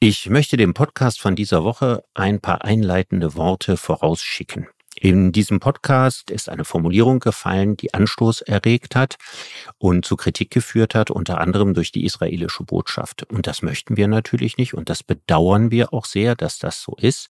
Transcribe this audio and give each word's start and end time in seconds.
Ich 0.00 0.30
möchte 0.30 0.56
dem 0.56 0.74
Podcast 0.74 1.20
von 1.20 1.34
dieser 1.34 1.64
Woche 1.64 2.04
ein 2.14 2.40
paar 2.40 2.64
einleitende 2.64 3.34
Worte 3.34 3.76
vorausschicken. 3.76 4.68
In 4.94 5.32
diesem 5.32 5.58
Podcast 5.58 6.30
ist 6.30 6.48
eine 6.48 6.64
Formulierung 6.64 7.18
gefallen, 7.18 7.76
die 7.76 7.94
Anstoß 7.94 8.42
erregt 8.42 8.94
hat 8.94 9.16
und 9.76 10.04
zu 10.04 10.14
Kritik 10.14 10.52
geführt 10.52 10.94
hat, 10.94 11.10
unter 11.10 11.40
anderem 11.40 11.74
durch 11.74 11.90
die 11.90 12.04
israelische 12.04 12.62
Botschaft. 12.62 13.24
Und 13.24 13.48
das 13.48 13.60
möchten 13.62 13.96
wir 13.96 14.06
natürlich 14.06 14.56
nicht 14.56 14.72
und 14.72 14.88
das 14.88 15.02
bedauern 15.02 15.72
wir 15.72 15.92
auch 15.92 16.04
sehr, 16.04 16.36
dass 16.36 16.60
das 16.60 16.80
so 16.80 16.94
ist, 16.96 17.30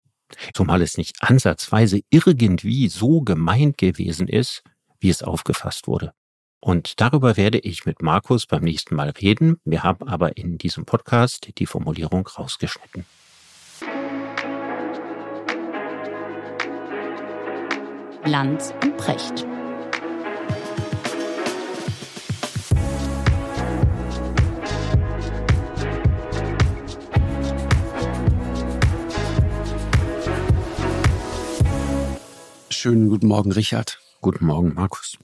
zumal 0.53 0.83
es 0.83 0.99
nicht 0.99 1.23
ansatzweise 1.23 2.01
irgendwie 2.11 2.89
so 2.89 3.21
gemeint 3.21 3.79
gewesen 3.79 4.27
ist, 4.27 4.65
wie 4.99 5.11
es 5.11 5.23
aufgefasst 5.23 5.87
wurde. 5.87 6.15
Und 6.67 7.01
darüber 7.01 7.37
werde 7.37 7.61
ich 7.61 7.87
mit 7.87 8.03
Markus 8.03 8.45
beim 8.45 8.65
nächsten 8.65 8.97
Mal 8.97 9.11
reden. 9.11 9.61
Wir 9.65 9.85
haben 9.85 10.09
aber 10.09 10.37
in 10.37 10.59
diesem 10.59 10.85
Podcast 10.85 11.49
die 11.59 11.65
Formulierung 11.65 12.27
rausgeschnitten. 12.27 13.07
Lanz 18.25 18.75
und 18.83 18.97
Precht. 18.97 19.47
Schönen 32.71 33.09
guten 33.09 33.29
Morgen, 33.29 33.53
Richard. 33.53 34.01
Guten 34.21 34.47
Morgen, 34.47 34.75
Markus. 34.75 35.17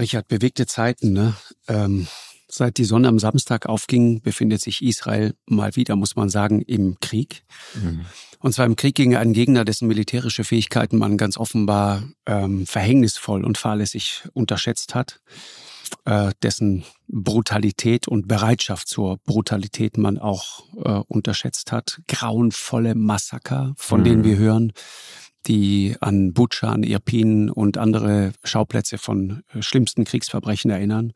Richard, 0.00 0.28
bewegte 0.28 0.66
Zeiten. 0.66 1.12
Ne? 1.12 1.34
Ähm, 1.68 2.06
seit 2.48 2.78
die 2.78 2.84
Sonne 2.84 3.08
am 3.08 3.18
Samstag 3.18 3.66
aufging, 3.66 4.20
befindet 4.22 4.60
sich 4.60 4.82
Israel 4.82 5.34
mal 5.46 5.76
wieder, 5.76 5.96
muss 5.96 6.16
man 6.16 6.28
sagen, 6.28 6.62
im 6.62 6.98
Krieg. 7.00 7.44
Mhm. 7.74 8.04
Und 8.40 8.52
zwar 8.52 8.66
im 8.66 8.76
Krieg 8.76 8.94
gegen 8.94 9.16
einen 9.16 9.32
Gegner, 9.32 9.64
dessen 9.64 9.86
militärische 9.86 10.44
Fähigkeiten 10.44 10.98
man 10.98 11.16
ganz 11.16 11.36
offenbar 11.36 12.02
ähm, 12.26 12.66
verhängnisvoll 12.66 13.44
und 13.44 13.58
fahrlässig 13.58 14.24
unterschätzt 14.32 14.94
hat, 14.94 15.20
äh, 16.06 16.32
dessen 16.42 16.84
Brutalität 17.06 18.08
und 18.08 18.28
Bereitschaft 18.28 18.88
zur 18.88 19.18
Brutalität 19.18 19.98
man 19.98 20.18
auch 20.18 20.64
äh, 20.84 21.02
unterschätzt 21.06 21.70
hat. 21.72 22.00
Grauenvolle 22.08 22.94
Massaker, 22.94 23.74
von 23.76 24.00
mhm. 24.00 24.04
denen 24.04 24.24
wir 24.24 24.36
hören, 24.38 24.72
die 25.46 25.96
an 26.00 26.32
Butscha, 26.32 26.70
an 26.72 26.82
Irpin 26.82 27.50
und 27.50 27.78
andere 27.78 28.32
Schauplätze 28.44 28.98
von 28.98 29.42
äh, 29.52 29.62
schlimmsten 29.62 30.04
Kriegsverbrechen 30.04 30.70
erinnern. 30.70 31.12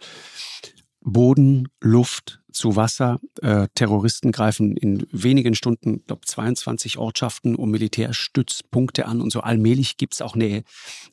Boden, 1.00 1.68
Luft 1.80 2.40
zu 2.54 2.76
Wasser. 2.76 3.20
Äh, 3.42 3.68
Terroristen 3.74 4.32
greifen 4.32 4.76
in 4.76 5.06
wenigen 5.10 5.54
Stunden, 5.54 6.02
glaube 6.06 6.22
22 6.26 6.98
Ortschaften 6.98 7.54
und 7.54 7.70
Militärstützpunkte 7.70 9.06
an 9.06 9.20
und 9.20 9.30
so 9.30 9.40
allmählich 9.40 9.96
gibt 9.96 10.14
es 10.14 10.22
auch 10.22 10.34
eine, 10.34 10.62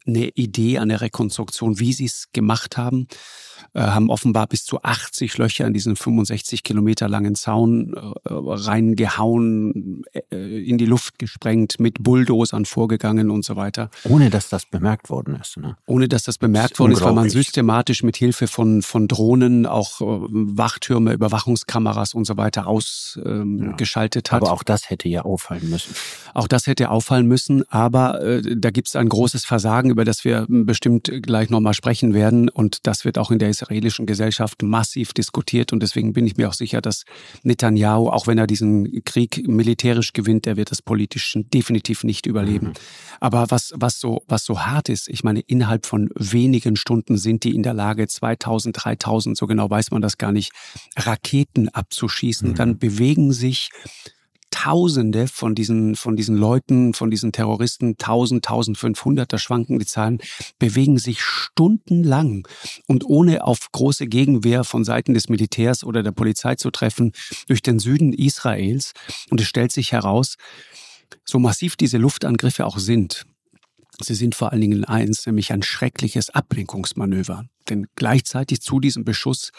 eine 0.06 0.30
Idee, 0.30 0.80
eine 0.80 1.02
Rekonstruktion, 1.02 1.80
wie 1.80 1.94
sie 1.94 2.06
es 2.06 2.30
gemacht 2.32 2.78
haben 2.78 3.08
äh, 3.74 3.82
haben 3.82 4.10
offenbar 4.10 4.48
bis 4.48 4.66
zu 4.66 4.82
80 4.82 5.38
Löcher 5.38 5.66
in 5.66 5.74
diesen 5.74 5.96
65 5.96 6.64
Kilometer 6.64 7.08
langen 7.08 7.36
Zaun 7.36 7.94
äh, 7.94 8.10
reingehauen, 8.30 10.04
in 10.30 10.78
die 10.78 10.86
Luft 10.86 11.20
gesprengt, 11.20 11.80
mit 11.80 12.04
Bulldozern 12.04 12.66
vorgegangen 12.66 13.30
und 13.30 13.46
so 13.46 13.56
weiter. 13.56 13.90
Ohne 14.04 14.30
dass 14.30 14.50
das 14.50 14.66
bemerkt 14.66 15.10
worden 15.10 15.38
ist. 15.40 15.58
Ne? 15.58 15.78
Ohne 15.86 16.08
dass 16.08 16.24
das 16.24 16.38
bemerkt 16.38 16.72
das 16.72 16.80
worden 16.80 16.92
ist, 16.94 17.02
weil 17.02 17.14
man 17.14 17.30
systematisch 17.30 18.04
mit 18.04 18.18
Hilfe 18.18 18.48
von, 18.48 18.82
von 18.82 19.08
Drohnen 19.08 19.66
auch 19.66 20.02
Wachtürme, 20.02 21.14
Überwachungskameras 21.32 22.14
und 22.14 22.26
so 22.26 22.38
weiter 22.38 22.68
ausgeschaltet 22.68 24.28
ähm, 24.28 24.32
ja. 24.32 24.36
hat. 24.36 24.44
Aber 24.44 24.52
auch 24.52 24.64
das 24.64 24.90
hätte 24.90 25.08
ja 25.08 25.22
auffallen 25.24 25.70
müssen. 25.70 25.96
Auch 26.34 26.48
das 26.48 26.68
hätte 26.68 26.90
auffallen 26.90 27.28
müssen, 27.28 27.64
aber 27.70 28.22
äh, 28.22 28.42
da 28.58 28.70
gibt 28.70 28.90
es 28.90 28.96
ein 28.96 29.10
großes 29.10 29.46
Versagen, 29.46 29.90
über 29.90 30.06
das 30.06 30.26
wir 30.26 30.46
bestimmt 30.48 31.12
gleich 31.22 31.50
nochmal 31.50 31.74
sprechen 31.74 32.14
werden. 32.14 32.50
Und 32.50 32.86
das 32.88 33.06
wird 33.06 33.18
auch 33.18 33.32
in 33.32 33.40
der 33.40 33.50
israelischen 33.50 34.06
Gesellschaft 34.06 34.62
massiv 34.62 35.14
diskutiert. 35.14 35.74
Und 35.74 35.82
deswegen 35.82 36.14
bin 36.14 36.28
ich 36.28 36.38
mir 36.38 36.50
auch 36.50 36.54
sicher, 36.54 36.82
dass 36.82 37.04
Netanyahu, 37.44 38.10
auch 38.10 38.28
wenn 38.28 38.38
er 38.38 38.48
diesen 38.48 39.04
Krieg 39.06 39.48
militärisch 39.48 40.14
gewinnt, 40.14 40.48
er 40.48 40.58
wird 40.58 40.72
das 40.72 40.82
politisch 40.82 41.38
definitiv 41.54 42.04
nicht 42.04 42.26
überleben. 42.26 42.68
Mhm. 42.68 42.74
Aber 43.20 43.46
was, 43.50 43.74
was, 43.76 44.00
so, 44.00 44.24
was 44.28 44.44
so 44.46 44.62
hart 44.62 44.90
ist, 44.90 45.08
ich 45.08 45.24
meine, 45.24 45.42
innerhalb 45.42 45.86
von 45.86 46.10
wenigen 46.16 46.76
Stunden 46.76 47.18
sind 47.18 47.44
die 47.44 47.56
in 47.56 47.64
der 47.64 47.74
Lage, 47.74 48.08
2000, 48.08 48.76
3000, 48.84 49.38
so 49.38 49.48
genau 49.48 49.70
weiß 49.70 49.92
man 49.92 50.02
das 50.02 50.18
gar 50.18 50.32
nicht, 50.32 50.52
Raketen 50.98 51.21
abzuschießen. 51.74 52.50
Mhm. 52.50 52.56
Dann 52.56 52.78
bewegen 52.78 53.32
sich 53.32 53.70
Tausende 54.54 55.28
von 55.28 55.56
diesen, 55.56 55.96
von 55.96 56.18
diesen 56.18 56.36
Leuten, 56.36 56.94
von 56.94 57.10
diesen 57.10 57.32
Terroristen, 57.32 57.96
1000, 57.98 58.46
1500, 58.46 59.32
da 59.32 59.38
schwanken 59.38 59.80
die 59.80 59.86
Zahlen, 59.86 60.20
bewegen 60.60 60.98
sich 60.98 61.22
stundenlang 61.22 62.46
und 62.86 63.06
ohne 63.06 63.46
auf 63.46 63.72
große 63.72 64.08
Gegenwehr 64.08 64.66
von 64.66 64.84
Seiten 64.84 65.14
des 65.14 65.30
Militärs 65.30 65.86
oder 65.86 66.04
der 66.04 66.12
Polizei 66.12 66.56
zu 66.56 66.70
treffen, 66.70 67.14
durch 67.48 67.62
den 67.62 67.80
Süden 67.80 68.12
Israels. 68.12 68.92
Und 69.30 69.40
es 69.40 69.48
stellt 69.48 69.72
sich 69.72 69.94
heraus, 69.94 70.36
so 71.24 71.40
massiv 71.40 71.78
diese 71.78 71.98
Luftangriffe 71.98 72.66
auch 72.66 72.78
sind, 72.78 73.26
Sie 74.04 74.16
sind 74.16 74.36
vor 74.36 74.52
allen 74.52 74.62
Dingen 74.62 74.84
eins, 74.84 75.26
nämlich 75.28 75.52
ein 75.52 75.62
schreckliches 75.62 76.30
Ablenkungsmanöver. 76.32 77.46
Denn 77.70 77.88
gleichzeitig 77.96 78.62
zu 78.62 78.80
diesem 78.80 79.06
Beschuss 79.06 79.52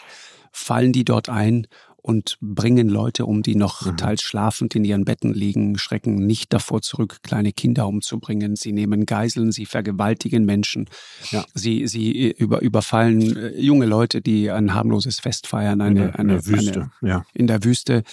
fallen 0.53 0.93
die 0.93 1.03
dort 1.03 1.27
ein 1.27 1.67
und 2.03 2.37
bringen 2.41 2.89
Leute 2.89 3.25
um, 3.25 3.43
die 3.43 3.55
noch 3.55 3.85
mhm. 3.85 3.95
teils 3.95 4.21
schlafend 4.21 4.75
in 4.75 4.83
ihren 4.83 5.05
Betten 5.05 5.33
liegen, 5.33 5.77
schrecken 5.77 6.15
nicht 6.27 6.51
davor 6.51 6.81
zurück, 6.81 7.19
kleine 7.23 7.53
Kinder 7.53 7.87
umzubringen. 7.87 8.57
Sie 8.57 8.73
nehmen 8.73 9.05
Geiseln, 9.05 9.53
sie 9.53 9.65
vergewaltigen 9.65 10.43
Menschen. 10.43 10.89
Ja. 11.31 11.45
Sie, 11.53 11.87
sie 11.87 12.31
über, 12.31 12.61
überfallen 12.61 13.37
äh, 13.37 13.57
junge 13.57 13.85
Leute, 13.85 14.21
die 14.21 14.51
ein 14.51 14.73
harmloses 14.73 15.21
Fest 15.21 15.47
feiern, 15.47 15.79
eine, 15.79 15.89
in, 15.89 15.95
der, 15.95 16.19
eine, 16.19 16.21
in 16.21 16.27
der 16.27 16.45
Wüste. 16.45 16.91
Eine, 16.99 17.09
ja. 17.09 17.25
In 17.33 17.47
der 17.47 17.63
Wüste 17.63 18.03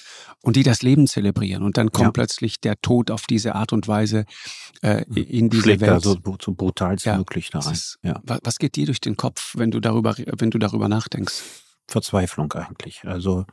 und 0.41 0.55
die 0.55 0.62
das 0.62 0.83
Leben 0.83 1.09
zelebrieren. 1.09 1.65
Und 1.65 1.77
dann 1.77 1.91
kommt 1.91 2.06
ja. 2.06 2.12
plötzlich 2.12 2.61
der 2.61 2.81
Tod 2.81 3.11
auf 3.11 3.27
diese 3.27 3.56
Art 3.56 3.73
und 3.73 3.89
Weise 3.89 4.25
äh, 4.83 5.05
mhm. 5.09 5.17
in 5.17 5.50
diese 5.50 5.65
Schlägt 5.65 5.81
Welt. 5.81 5.91
Da 5.91 6.00
so, 6.00 6.17
brutal 6.21 6.95
ja. 7.00 7.19
möglich 7.19 7.50
da 7.50 7.59
rein. 7.59 7.73
Ist. 7.73 7.99
Was 8.25 8.61
geht 8.61 8.77
dir 8.77 8.87
durch 8.87 9.00
den 9.00 9.17
Kopf, 9.17 9.55
wenn 9.56 9.73
du 9.73 9.81
darüber, 9.81 10.15
wenn 10.17 10.53
du 10.53 10.59
darüber 10.59 10.89
nachdenkst? 10.89 11.43
Verzweiflung 11.91 12.53
eigentlich. 12.53 13.03
Also 13.05 13.45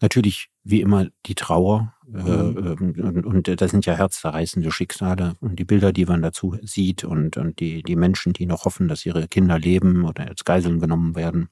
natürlich 0.00 0.48
wie 0.64 0.80
immer 0.80 1.06
die 1.26 1.34
Trauer 1.34 1.94
äh, 2.12 2.18
mhm. 2.18 2.94
äh, 2.98 3.02
und, 3.02 3.26
und 3.26 3.60
das 3.60 3.70
sind 3.70 3.86
ja 3.86 3.94
herzzerreißende 3.94 4.70
Schicksale 4.70 5.34
und 5.40 5.58
die 5.58 5.64
Bilder, 5.64 5.92
die 5.92 6.06
man 6.06 6.22
dazu 6.22 6.56
sieht 6.62 7.04
und, 7.04 7.36
und 7.36 7.60
die, 7.60 7.82
die 7.82 7.96
Menschen, 7.96 8.32
die 8.32 8.46
noch 8.46 8.64
hoffen, 8.64 8.88
dass 8.88 9.06
ihre 9.06 9.28
Kinder 9.28 9.58
leben 9.58 10.04
oder 10.04 10.26
als 10.28 10.44
Geiseln 10.44 10.80
genommen 10.80 11.14
werden. 11.14 11.48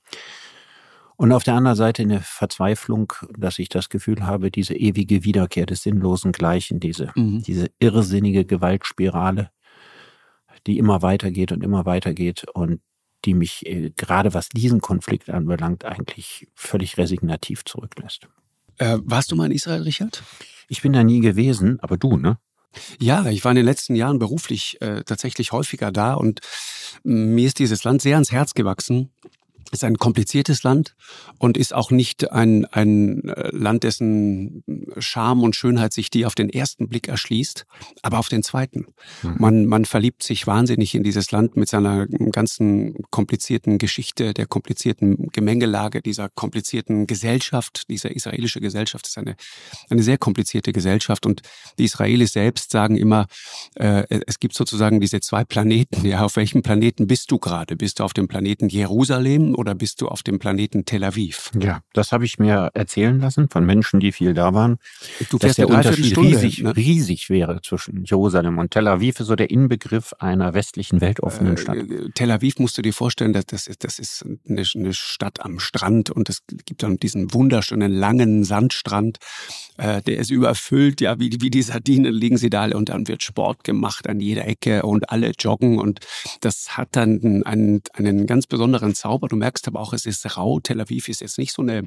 Und 1.17 1.31
auf 1.33 1.45
der 1.45 1.55
anderen 1.55 1.77
Seite 1.77 2.03
eine 2.03 2.21
Verzweiflung, 2.21 3.13
dass 3.39 3.61
ich 3.61 3.69
das 3.69 3.89
Gefühl 3.89 4.27
habe, 4.27 4.51
diese 4.51 4.75
ewige 4.75 5.23
Wiederkehr 5.23 5.65
des 5.65 5.83
sinnlosen 5.83 6.33
Gleichen, 6.33 6.81
diese, 6.81 7.13
mhm. 7.15 7.43
diese 7.43 7.69
irrsinnige 7.79 8.45
Gewaltspirale, 8.45 9.51
die 10.67 10.79
immer 10.79 11.03
weitergeht 11.03 11.53
und 11.53 11.63
immer 11.63 11.87
weitergeht 11.87 12.47
und 12.53 12.81
die 13.25 13.35
mich 13.35 13.67
äh, 13.67 13.91
gerade 13.97 14.35
was 14.35 14.49
diesen 14.49 14.81
Konflikt 14.81 15.31
anbelangt, 15.31 15.85
eigentlich 15.85 16.49
völlig 16.55 16.99
resignativ 16.99 17.65
zurücklässt. 17.65 18.29
Äh, 18.79 18.99
warst 19.03 19.33
du 19.33 19.37
mal 19.37 19.47
in 19.47 19.53
Israel, 19.53 19.83
Richard? 19.83 20.23
Ich 20.69 20.83
bin 20.83 20.93
da 20.93 21.05
nie 21.05 21.21
gewesen, 21.21 21.79
aber 21.81 21.97
du, 21.97 22.17
ne? 22.17 22.39
Ja, 22.99 23.27
ich 23.27 23.45
war 23.45 23.53
in 23.53 23.57
den 23.57 23.65
letzten 23.65 23.95
Jahren 23.95 24.19
beruflich 24.19 24.81
äh, 24.81 25.05
tatsächlich 25.05 25.53
häufiger 25.53 25.93
da 25.93 26.15
und 26.15 26.41
mir 27.05 27.47
ist 27.47 27.61
dieses 27.61 27.84
Land 27.84 28.03
sehr 28.03 28.17
ans 28.17 28.33
Herz 28.33 28.55
gewachsen 28.55 29.11
ist 29.73 29.85
ein 29.85 29.97
kompliziertes 29.97 30.63
Land 30.63 30.95
und 31.39 31.57
ist 31.57 31.75
auch 31.75 31.91
nicht 31.91 32.31
ein, 32.33 32.65
ein 32.67 33.29
äh, 33.29 33.51
Land, 33.53 33.85
dessen 33.85 34.63
Charme 34.99 35.43
und 35.43 35.57
Schönheit 35.57 35.93
sich 35.93 36.11
die 36.11 36.27
auf 36.27 36.34
den 36.34 36.49
ersten 36.49 36.89
Blick 36.89 37.09
erschließt, 37.09 37.66
aber 38.03 38.19
auf 38.19 38.28
den 38.28 38.43
zweiten. 38.43 38.87
Mhm. 39.22 39.37
Man, 39.39 39.66
man 39.66 39.84
verliebt 39.84 40.22
sich 40.22 40.47
wahnsinnig 40.47 40.95
in 40.95 41.03
dieses 41.03 41.31
Land 41.33 41.57
mit 41.57 41.69
seiner 41.69 42.07
ganzen 42.07 42.95
komplizierten 43.11 43.78
Geschichte, 43.78 44.34
der 44.34 44.47
komplizierten 44.47 45.28
Gemengelage, 45.33 46.03
dieser 46.03 46.28
komplizierten 46.28 47.07
Gesellschaft. 47.07 47.84
Diese 47.89 48.09
israelische 48.09 48.60
Gesellschaft 48.60 49.07
ist 49.07 49.19
eine, 49.19 49.37
eine 49.91 50.03
sehr 50.03 50.19
komplizierte 50.19 50.72
Gesellschaft 50.72 51.27
und 51.27 51.43
die 51.78 51.84
Israelis 51.84 52.33
selbst 52.33 52.71
sagen 52.71 52.97
immer, 52.97 53.27
äh, 53.75 54.05
es 54.27 54.39
gibt 54.39 54.55
sozusagen 54.55 55.01
diese 55.01 55.21
zwei 55.21 55.45
Planeten. 55.45 56.07
Ja, 56.07 56.25
auf 56.25 56.37
welchem 56.37 56.63
Planeten 56.63 57.07
bist 57.07 57.31
du 57.31 57.39
gerade? 57.39 57.77
Bist 57.77 58.01
du 58.01 58.05
auf 58.05 58.13
dem 58.13 58.28
Planeten 58.28 58.69
Jerusalem 58.69 59.53
Oder 59.54 59.74
bist 59.74 60.01
du 60.01 60.09
auf 60.09 60.22
dem 60.22 60.39
Planeten 60.39 60.84
Tel 60.84 61.04
Aviv? 61.04 61.51
Ja, 61.59 61.80
das 61.92 62.12
habe 62.12 62.24
ich 62.24 62.39
mir 62.39 62.71
erzählen 62.74 63.18
lassen 63.21 63.48
von 63.48 63.65
Menschen, 63.65 64.01
die 64.01 64.12
viel 64.12 64.34
da 64.34 64.54
waren. 64.54 64.78
Du 65.30 65.39
fährst 65.39 65.59
dass 65.59 65.66
der 65.66 65.71
Unterschied 65.71 66.16
riesig, 66.18 66.62
ne? 66.62 66.77
riesig 66.77 67.30
wäre 67.30 67.60
zwischen 67.62 68.04
Jerusalem 68.04 68.59
und 68.59 68.71
Tel 68.71 68.89
Aviv, 68.89 69.21
ist 69.21 69.27
so 69.27 69.36
der 69.36 69.51
Inbegriff 69.51 70.12
einer 70.18 70.54
westlichen 70.54 71.01
weltoffenen 71.01 71.56
Stadt. 71.56 71.77
Äh, 71.77 72.10
Tel 72.15 72.30
Aviv 72.30 72.59
musst 72.59 72.77
du 72.78 72.83
dir 72.83 72.92
vorstellen, 72.92 73.33
das, 73.33 73.47
das, 73.47 73.66
ist, 73.66 73.84
das 73.84 73.98
ist 73.98 74.24
eine, 74.48 74.65
eine 74.74 74.92
Stadt 74.92 75.41
am 75.45 75.59
Strand 75.60 76.10
und 76.10 76.28
es 76.28 76.42
gibt 76.65 76.83
dann 76.83 76.97
diesen 76.97 77.33
wunderschönen 77.33 77.92
langen 77.92 78.45
Sandstrand. 78.45 79.18
Äh, 79.77 80.03
der 80.03 80.18
ist 80.18 80.30
überfüllt, 80.30 81.00
ja, 81.00 81.18
wie, 81.18 81.30
wie 81.41 81.50
die 81.50 81.62
Sardinen 81.62 82.12
liegen 82.12 82.36
sie 82.36 82.50
da 82.50 82.65
und 82.65 82.89
dann 82.89 83.09
wird 83.09 83.22
Sport 83.22 83.65
gemacht 83.65 84.09
an 84.09 84.21
jeder 84.21 84.47
Ecke 84.47 84.83
und 84.83 85.10
alle 85.10 85.33
joggen 85.39 85.78
und 85.78 86.00
das 86.41 86.77
hat 86.77 86.89
dann 86.92 87.42
einen, 87.45 87.83
einen 87.92 88.27
ganz 88.27 88.47
besonderen 88.47 88.95
Zauber. 88.95 89.28
Du 89.28 89.36
merkst 89.45 89.69
aber 89.69 89.81
auch, 89.81 89.93
es 89.93 90.07
ist 90.07 90.37
rau. 90.37 90.59
Tel 90.61 90.81
Aviv 90.81 91.09
ist 91.09 91.21
jetzt 91.21 91.39
nicht 91.39 91.53
so 91.53 91.61
eine 91.63 91.83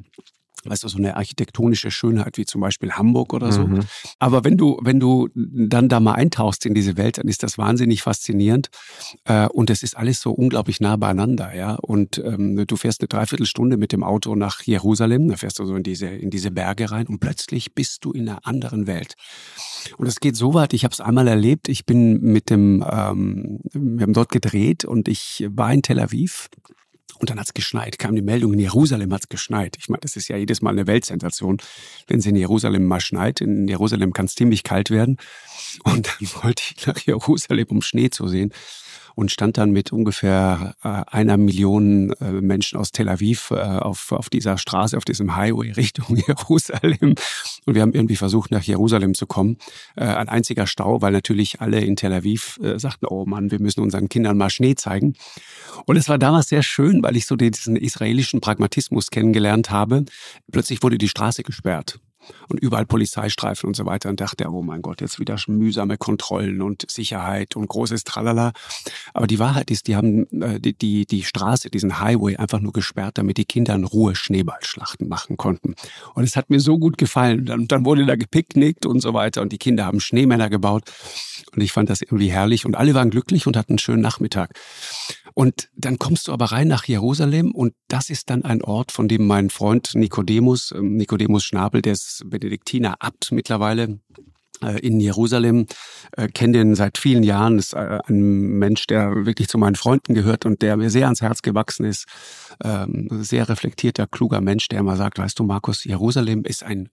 weißt 0.64 0.84
du, 0.84 0.88
so 0.88 0.98
eine 0.98 1.16
architektonische 1.16 1.90
Schönheit 1.90 2.36
wie 2.36 2.44
zum 2.44 2.60
Beispiel 2.60 2.92
Hamburg 2.92 3.32
oder 3.32 3.52
so. 3.52 3.66
Mhm. 3.66 3.80
Aber 4.18 4.44
wenn 4.44 4.56
du, 4.56 4.78
wenn 4.82 5.00
du 5.00 5.28
dann 5.34 5.88
da 5.88 6.00
mal 6.00 6.14
eintauchst 6.14 6.66
in 6.66 6.74
diese 6.74 6.96
Welt, 6.96 7.18
dann 7.18 7.28
ist 7.28 7.42
das 7.42 7.58
wahnsinnig 7.58 8.02
faszinierend. 8.02 8.68
Äh, 9.24 9.46
und 9.48 9.70
es 9.70 9.82
ist 9.82 9.96
alles 9.96 10.20
so 10.20 10.32
unglaublich 10.32 10.80
nah 10.80 10.96
beieinander, 10.96 11.54
ja. 11.54 11.74
Und 11.76 12.18
ähm, 12.18 12.66
du 12.66 12.76
fährst 12.76 13.00
eine 13.00 13.08
Dreiviertelstunde 13.08 13.76
mit 13.76 13.92
dem 13.92 14.02
Auto 14.02 14.34
nach 14.34 14.62
Jerusalem, 14.62 15.28
da 15.28 15.36
fährst 15.36 15.58
du 15.58 15.64
so 15.64 15.76
in 15.76 15.82
diese, 15.82 16.06
in 16.08 16.30
diese 16.30 16.50
Berge 16.50 16.90
rein 16.90 17.06
und 17.06 17.20
plötzlich 17.20 17.74
bist 17.74 18.04
du 18.04 18.12
in 18.12 18.28
einer 18.28 18.46
anderen 18.46 18.86
Welt. 18.86 19.14
Und 19.96 20.06
es 20.06 20.20
geht 20.20 20.36
so 20.36 20.54
weit, 20.54 20.72
ich 20.74 20.84
habe 20.84 20.92
es 20.92 21.00
einmal 21.00 21.28
erlebt, 21.28 21.68
ich 21.68 21.86
bin 21.86 22.20
mit 22.20 22.50
dem, 22.50 22.84
ähm, 22.90 23.60
wir 23.72 24.02
haben 24.02 24.12
dort 24.12 24.30
gedreht 24.30 24.84
und 24.84 25.08
ich 25.08 25.46
war 25.50 25.72
in 25.72 25.82
Tel 25.82 26.00
Aviv 26.00 26.48
und 27.18 27.30
dann 27.30 27.38
hat's 27.38 27.54
geschneit, 27.54 27.98
kam 27.98 28.14
die 28.14 28.22
Meldung, 28.22 28.52
in 28.52 28.60
Jerusalem 28.60 29.12
hat's 29.12 29.28
geschneit. 29.28 29.76
Ich 29.78 29.88
meine, 29.88 30.00
das 30.00 30.16
ist 30.16 30.28
ja 30.28 30.36
jedes 30.36 30.62
Mal 30.62 30.70
eine 30.70 30.86
Weltsensation, 30.86 31.58
wenn 32.06 32.18
es 32.18 32.26
in 32.26 32.36
Jerusalem 32.36 32.86
mal 32.86 33.00
schneit. 33.00 33.40
In 33.40 33.68
Jerusalem 33.68 34.12
kann 34.12 34.26
es 34.26 34.34
ziemlich 34.34 34.62
kalt 34.62 34.90
werden. 34.90 35.18
Und 35.84 36.08
dann 36.08 36.28
wollte 36.42 36.62
ich 36.76 36.86
nach 36.86 36.98
Jerusalem, 36.98 37.66
um 37.68 37.82
Schnee 37.82 38.10
zu 38.10 38.28
sehen 38.28 38.52
und 39.18 39.32
stand 39.32 39.58
dann 39.58 39.72
mit 39.72 39.92
ungefähr 39.92 40.76
äh, 40.84 41.02
einer 41.08 41.36
Million 41.36 42.12
äh, 42.20 42.30
Menschen 42.30 42.78
aus 42.78 42.92
Tel 42.92 43.08
Aviv 43.08 43.50
äh, 43.50 43.56
auf, 43.56 44.12
auf 44.12 44.30
dieser 44.30 44.58
Straße, 44.58 44.96
auf 44.96 45.04
diesem 45.04 45.34
Highway 45.34 45.72
Richtung 45.72 46.16
Jerusalem. 46.28 47.16
Und 47.66 47.74
wir 47.74 47.82
haben 47.82 47.94
irgendwie 47.94 48.14
versucht, 48.14 48.52
nach 48.52 48.62
Jerusalem 48.62 49.14
zu 49.14 49.26
kommen. 49.26 49.58
Ein 49.96 50.28
einziger 50.28 50.68
Stau, 50.68 51.02
weil 51.02 51.10
natürlich 51.10 51.60
alle 51.60 51.80
in 51.80 51.96
Tel 51.96 52.12
Aviv 52.12 52.60
sagten, 52.76 53.06
oh 53.06 53.26
Mann, 53.26 53.50
wir 53.50 53.60
müssen 53.60 53.80
unseren 53.80 54.08
Kindern 54.08 54.38
mal 54.38 54.50
Schnee 54.50 54.76
zeigen. 54.76 55.14
Und 55.84 55.96
es 55.96 56.08
war 56.08 56.18
damals 56.18 56.48
sehr 56.48 56.62
schön, 56.62 57.02
weil 57.02 57.16
ich 57.16 57.26
so 57.26 57.34
diesen 57.34 57.76
israelischen 57.76 58.40
Pragmatismus 58.40 59.10
kennengelernt 59.10 59.70
habe. 59.70 60.04
Plötzlich 60.52 60.82
wurde 60.82 60.96
die 60.96 61.08
Straße 61.08 61.42
gesperrt 61.42 61.98
und 62.48 62.58
überall 62.60 62.86
Polizeistreifen 62.86 63.68
und 63.68 63.74
so 63.74 63.86
weiter 63.86 64.08
und 64.08 64.20
dachte, 64.20 64.48
oh 64.48 64.62
mein 64.62 64.82
Gott, 64.82 65.00
jetzt 65.00 65.18
wieder 65.18 65.36
mühsame 65.46 65.96
Kontrollen 65.96 66.62
und 66.62 66.90
Sicherheit 66.90 67.56
und 67.56 67.68
großes 67.68 68.04
Tralala. 68.04 68.52
Aber 69.14 69.26
die 69.26 69.38
Wahrheit 69.38 69.70
ist, 69.70 69.86
die 69.86 69.96
haben 69.96 70.26
äh, 70.40 70.60
die, 70.60 70.74
die, 70.74 71.06
die 71.06 71.22
Straße, 71.22 71.70
diesen 71.70 72.00
Highway 72.00 72.36
einfach 72.36 72.60
nur 72.60 72.72
gesperrt, 72.72 73.18
damit 73.18 73.36
die 73.36 73.44
Kinder 73.44 73.74
in 73.74 73.84
Ruhe 73.84 74.14
Schneeballschlachten 74.14 75.08
machen 75.08 75.36
konnten. 75.36 75.74
Und 76.14 76.24
es 76.24 76.36
hat 76.36 76.50
mir 76.50 76.60
so 76.60 76.78
gut 76.78 76.98
gefallen. 76.98 77.46
Dann, 77.46 77.68
dann 77.68 77.84
wurde 77.84 78.06
da 78.06 78.16
gepicknickt 78.16 78.86
und 78.86 79.00
so 79.00 79.14
weiter 79.14 79.42
und 79.42 79.52
die 79.52 79.58
Kinder 79.58 79.86
haben 79.86 80.00
Schneemänner 80.00 80.50
gebaut 80.50 80.90
und 81.54 81.62
ich 81.62 81.72
fand 81.72 81.90
das 81.90 82.02
irgendwie 82.02 82.30
herrlich 82.30 82.66
und 82.66 82.76
alle 82.76 82.94
waren 82.94 83.10
glücklich 83.10 83.46
und 83.46 83.56
hatten 83.56 83.72
einen 83.72 83.78
schönen 83.78 84.02
Nachmittag. 84.02 84.50
Und 85.38 85.68
dann 85.76 86.00
kommst 86.00 86.26
du 86.26 86.32
aber 86.32 86.46
rein 86.46 86.66
nach 86.66 86.86
Jerusalem 86.86 87.52
und 87.52 87.72
das 87.86 88.10
ist 88.10 88.28
dann 88.28 88.42
ein 88.42 88.60
Ort, 88.60 88.90
von 88.90 89.06
dem 89.06 89.24
mein 89.24 89.50
Freund 89.50 89.94
Nikodemus, 89.94 90.74
ähm, 90.76 90.96
Nikodemus 90.96 91.44
Schnabel, 91.44 91.80
der 91.80 91.92
ist 91.92 92.24
Benediktiner 92.26 92.96
Abt 92.98 93.30
mittlerweile, 93.30 94.00
äh, 94.64 94.80
in 94.80 94.98
Jerusalem, 94.98 95.66
äh, 96.16 96.26
kenne 96.26 96.54
den 96.54 96.74
seit 96.74 96.98
vielen 96.98 97.22
Jahren, 97.22 97.56
ist 97.56 97.72
äh, 97.74 98.00
ein 98.08 98.58
Mensch, 98.58 98.88
der 98.88 99.26
wirklich 99.26 99.46
zu 99.46 99.58
meinen 99.58 99.76
Freunden 99.76 100.14
gehört 100.14 100.44
und 100.44 100.60
der 100.60 100.76
mir 100.76 100.90
sehr 100.90 101.04
ans 101.04 101.22
Herz 101.22 101.40
gewachsen 101.40 101.84
ist. 101.84 102.06
Ähm, 102.64 103.06
sehr 103.22 103.48
reflektierter, 103.48 104.08
kluger 104.08 104.40
Mensch, 104.40 104.66
der 104.66 104.80
immer 104.80 104.96
sagt, 104.96 105.20
weißt 105.20 105.38
du, 105.38 105.44
Markus, 105.44 105.84
Jerusalem 105.84 106.42
ist 106.42 106.64
ein 106.64 106.88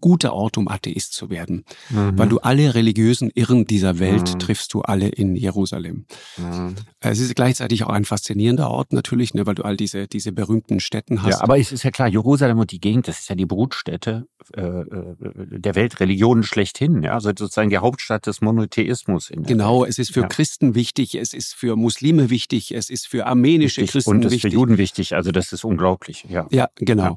guter 0.00 0.32
Ort, 0.32 0.58
um 0.58 0.68
Atheist 0.68 1.12
zu 1.12 1.30
werden. 1.30 1.64
Mhm. 1.90 2.18
Weil 2.18 2.28
du 2.28 2.38
alle 2.38 2.74
religiösen 2.74 3.30
Irren 3.34 3.66
dieser 3.66 3.98
Welt 3.98 4.34
mhm. 4.34 4.38
triffst 4.38 4.74
du 4.74 4.82
alle 4.82 5.08
in 5.08 5.36
Jerusalem. 5.36 6.06
Mhm. 6.36 6.74
Es 7.00 7.20
ist 7.20 7.34
gleichzeitig 7.34 7.84
auch 7.84 7.90
ein 7.90 8.04
faszinierender 8.04 8.70
Ort 8.70 8.92
natürlich, 8.92 9.34
ne, 9.34 9.46
weil 9.46 9.54
du 9.54 9.62
all 9.64 9.76
diese, 9.76 10.06
diese 10.06 10.32
berühmten 10.32 10.80
Städten 10.80 11.22
hast. 11.22 11.38
Ja, 11.38 11.42
aber 11.42 11.58
es 11.58 11.72
ist 11.72 11.82
ja 11.82 11.90
klar, 11.90 12.08
Jerusalem 12.08 12.58
und 12.58 12.72
die 12.72 12.80
Gegend, 12.80 13.08
das 13.08 13.20
ist 13.20 13.28
ja 13.28 13.34
die 13.34 13.46
Brutstätte 13.46 14.26
äh, 14.56 14.60
äh 14.60 15.14
der 15.46 15.74
Weltreligionen 15.74 16.42
schlechthin. 16.42 17.02
Ja? 17.02 17.14
Also 17.14 17.28
sozusagen 17.28 17.70
die 17.70 17.78
Hauptstadt 17.78 18.26
des 18.26 18.40
Monotheismus. 18.40 19.30
genau, 19.34 19.82
Welt. 19.82 19.90
es 19.90 19.98
ist 19.98 20.12
für 20.12 20.22
ja. 20.22 20.28
Christen 20.28 20.74
wichtig, 20.74 21.14
es 21.14 21.32
ist 21.32 21.54
für 21.54 21.76
Muslime 21.76 22.30
wichtig, 22.30 22.72
es 22.72 22.90
ist 22.90 23.06
für 23.06 23.26
armenische 23.26 23.82
wichtig. 23.82 23.92
Christen 23.92 24.10
und 24.10 24.24
es 24.24 24.32
ist 24.32 24.42
für 24.42 24.48
Juden 24.48 24.78
wichtig. 24.78 25.14
Also 25.14 25.30
das 25.30 25.52
ist 25.52 25.64
unglaublich. 25.64 26.26
Ja, 26.28 26.46
ja 26.50 26.68
genau. 26.76 27.02
Ja. 27.02 27.16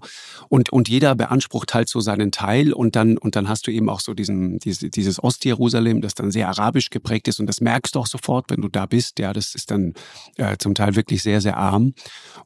Und, 0.49 0.71
und 0.71 0.89
jeder 0.89 1.15
beansprucht 1.15 1.73
halt 1.73 1.89
so 1.89 1.99
seinen 1.99 2.31
Teil 2.37 2.71
und 2.71 2.95
dann, 2.95 3.17
und 3.17 3.35
dann 3.35 3.49
hast 3.49 3.65
du 3.65 3.71
eben 3.71 3.89
auch 3.89 3.99
so 3.99 4.13
diesen, 4.13 4.59
diese, 4.59 4.91
dieses 4.91 5.23
Ostjerusalem, 5.23 6.01
das 6.01 6.13
dann 6.13 6.29
sehr 6.29 6.47
arabisch 6.47 6.91
geprägt 6.91 7.27
ist 7.27 7.39
und 7.39 7.47
das 7.47 7.61
merkst 7.61 7.95
du 7.95 7.99
auch 7.99 8.05
sofort, 8.05 8.51
wenn 8.51 8.61
du 8.61 8.67
da 8.67 8.85
bist. 8.85 9.17
Ja, 9.17 9.33
das 9.33 9.55
ist 9.55 9.71
dann 9.71 9.95
äh, 10.35 10.55
zum 10.59 10.75
Teil 10.75 10.95
wirklich 10.95 11.23
sehr, 11.23 11.41
sehr 11.41 11.57
arm. 11.57 11.95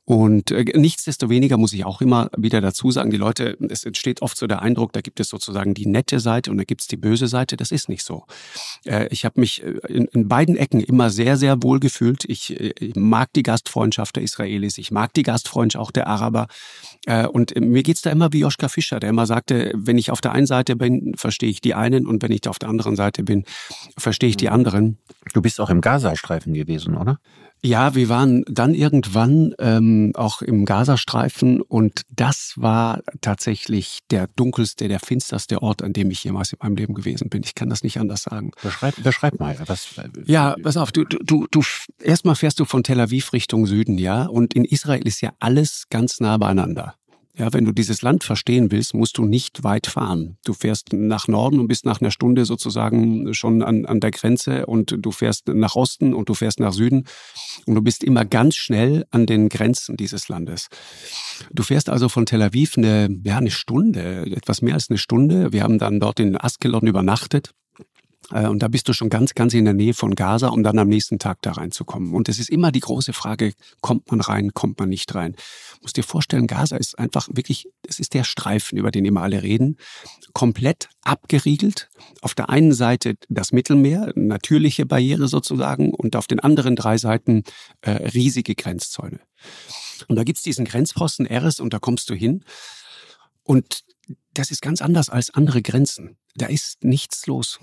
Und 0.05 0.51
äh, 0.51 0.63
nichtsdestoweniger 0.63 1.57
muss 1.57 1.73
ich 1.73 1.83
auch 1.83 1.99
immer 1.99 2.29
wieder 2.37 2.61
dazu 2.61 2.89
sagen, 2.89 3.11
die 3.11 3.17
Leute, 3.17 3.57
es 3.67 3.83
entsteht 3.83 4.21
oft 4.21 4.37
so 4.37 4.47
der 4.47 4.61
Eindruck, 4.61 4.93
da 4.93 5.01
gibt 5.01 5.19
es 5.19 5.27
sozusagen 5.27 5.73
die 5.73 5.87
nette 5.87 6.21
Seite 6.21 6.51
und 6.51 6.57
da 6.57 6.63
gibt 6.63 6.79
es 6.81 6.87
die 6.87 6.95
böse 6.95 7.27
Seite. 7.27 7.57
Das 7.57 7.71
ist 7.71 7.89
nicht 7.89 8.05
so. 8.05 8.23
Äh, 8.85 9.07
ich 9.11 9.25
habe 9.25 9.41
mich 9.41 9.61
äh, 9.61 9.71
in, 9.89 10.05
in 10.05 10.29
beiden 10.29 10.55
Ecken 10.55 10.79
immer 10.79 11.09
sehr, 11.09 11.35
sehr 11.35 11.61
wohl 11.63 11.81
gefühlt. 11.81 12.23
Ich, 12.29 12.57
äh, 12.57 12.73
ich 12.79 12.95
mag 12.95 13.33
die 13.33 13.43
Gastfreundschaft 13.43 14.15
der 14.15 14.23
Israelis, 14.23 14.77
ich 14.77 14.91
mag 14.91 15.13
die 15.13 15.23
Gastfreundschaft 15.23 15.81
auch 15.81 15.91
der 15.91 16.07
Araber. 16.07 16.47
Äh, 17.07 17.27
und 17.27 17.59
mir 17.59 17.83
geht's 17.83 18.01
da 18.01 18.09
immer 18.09 18.31
wie 18.31 18.39
Joschka 18.39 18.69
Fischer, 18.69 19.01
der 19.01 19.09
immer 19.09 19.25
sagte, 19.25 19.73
wenn 19.87 19.97
ich 19.97 20.11
auf 20.11 20.21
der 20.21 20.31
einen 20.31 20.47
Seite 20.47 20.75
bin, 20.75 21.13
verstehe 21.15 21.49
ich 21.49 21.61
die 21.61 21.73
einen 21.73 22.05
und 22.05 22.21
wenn 22.23 22.31
ich 22.31 22.47
auf 22.47 22.59
der 22.59 22.69
anderen 22.69 22.95
Seite 22.95 23.23
bin, 23.23 23.45
verstehe 23.97 24.29
ich 24.29 24.37
die 24.37 24.47
mhm. 24.47 24.53
anderen. 24.53 24.97
Du 25.33 25.41
bist 25.41 25.59
auch 25.59 25.69
im 25.69 25.81
Gazastreifen 25.81 26.53
gewesen, 26.53 26.95
oder? 26.95 27.19
Ja, 27.63 27.93
wir 27.93 28.09
waren 28.09 28.43
dann 28.47 28.73
irgendwann 28.73 29.53
ähm, 29.59 30.13
auch 30.15 30.41
im 30.41 30.65
Gazastreifen 30.65 31.61
und 31.61 32.01
das 32.09 32.53
war 32.55 33.01
tatsächlich 33.21 33.99
der 34.09 34.27
dunkelste, 34.35 34.87
der 34.87 34.99
finsterste 34.99 35.61
Ort, 35.61 35.83
an 35.83 35.93
dem 35.93 36.09
ich 36.09 36.23
jemals 36.23 36.53
in 36.53 36.59
meinem 36.59 36.75
Leben 36.75 36.95
gewesen 36.95 37.29
bin. 37.29 37.43
Ich 37.43 37.53
kann 37.53 37.69
das 37.69 37.83
nicht 37.83 37.99
anders 37.99 38.23
sagen. 38.23 38.49
Beschreib, 38.63 38.95
beschreib 39.03 39.39
mal. 39.39 39.55
Was, 39.67 39.89
ja, 40.25 40.55
pass 40.63 40.75
auf, 40.75 40.91
du, 40.91 41.03
du, 41.03 41.45
du, 41.51 41.61
erstmal 42.01 42.35
fährst 42.35 42.59
du 42.59 42.65
von 42.65 42.83
Tel 42.83 42.99
Aviv 42.99 43.31
Richtung 43.31 43.67
Süden, 43.67 43.99
ja, 43.99 44.25
und 44.25 44.55
in 44.55 44.65
Israel 44.65 45.05
ist 45.07 45.21
ja 45.21 45.31
alles 45.39 45.85
ganz 45.91 46.19
nah 46.19 46.37
beieinander. 46.37 46.95
Ja, 47.41 47.51
wenn 47.53 47.65
du 47.65 47.71
dieses 47.71 48.03
Land 48.03 48.23
verstehen 48.23 48.71
willst, 48.71 48.93
musst 48.93 49.17
du 49.17 49.25
nicht 49.25 49.63
weit 49.63 49.87
fahren. 49.87 50.37
Du 50.45 50.53
fährst 50.53 50.93
nach 50.93 51.27
Norden 51.27 51.59
und 51.59 51.67
bist 51.67 51.85
nach 51.85 51.99
einer 51.99 52.11
Stunde 52.11 52.45
sozusagen 52.45 53.33
schon 53.33 53.63
an, 53.63 53.87
an 53.87 53.99
der 53.99 54.11
Grenze 54.11 54.67
und 54.67 54.95
du 54.99 55.09
fährst 55.09 55.47
nach 55.47 55.75
Osten 55.75 56.13
und 56.13 56.29
du 56.29 56.35
fährst 56.35 56.59
nach 56.59 56.71
Süden 56.71 57.05
und 57.65 57.73
du 57.73 57.81
bist 57.81 58.03
immer 58.03 58.25
ganz 58.25 58.57
schnell 58.57 59.07
an 59.09 59.25
den 59.25 59.49
Grenzen 59.49 59.97
dieses 59.97 60.29
Landes. 60.29 60.67
Du 61.51 61.63
fährst 61.63 61.89
also 61.89 62.09
von 62.09 62.27
Tel 62.27 62.43
Aviv 62.43 62.77
eine, 62.77 63.09
ja, 63.23 63.37
eine 63.37 63.49
Stunde, 63.49 64.27
etwas 64.27 64.61
mehr 64.61 64.75
als 64.75 64.91
eine 64.91 64.99
Stunde. 64.99 65.51
Wir 65.51 65.63
haben 65.63 65.79
dann 65.79 65.99
dort 65.99 66.19
in 66.19 66.37
Askelon 66.37 66.85
übernachtet 66.85 67.55
und 68.31 68.59
da 68.59 68.67
bist 68.67 68.87
du 68.87 68.93
schon 68.93 69.09
ganz, 69.09 69.33
ganz 69.33 69.53
in 69.53 69.65
der 69.65 69.73
Nähe 69.73 69.93
von 69.93 70.15
Gaza, 70.15 70.49
um 70.49 70.63
dann 70.63 70.79
am 70.79 70.87
nächsten 70.87 71.19
Tag 71.19 71.41
da 71.41 71.51
reinzukommen. 71.51 72.13
Und 72.13 72.29
es 72.29 72.39
ist 72.39 72.49
immer 72.49 72.71
die 72.71 72.79
große 72.79 73.13
Frage, 73.13 73.53
kommt 73.81 74.09
man 74.11 74.21
rein, 74.21 74.53
kommt 74.53 74.79
man 74.79 74.89
nicht 74.89 75.13
rein? 75.15 75.33
Du 75.33 75.83
musst 75.83 75.97
dir 75.97 76.03
vorstellen, 76.03 76.47
Gaza 76.47 76.77
ist 76.77 76.97
einfach 76.97 77.27
wirklich, 77.31 77.67
es 77.87 77.99
ist 77.99 78.13
der 78.13 78.23
Streifen, 78.23 78.77
über 78.77 78.91
den 78.91 79.05
immer 79.05 79.21
alle 79.21 79.43
reden, 79.43 79.77
komplett 80.33 80.89
abgeriegelt. 81.01 81.89
Auf 82.21 82.35
der 82.35 82.49
einen 82.49 82.73
Seite 82.73 83.15
das 83.29 83.51
Mittelmeer, 83.51 84.13
natürliche 84.15 84.85
Barriere 84.85 85.27
sozusagen, 85.27 85.93
und 85.93 86.15
auf 86.15 86.27
den 86.27 86.39
anderen 86.39 86.75
drei 86.75 86.97
Seiten 86.97 87.43
äh, 87.81 87.91
riesige 87.91 88.55
Grenzzäune. 88.55 89.19
Und 90.07 90.15
da 90.15 90.23
gibt's 90.23 90.43
diesen 90.43 90.65
Grenzposten 90.65 91.25
Eres 91.25 91.59
und 91.59 91.73
da 91.73 91.79
kommst 91.79 92.09
du 92.09 92.13
hin. 92.13 92.43
Und 93.43 93.83
das 94.33 94.51
ist 94.51 94.61
ganz 94.61 94.81
anders 94.81 95.09
als 95.09 95.31
andere 95.31 95.61
Grenzen. 95.61 96.17
Da 96.35 96.45
ist 96.45 96.83
nichts 96.83 97.27
los. 97.27 97.59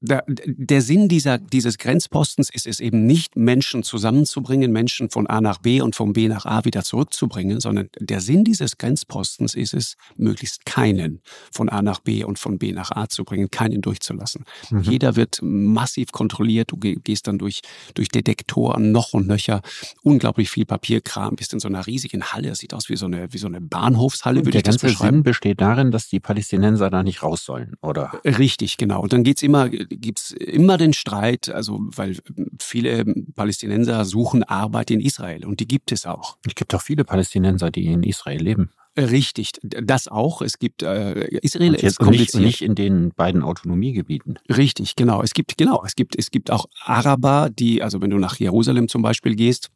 Der, 0.00 0.24
der 0.26 0.80
Sinn 0.80 1.08
dieser, 1.08 1.38
dieses 1.38 1.76
Grenzpostens 1.76 2.48
ist 2.50 2.66
es 2.66 2.80
eben 2.80 3.04
nicht, 3.06 3.36
Menschen 3.36 3.82
zusammenzubringen, 3.82 4.72
Menschen 4.72 5.10
von 5.10 5.26
A 5.26 5.40
nach 5.40 5.58
B 5.58 5.82
und 5.82 5.94
von 5.94 6.14
B 6.14 6.28
nach 6.28 6.46
A 6.46 6.64
wieder 6.64 6.82
zurückzubringen, 6.82 7.60
sondern 7.60 7.90
der 7.98 8.20
Sinn 8.20 8.44
dieses 8.44 8.78
Grenzpostens 8.78 9.54
ist 9.54 9.74
es, 9.74 9.96
möglichst 10.16 10.64
keinen 10.64 11.20
von 11.52 11.68
A 11.68 11.82
nach 11.82 12.00
B 12.00 12.24
und 12.24 12.38
von 12.38 12.58
B 12.58 12.72
nach 12.72 12.90
A 12.92 13.08
zu 13.08 13.24
bringen, 13.24 13.50
keinen 13.50 13.82
durchzulassen. 13.82 14.44
Mhm. 14.70 14.82
Jeder 14.82 15.16
wird 15.16 15.40
massiv 15.42 16.12
kontrolliert, 16.12 16.72
du 16.72 16.76
gehst 16.78 17.26
dann 17.26 17.38
durch, 17.38 17.60
durch 17.94 18.08
Detektoren 18.08 18.92
noch 18.92 19.12
und 19.12 19.26
nöcher, 19.26 19.60
unglaublich 20.02 20.50
viel 20.50 20.64
Papierkram, 20.64 21.36
bist 21.36 21.52
in 21.52 21.60
so 21.60 21.68
einer 21.68 21.86
riesigen 21.86 22.24
Halle, 22.24 22.48
das 22.48 22.58
sieht 22.58 22.72
aus 22.72 22.88
wie 22.88 22.96
so 22.96 23.06
eine, 23.06 23.32
wie 23.32 23.38
so 23.38 23.48
eine 23.48 23.60
Bahnhofshalle, 23.60 24.46
würde 24.46 24.58
ich 24.58 24.64
das 24.64 24.78
beschreiben. 24.78 24.98
Der 24.98 25.12
Sinn 25.18 25.22
besteht 25.24 25.60
darin, 25.60 25.90
dass 25.90 26.08
die 26.08 26.20
Palästinenser 26.20 26.88
da 26.88 27.02
nicht 27.02 27.22
raus 27.22 27.44
sollen, 27.44 27.74
oder? 27.82 28.12
Richtig, 28.24 28.78
genau. 28.78 29.02
Und 29.02 29.12
dann 29.12 29.24
geht's 29.24 29.42
immer 29.42 29.68
gibt's 29.90 30.30
immer 30.32 30.78
den 30.78 30.92
Streit, 30.92 31.48
also 31.48 31.80
weil 31.80 32.18
viele 32.60 33.04
Palästinenser 33.34 34.04
suchen 34.04 34.42
Arbeit 34.42 34.90
in 34.90 35.00
Israel 35.00 35.44
und 35.44 35.60
die 35.60 35.68
gibt 35.68 35.92
es 35.92 36.06
auch. 36.06 36.38
Es 36.46 36.54
gibt 36.54 36.74
auch 36.74 36.82
viele 36.82 37.04
Palästinenser, 37.04 37.70
die 37.70 37.86
in 37.86 38.02
Israel 38.02 38.42
leben. 38.42 38.70
Richtig, 38.96 39.52
das 39.62 40.08
auch. 40.08 40.42
Es 40.42 40.58
gibt 40.58 40.82
äh, 40.82 41.28
Israel 41.42 41.70
und 41.70 41.74
jetzt 41.74 41.92
ist 41.92 41.98
kompliziert. 41.98 42.42
Nicht, 42.42 42.60
nicht 42.60 42.62
in 42.62 42.74
den 42.74 43.12
beiden 43.14 43.42
Autonomiegebieten. 43.42 44.38
Richtig, 44.48 44.96
genau. 44.96 45.22
Es 45.22 45.32
gibt 45.32 45.56
genau, 45.56 45.84
es 45.86 45.94
gibt 45.94 46.18
es 46.18 46.30
gibt 46.30 46.50
auch 46.50 46.66
Araber, 46.84 47.50
die 47.50 47.82
also 47.82 48.02
wenn 48.02 48.10
du 48.10 48.18
nach 48.18 48.36
Jerusalem 48.36 48.88
zum 48.88 49.02
Beispiel 49.02 49.36
gehst, 49.36 49.70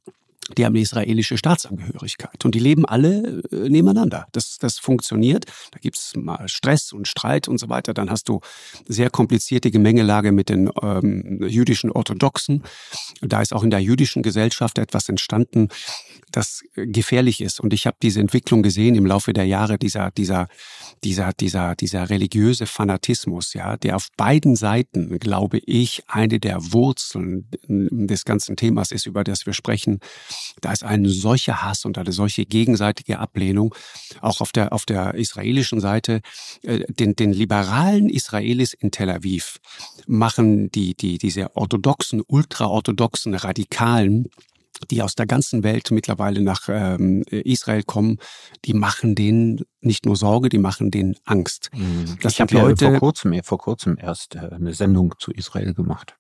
die 0.56 0.64
haben 0.64 0.74
eine 0.74 0.82
israelische 0.82 1.38
Staatsangehörigkeit 1.38 2.44
und 2.44 2.54
die 2.54 2.58
leben 2.58 2.84
alle 2.84 3.42
äh, 3.50 3.68
nebeneinander. 3.68 4.26
Das, 4.32 4.58
das 4.58 4.78
funktioniert. 4.78 5.46
Da 5.72 5.78
gibt's 5.80 6.14
mal 6.16 6.48
Stress 6.48 6.92
und 6.92 7.08
Streit 7.08 7.48
und 7.48 7.58
so 7.58 7.68
weiter. 7.68 7.94
Dann 7.94 8.10
hast 8.10 8.28
du 8.28 8.40
sehr 8.86 9.10
komplizierte 9.10 9.70
Gemengelage 9.70 10.32
mit 10.32 10.48
den 10.48 10.70
ähm, 10.82 11.42
jüdischen 11.46 11.90
Orthodoxen. 11.90 12.62
Da 13.22 13.40
ist 13.40 13.54
auch 13.54 13.62
in 13.62 13.70
der 13.70 13.80
jüdischen 13.80 14.22
Gesellschaft 14.22 14.78
etwas 14.78 15.08
entstanden, 15.08 15.68
das 16.30 16.62
gefährlich 16.74 17.40
ist. 17.40 17.60
Und 17.60 17.72
ich 17.72 17.86
habe 17.86 17.96
diese 18.02 18.20
Entwicklung 18.20 18.62
gesehen 18.62 18.94
im 18.96 19.06
Laufe 19.06 19.32
der 19.32 19.44
Jahre, 19.44 19.78
dieser, 19.78 20.10
dieser, 20.10 20.48
dieser, 21.04 21.32
dieser, 21.32 21.74
dieser 21.76 22.10
religiöse 22.10 22.66
Fanatismus, 22.66 23.54
ja, 23.54 23.76
der 23.76 23.96
auf 23.96 24.08
beiden 24.16 24.56
Seiten, 24.56 25.18
glaube 25.18 25.58
ich, 25.58 26.02
eine 26.08 26.40
der 26.40 26.72
Wurzeln 26.72 27.48
des 27.68 28.24
ganzen 28.24 28.56
Themas 28.56 28.90
ist, 28.90 29.06
über 29.06 29.24
das 29.24 29.46
wir 29.46 29.52
sprechen. 29.52 30.00
Da 30.60 30.72
ist 30.72 30.84
ein 30.84 31.06
solcher 31.06 31.62
Hass 31.62 31.84
und 31.84 31.98
eine 31.98 32.12
solche 32.12 32.46
gegenseitige 32.46 33.18
Ablehnung, 33.18 33.74
auch 34.20 34.40
auf 34.40 34.52
der, 34.52 34.72
auf 34.72 34.86
der 34.86 35.14
israelischen 35.14 35.80
Seite. 35.80 36.20
Äh, 36.62 36.84
den, 36.92 37.16
den 37.16 37.32
liberalen 37.32 38.08
Israelis 38.08 38.72
in 38.72 38.90
Tel 38.90 39.10
Aviv 39.10 39.58
machen 40.06 40.70
die, 40.70 40.94
die, 40.94 41.18
diese 41.18 41.54
orthodoxen, 41.56 42.22
ultraorthodoxen 42.26 43.34
Radikalen, 43.34 44.28
die 44.90 45.02
aus 45.02 45.14
der 45.14 45.26
ganzen 45.26 45.62
Welt 45.62 45.90
mittlerweile 45.90 46.40
nach 46.42 46.68
ähm, 46.68 47.22
Israel 47.30 47.82
kommen, 47.84 48.18
die 48.64 48.74
machen 48.74 49.14
denen 49.14 49.60
nicht 49.80 50.04
nur 50.04 50.16
Sorge, 50.16 50.48
die 50.48 50.58
machen 50.58 50.90
denen 50.90 51.16
Angst. 51.24 51.70
Mhm. 51.72 52.18
Das 52.20 52.34
ich 52.34 52.40
habe 52.40 52.54
ja 52.54 52.76
vor 52.76 52.98
kurzem, 52.98 53.42
vor 53.42 53.58
kurzem 53.58 53.96
erst 54.00 54.34
äh, 54.34 54.50
eine 54.52 54.74
Sendung 54.74 55.14
zu 55.18 55.30
Israel 55.30 55.74
gemacht 55.74 56.16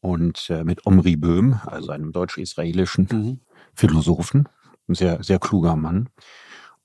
und 0.00 0.48
äh, 0.50 0.64
mit 0.64 0.86
Omri 0.86 1.16
Böhm, 1.16 1.60
also 1.64 1.90
einem 1.90 2.12
deutsch-israelischen 2.12 3.08
mhm. 3.10 3.40
Philosophen, 3.74 4.48
ein 4.88 4.94
sehr 4.94 5.22
sehr 5.22 5.38
kluger 5.38 5.76
Mann. 5.76 6.08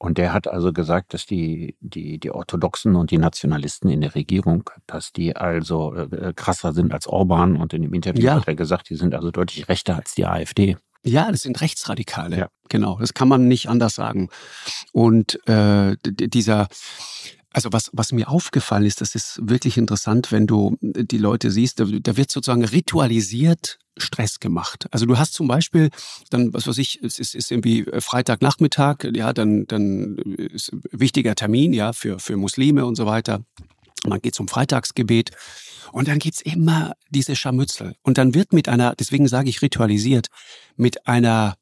Und 0.04 0.18
der 0.18 0.34
hat 0.34 0.50
also 0.50 0.74
gesagt, 0.74 1.14
dass 1.14 1.26
die, 1.26 1.78
die, 1.80 2.20
die 2.20 2.30
Orthodoxen 2.30 2.98
und 2.98 3.10
die 3.10 3.18
Nationalisten 3.18 3.90
in 3.90 4.02
der 4.02 4.16
Regierung, 4.16 4.70
dass 4.86 5.14
die 5.14 5.34
also 5.34 5.96
äh, 5.96 6.34
krasser 6.36 6.74
sind 6.74 6.94
als 6.94 7.08
Orban. 7.08 7.56
Und 7.56 7.74
in 7.74 7.84
dem 7.84 7.94
Interview 7.94 8.26
ja. 8.26 8.36
hat 8.36 8.50
er 8.50 8.56
gesagt, 8.56 8.90
die 8.90 8.96
sind 8.96 9.16
also 9.16 9.32
deutlich 9.32 9.70
rechter 9.70 9.96
als 9.96 10.14
die 10.14 10.26
AfD. 10.26 10.76
Ja, 11.06 11.32
das 11.32 11.44
sind 11.44 11.62
Rechtsradikale. 11.62 12.38
Ja. 12.38 12.48
Genau, 12.68 12.98
das 13.00 13.14
kann 13.14 13.30
man 13.30 13.48
nicht 13.48 13.70
anders 13.70 13.96
sagen. 13.96 14.28
Und 14.92 15.40
äh, 15.48 15.96
dieser, 16.04 16.68
also 17.54 17.72
was, 17.72 17.90
was 17.94 18.12
mir 18.12 18.28
aufgefallen 18.30 18.86
ist, 18.86 19.00
das 19.00 19.16
ist 19.16 19.40
wirklich 19.42 19.78
interessant, 19.78 20.32
wenn 20.32 20.48
du 20.48 20.78
die 20.82 21.18
Leute 21.18 21.52
siehst, 21.52 21.80
da, 21.80 21.86
da 21.86 22.18
wird 22.18 22.32
sozusagen 22.32 22.66
ritualisiert 22.66 23.80
Stress 23.98 24.40
gemacht. 24.40 24.88
Also 24.92 25.06
du 25.06 25.18
hast 25.20 25.34
zum 25.34 25.48
Beispiel 25.48 25.90
dann, 26.32 26.52
was 26.54 26.68
weiß 26.68 26.80
ich, 26.80 27.02
es 27.04 27.20
ist, 27.20 27.36
ist 27.36 27.52
irgendwie 27.52 27.86
Freitagnachmittag, 28.00 29.06
ja, 29.14 29.34
dann, 29.34 29.68
dann 29.68 30.18
ist 30.18 30.74
ein 30.74 30.82
wichtiger 30.92 31.36
Termin, 31.36 31.74
ja, 31.74 31.94
für, 31.94 32.20
für 32.20 32.36
Muslime 32.36 32.86
und 32.86 32.96
so 32.96 33.06
weiter. 33.06 33.46
Man 34.06 34.20
geht 34.20 34.36
zum 34.36 34.48
Freitagsgebet 34.48 35.32
und 35.92 36.08
dann 36.08 36.20
gibt's 36.20 36.42
immer 36.42 36.94
diese 37.10 37.36
Scharmützel. 37.36 37.96
Und 38.02 38.18
dann 38.18 38.34
wird 38.34 38.52
mit 38.52 38.68
einer, 38.68 38.96
deswegen 38.96 39.28
sage 39.28 39.50
ich 39.50 39.62
ritualisiert, 39.62 40.28
mit 40.76 41.08
einer 41.08 41.56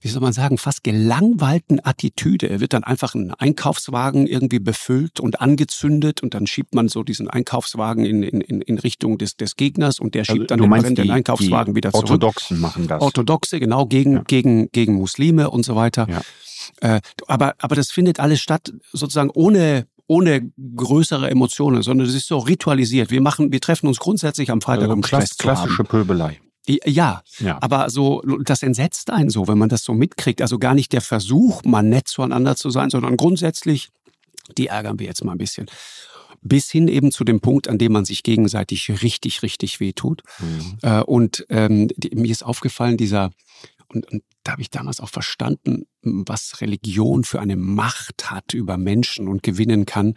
wie 0.00 0.08
soll 0.08 0.22
man 0.22 0.32
sagen, 0.32 0.58
fast 0.58 0.84
gelangweilten 0.84 1.84
Attitüde. 1.84 2.48
Er 2.48 2.60
wird 2.60 2.72
dann 2.72 2.84
einfach 2.84 3.14
ein 3.14 3.32
Einkaufswagen 3.32 4.26
irgendwie 4.26 4.58
befüllt 4.58 5.20
und 5.20 5.40
angezündet 5.40 6.22
und 6.22 6.34
dann 6.34 6.46
schiebt 6.46 6.74
man 6.74 6.88
so 6.88 7.02
diesen 7.02 7.28
Einkaufswagen 7.28 8.04
in, 8.04 8.22
in, 8.22 8.60
in 8.60 8.78
Richtung 8.78 9.18
des, 9.18 9.36
des 9.36 9.56
Gegners 9.56 10.00
und 10.00 10.14
der 10.14 10.22
also 10.22 10.34
schiebt 10.34 10.52
also, 10.52 10.66
dann 10.66 10.82
den, 10.82 10.94
den 10.94 11.10
Einkaufswagen 11.10 11.74
wieder 11.74 11.92
zurück. 11.92 12.04
Orthodoxen 12.04 12.60
machen 12.60 12.88
das. 12.88 13.02
Orthodoxe, 13.02 13.60
genau, 13.60 13.86
gegen, 13.86 14.14
ja. 14.14 14.22
gegen, 14.26 14.70
gegen 14.72 14.94
Muslime 14.94 15.50
und 15.50 15.64
so 15.64 15.76
weiter. 15.76 16.06
Ja. 16.08 16.96
Äh, 16.96 17.00
aber, 17.26 17.54
aber 17.58 17.76
das 17.76 17.90
findet 17.90 18.20
alles 18.20 18.40
statt 18.40 18.72
sozusagen 18.92 19.30
ohne 19.30 19.86
ohne 20.08 20.52
größere 20.76 21.30
Emotionen, 21.30 21.82
sondern 21.82 22.06
es 22.06 22.14
ist 22.14 22.28
so 22.28 22.38
ritualisiert. 22.38 23.10
Wir 23.10 23.20
machen, 23.20 23.50
wir 23.50 23.60
treffen 23.60 23.88
uns 23.88 23.98
grundsätzlich 23.98 24.50
am 24.50 24.60
Freitag, 24.60 24.84
also 24.84 24.94
um 24.94 25.02
Stress 25.02 25.36
Klassische 25.36 25.82
Pöbelei. 25.82 26.40
Ja, 26.68 27.22
ja, 27.38 27.58
aber 27.60 27.90
so, 27.90 28.22
das 28.42 28.62
entsetzt 28.62 29.10
einen 29.10 29.30
so, 29.30 29.46
wenn 29.46 29.58
man 29.58 29.68
das 29.68 29.84
so 29.84 29.94
mitkriegt. 29.94 30.42
Also 30.42 30.58
gar 30.58 30.74
nicht 30.74 30.92
der 30.92 31.00
Versuch, 31.00 31.62
mal 31.64 31.82
nett 31.82 32.08
zueinander 32.08 32.56
zu 32.56 32.70
sein, 32.70 32.90
sondern 32.90 33.16
grundsätzlich, 33.16 33.90
die 34.58 34.66
ärgern 34.66 34.98
wir 34.98 35.06
jetzt 35.06 35.24
mal 35.24 35.32
ein 35.32 35.38
bisschen. 35.38 35.66
Bis 36.42 36.70
hin 36.70 36.88
eben 36.88 37.12
zu 37.12 37.24
dem 37.24 37.40
Punkt, 37.40 37.68
an 37.68 37.78
dem 37.78 37.92
man 37.92 38.04
sich 38.04 38.22
gegenseitig 38.22 39.02
richtig, 39.02 39.42
richtig 39.42 39.80
wehtut. 39.80 40.22
Mhm. 40.38 40.78
Äh, 40.82 41.02
und 41.02 41.46
ähm, 41.50 41.88
die, 41.96 42.14
mir 42.14 42.30
ist 42.30 42.44
aufgefallen, 42.44 42.96
dieser, 42.96 43.30
und, 43.88 44.10
und 44.10 44.22
da 44.46 44.52
habe 44.52 44.62
ich 44.62 44.70
damals 44.70 45.00
auch 45.00 45.08
verstanden, 45.08 45.86
was 46.02 46.60
Religion 46.60 47.24
für 47.24 47.40
eine 47.40 47.56
Macht 47.56 48.30
hat 48.30 48.54
über 48.54 48.76
Menschen 48.76 49.26
und 49.26 49.42
gewinnen 49.42 49.86
kann. 49.86 50.14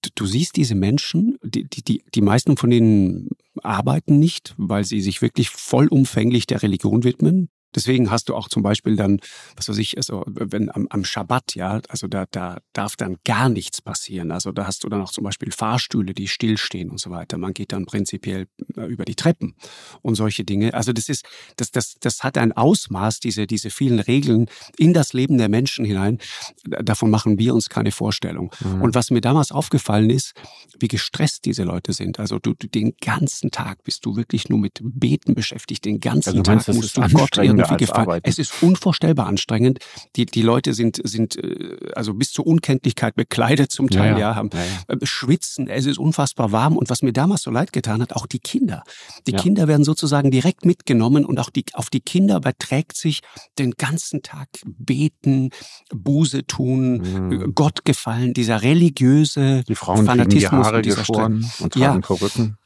Du, 0.00 0.08
du 0.14 0.26
siehst 0.26 0.56
diese 0.56 0.74
Menschen, 0.74 1.36
die, 1.44 1.64
die, 1.68 2.02
die 2.14 2.20
meisten 2.22 2.56
von 2.56 2.70
denen 2.70 3.28
arbeiten 3.62 4.18
nicht, 4.18 4.54
weil 4.56 4.84
sie 4.84 5.02
sich 5.02 5.20
wirklich 5.20 5.50
vollumfänglich 5.50 6.46
der 6.46 6.62
Religion 6.62 7.04
widmen. 7.04 7.50
Deswegen 7.74 8.10
hast 8.10 8.28
du 8.28 8.34
auch 8.34 8.48
zum 8.48 8.62
Beispiel 8.62 8.96
dann, 8.96 9.20
was 9.56 9.68
weiß 9.68 9.78
ich, 9.78 9.96
also 9.96 10.24
wenn 10.26 10.70
am, 10.74 10.86
am 10.90 11.04
Schabbat, 11.04 11.54
ja, 11.54 11.80
also 11.88 12.06
da, 12.06 12.26
da 12.30 12.58
darf 12.72 12.96
dann 12.96 13.16
gar 13.24 13.48
nichts 13.48 13.80
passieren. 13.82 14.30
Also 14.30 14.52
da 14.52 14.66
hast 14.66 14.84
du 14.84 14.88
dann 14.88 15.00
auch 15.00 15.10
zum 15.10 15.24
Beispiel 15.24 15.52
Fahrstühle, 15.52 16.14
die 16.14 16.28
stillstehen 16.28 16.90
und 16.90 17.00
so 17.00 17.10
weiter. 17.10 17.38
Man 17.38 17.54
geht 17.54 17.72
dann 17.72 17.86
prinzipiell 17.86 18.46
äh, 18.76 18.86
über 18.86 19.04
die 19.04 19.14
Treppen 19.14 19.54
und 20.02 20.14
solche 20.14 20.44
Dinge. 20.44 20.74
Also 20.74 20.92
das 20.92 21.08
ist, 21.08 21.24
das, 21.56 21.70
das, 21.70 21.94
das 22.00 22.22
hat 22.22 22.38
ein 22.38 22.52
Ausmaß, 22.52 23.20
diese, 23.20 23.46
diese 23.46 23.70
vielen 23.70 24.00
Regeln 24.00 24.46
in 24.76 24.92
das 24.92 25.12
Leben 25.12 25.38
der 25.38 25.48
Menschen 25.48 25.84
hinein. 25.84 26.18
Davon 26.64 27.10
machen 27.10 27.38
wir 27.38 27.54
uns 27.54 27.68
keine 27.68 27.92
Vorstellung. 27.92 28.52
Mhm. 28.60 28.82
Und 28.82 28.94
was 28.94 29.10
mir 29.10 29.20
damals 29.20 29.52
aufgefallen 29.52 30.10
ist, 30.10 30.34
wie 30.78 30.88
gestresst 30.88 31.44
diese 31.44 31.64
Leute 31.64 31.92
sind. 31.92 32.18
Also 32.18 32.38
du, 32.38 32.54
du 32.54 32.68
den 32.68 32.94
ganzen 33.00 33.50
Tag 33.50 33.82
bist 33.84 34.04
du 34.04 34.16
wirklich 34.16 34.48
nur 34.48 34.58
mit 34.58 34.80
Beten 34.82 35.34
beschäftigt. 35.34 35.84
Den 35.84 36.00
ganzen 36.00 36.30
also 36.30 36.42
Tag 36.42 36.66
meinst, 36.66 36.68
musst 36.68 36.96
du 36.96 37.02
Gott 37.02 37.38
gefallen. 37.70 38.06
Arbeiten. 38.06 38.28
Es 38.28 38.38
ist 38.38 38.62
unvorstellbar 38.62 39.26
anstrengend. 39.26 39.78
Die, 40.16 40.26
die 40.26 40.42
Leute 40.42 40.74
sind, 40.74 41.00
sind 41.04 41.36
äh, 41.36 41.90
also 41.94 42.14
bis 42.14 42.32
zur 42.32 42.46
Unkenntlichkeit 42.46 43.14
bekleidet 43.14 43.72
zum 43.72 43.90
Teil, 43.90 44.12
ja, 44.12 44.18
ja 44.18 44.34
haben 44.34 44.50
ja, 44.52 44.60
ja. 44.60 44.94
Äh, 44.96 45.06
schwitzen. 45.06 45.68
Es 45.68 45.86
ist 45.86 45.98
unfassbar 45.98 46.52
warm. 46.52 46.76
Und 46.76 46.90
was 46.90 47.02
mir 47.02 47.12
damals 47.12 47.42
so 47.42 47.50
leid 47.50 47.72
getan 47.72 48.02
hat, 48.02 48.14
auch 48.14 48.26
die 48.26 48.38
Kinder. 48.38 48.82
Die 49.26 49.32
Kinder 49.32 49.68
werden 49.68 49.84
sozusagen 49.84 50.30
direkt 50.30 50.64
mitgenommen 50.64 51.24
und 51.24 51.38
auch 51.38 51.50
die, 51.50 51.64
auf 51.74 51.90
die 51.90 52.00
Kinder 52.00 52.36
überträgt 52.36 52.96
sich 52.96 53.20
den 53.58 53.72
ganzen 53.72 54.22
Tag 54.22 54.48
beten, 54.64 55.50
Buße 55.94 56.46
tun, 56.46 56.98
mhm. 56.98 57.54
Gott 57.54 57.84
gefallen, 57.84 58.34
dieser 58.34 58.62
religiöse 58.62 59.62
die 59.68 59.74
Frauen 59.74 60.06
Fanatismus 60.06 60.50
die 60.50 60.56
Haare 60.56 60.82
geschoren 60.82 61.50
und 61.60 61.72
tragen 61.72 62.00
ja. 62.00 62.06
Perücken. 62.06 62.58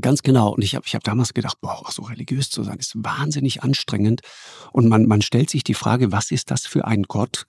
Ganz 0.00 0.22
genau. 0.22 0.50
Und 0.54 0.62
ich 0.62 0.74
habe 0.74 0.84
ich 0.86 0.94
hab 0.94 1.04
damals 1.04 1.34
gedacht, 1.34 1.58
boah, 1.60 1.82
so 1.90 2.02
religiös 2.02 2.50
zu 2.50 2.62
sein, 2.62 2.78
ist 2.78 2.92
wahnsinnig 2.96 3.62
anstrengend. 3.62 4.20
Und 4.72 4.88
man, 4.88 5.06
man 5.06 5.22
stellt 5.22 5.50
sich 5.50 5.64
die 5.64 5.74
Frage, 5.74 6.12
was 6.12 6.30
ist 6.30 6.50
das 6.50 6.66
für 6.66 6.86
ein 6.86 7.04
Gott, 7.04 7.44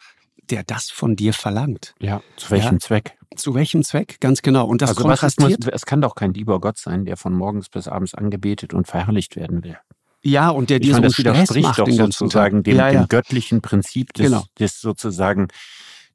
der 0.50 0.64
das 0.64 0.90
von 0.90 1.16
dir 1.16 1.34
verlangt? 1.34 1.96
Ja, 2.00 2.22
zu 2.38 2.52
welchem 2.52 2.76
ja, 2.76 2.80
Zweck? 2.80 3.18
Zu 3.36 3.54
welchem 3.54 3.84
Zweck, 3.84 4.20
ganz 4.20 4.42
genau. 4.42 4.66
Und 4.66 4.82
das 4.82 4.92
also 4.92 5.04
kontrastiert. 5.04 5.66
Ist, 5.66 5.74
es 5.74 5.86
kann 5.86 6.02
doch 6.02 6.16
kein 6.16 6.34
lieber 6.34 6.60
Gott 6.60 6.78
sein, 6.78 7.06
der 7.06 7.18
von 7.18 7.34
morgens 7.34 7.70
bis 7.70 7.88
abends 7.88 8.14
angebetet 8.14 8.74
und 8.74 8.88
verherrlicht 8.88 9.36
werden 9.36 9.64
will. 9.64 9.78
Ja, 10.22 10.50
und 10.50 10.70
der 10.70 10.80
dir 10.80 10.96
so 10.96 11.02
das 11.02 11.18
widerspricht 11.18 11.80
doch 11.80 11.88
sozusagen 11.88 12.64
dem, 12.64 12.76
ja, 12.76 12.90
ja. 12.90 13.02
dem, 13.02 13.08
göttlichen 13.08 13.62
Prinzip 13.62 14.14
des, 14.14 14.26
genau. 14.26 14.44
des 14.60 14.82
sozusagen 14.82 15.48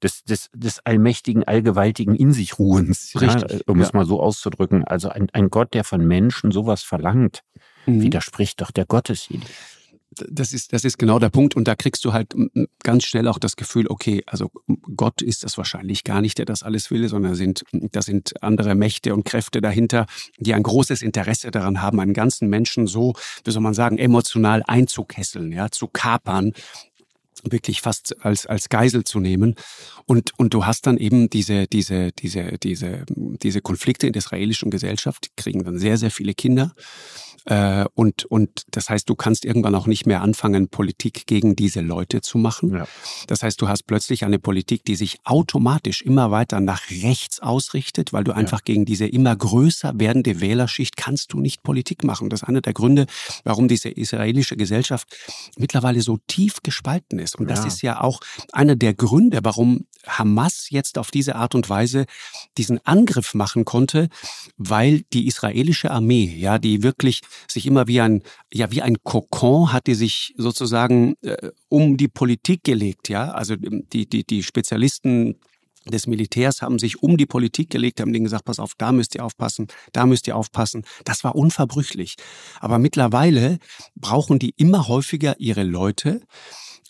des, 0.05 0.23
des, 0.25 0.51
des 0.55 0.79
allmächtigen, 0.87 1.43
allgewaltigen 1.45 2.15
in 2.15 2.33
sich 2.33 2.59
Ruhens, 2.59 3.13
Richtig, 3.21 3.53
ja, 3.53 3.59
um 3.67 3.79
ja. 3.81 3.87
es 3.87 3.93
mal 3.93 4.07
so 4.07 4.21
auszudrücken. 4.21 4.85
Also 4.85 5.09
ein, 5.09 5.29
ein 5.33 5.51
Gott, 5.51 5.75
der 5.75 5.83
von 5.83 6.07
Menschen 6.07 6.53
sowas 6.53 6.83
verlangt, 6.83 7.43
Mhm. 7.87 8.01
widerspricht 8.03 8.61
doch 8.61 8.71
der 8.71 8.87
Gottesidee. 8.87 9.41
Das 10.29 10.53
ist, 10.53 10.73
das 10.73 10.85
ist 10.85 10.97
genau 10.97 11.19
der 11.19 11.29
Punkt. 11.29 11.57
Und 11.57 11.67
da 11.67 11.75
kriegst 11.75 12.05
du 12.05 12.13
halt 12.13 12.35
ganz 12.85 13.05
schnell 13.05 13.27
auch 13.27 13.39
das 13.41 13.57
Gefühl, 13.57 13.89
okay, 13.89 14.23
also 14.27 14.51
Gott 14.97 15.21
ist 15.23 15.43
das 15.43 15.59
wahrscheinlich 15.59 16.05
gar 16.05 16.21
nicht, 16.21 16.39
der 16.39 16.45
das 16.47 16.63
alles 16.63 16.91
will, 16.93 17.09
sondern 17.09 17.35
sind, 17.35 17.65
da 17.73 18.01
sind 18.01 18.41
andere 18.41 18.77
Mächte 18.77 19.13
und 19.13 19.25
Kräfte 19.25 19.61
dahinter, 19.61 20.07
die 20.39 20.55
ein 20.55 20.63
großes 20.63 21.03
Interesse 21.03 21.51
daran 21.51 21.83
haben, 21.83 21.99
einen 21.99 22.15
ganzen 22.15 22.49
Menschen 22.49 22.87
so, 22.87 23.15
wie 23.45 23.51
soll 23.51 23.63
man 23.63 23.75
sagen, 23.75 23.99
emotional 23.99 24.63
einzukesseln, 24.67 25.51
ja, 25.51 25.71
zu 25.71 25.89
kapern, 25.89 26.53
wirklich 27.43 27.81
fast 27.81 28.25
als, 28.25 28.47
als 28.47 28.69
Geisel 28.69 29.05
zu 29.05 29.21
nehmen. 29.21 29.55
Und, 30.07 30.33
und 30.39 30.55
du 30.55 30.67
hast 30.67 30.87
dann 30.87 30.97
eben 30.99 31.31
diese, 31.31 31.67
diese, 31.67 32.13
diese, 32.13 32.59
diese, 32.59 33.05
diese 33.09 33.61
Konflikte 33.61 34.07
in 34.07 34.13
der 34.13 34.21
israelischen 34.21 34.71
Gesellschaft, 34.71 35.31
kriegen 35.37 35.65
dann 35.65 35.79
sehr, 35.79 35.97
sehr 35.99 36.11
viele 36.11 36.35
Kinder. 36.35 36.73
Äh, 37.47 37.85
und, 37.95 38.25
und 38.25 38.65
das 38.71 38.89
heißt, 38.89 39.09
du 39.09 39.15
kannst 39.15 39.45
irgendwann 39.45 39.75
auch 39.75 39.87
nicht 39.87 40.07
mehr 40.07 40.23
anfangen, 40.23 40.69
Politik 40.69 41.27
gegen 41.27 41.57
diese 41.57 41.81
Leute 41.81 42.21
zu 42.23 42.39
machen. 42.39 42.75
Ja. 42.75 42.87
Das 43.27 43.43
heißt, 43.43 43.61
du 43.61 43.69
hast 43.69 43.87
plötzlich 43.87 44.25
eine 44.25 44.39
Politik, 44.39 44.85
die 44.85 44.97
sich 44.97 45.19
automatisch 45.25 46.03
immer 46.03 46.31
weiter 46.31 46.61
nach 46.61 46.91
rechts 46.91 47.41
ausrichtet, 47.41 48.13
weil 48.13 48.25
du 48.25 48.33
einfach 48.33 48.65
gegen 48.65 48.85
diese 48.85 49.07
immer 49.07 49.37
größer 49.37 49.93
werdende 49.97 50.41
Wählerschicht 50.41 50.97
kannst 50.97 51.33
du 51.33 51.41
nicht 51.41 51.63
Politik 51.63 52.03
machen. 52.05 52.31
Das 52.31 52.43
ist 52.43 52.49
einer 52.49 52.63
der 52.63 52.73
Gründe, 52.73 53.07
warum 53.45 53.69
diese 53.69 53.91
israelische 53.91 54.57
Gesellschaft 54.57 55.09
mittlerweile 55.59 56.01
so 56.01 56.19
tief 56.27 56.63
gespalten 56.63 57.19
ist. 57.19 57.37
Und 57.39 57.51
das 57.51 57.61
Ja. 57.61 57.67
ist 57.67 57.83
ja 57.83 58.01
auch 58.01 58.21
einer 58.53 58.77
der 58.77 58.95
Gründe, 58.95 59.41
warum 59.43 59.87
Hamas 60.07 60.71
jetzt 60.71 60.99
auf 60.99 61.11
diese 61.11 61.37
Art 61.37 61.55
und 61.55 61.69
Weise 61.71 62.07
diesen 62.59 62.85
Angriff 62.87 63.35
machen 63.35 63.65
konnte, 63.65 64.09
weil 64.57 65.03
die 65.13 65.27
israelische 65.27 65.91
Armee, 65.91 66.35
ja, 66.37 66.59
die 66.59 66.83
wirklich 66.83 67.21
sich 67.49 67.67
immer 67.67 67.87
wie 67.87 68.01
ein, 68.01 68.23
ja, 68.53 68.71
wie 68.71 68.83
ein 68.83 69.03
Kokon 69.03 69.73
hat 69.73 69.87
die 69.87 69.95
sich 69.95 70.35
sozusagen 70.37 71.15
äh, 71.23 71.51
um 71.69 71.97
die 71.97 72.09
Politik 72.09 72.65
gelegt, 72.65 73.09
ja. 73.09 73.31
Also 73.33 73.55
ähm, 73.55 73.87
die, 73.93 74.09
die, 74.09 74.25
die 74.25 74.43
Spezialisten 74.43 75.37
des 75.87 76.07
Militärs 76.07 76.63
haben 76.63 76.79
sich 76.79 77.03
um 77.03 77.17
die 77.17 77.27
Politik 77.27 77.71
gelegt, 77.71 78.01
haben 78.01 78.13
denen 78.13 78.25
gesagt, 78.25 78.45
pass 78.45 78.59
auf, 78.59 78.73
da 78.79 78.93
müsst 78.93 79.15
ihr 79.15 79.25
aufpassen, 79.25 79.69
da 79.93 80.07
müsst 80.07 80.27
ihr 80.27 80.37
aufpassen. 80.37 80.85
Das 81.05 81.25
war 81.25 81.35
unverbrüchlich. 81.35 82.17
Aber 82.61 82.79
mittlerweile 82.79 83.59
brauchen 83.95 84.39
die 84.39 84.55
immer 84.57 84.89
häufiger 84.89 85.39
ihre 85.39 85.63
Leute, 85.63 86.23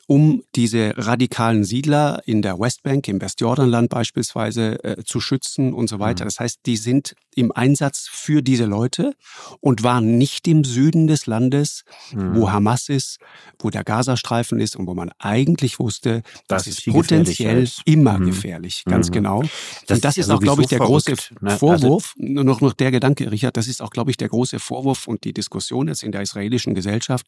um 0.07 0.43
diese 0.55 0.93
radikalen 0.97 1.65
Siedler 1.65 2.21
in 2.27 2.43
der 2.43 2.59
Westbank, 2.59 3.09
im 3.09 3.21
Westjordanland 3.21 3.89
beispielsweise, 3.89 4.83
äh, 4.85 5.05
zu 5.05 5.21
schützen 5.21 5.73
und 5.73 5.89
so 5.89 5.99
weiter. 5.99 6.25
Mhm. 6.25 6.29
Das 6.29 6.41
heißt, 6.41 6.61
die 6.67 6.77
sind 6.77 7.15
im 7.35 7.51
Einsatz 7.53 8.07
für 8.11 8.43
diese 8.43 8.65
Leute 8.67 9.15
und 9.61 9.83
waren 9.83 10.19
nicht 10.19 10.47
im 10.47 10.63
Süden 10.65 11.07
des 11.07 11.27
Landes, 11.27 11.85
Mhm. 12.13 12.37
wo 12.37 12.51
Hamas 12.53 12.89
ist, 12.89 13.19
wo 13.59 13.71
der 13.71 13.83
Gazastreifen 13.85 14.61
ist 14.61 14.77
und 14.77 14.87
wo 14.87 14.95
man 14.95 15.11
eigentlich 15.19 15.79
wusste, 15.79 16.23
Das 16.49 16.65
das, 16.65 16.67
ist 16.79 16.87
potenziell 16.87 17.63
ist. 17.65 17.83
immer 17.87 18.19
Mhm. 18.19 18.27
gefährlich, 18.27 18.85
ganz 18.85 19.09
Mhm. 19.09 19.13
genau. 19.13 19.43
Das 19.87 19.97
und 19.99 20.05
das 20.05 20.19
ist 20.19 20.29
ja 20.29 20.35
auch, 20.37 20.41
glaube 20.41 20.63
ich, 20.63 20.69
der 20.69 20.79
große 20.81 21.17
verrückt, 21.17 21.43
ne? 21.43 21.51
Also- 21.51 21.59
Vorwurf, 21.59 22.15
nur 22.19 22.45
noch, 22.45 22.61
noch 22.61 22.75
der 22.75 22.91
Gedanke, 22.91 23.31
Richard, 23.31 23.57
das 23.57 23.67
ist 23.69 23.83
auch, 23.83 23.91
glaube 23.91 24.11
ich, 24.11 24.17
der 24.17 24.29
große 24.29 24.59
Vorwurf 24.61 25.09
und 25.09 25.25
die 25.25 25.33
Diskussion 25.33 25.89
jetzt 25.89 26.03
in 26.03 26.13
der 26.13 26.23
israelischen 26.23 26.75
Gesellschaft. 26.75 27.27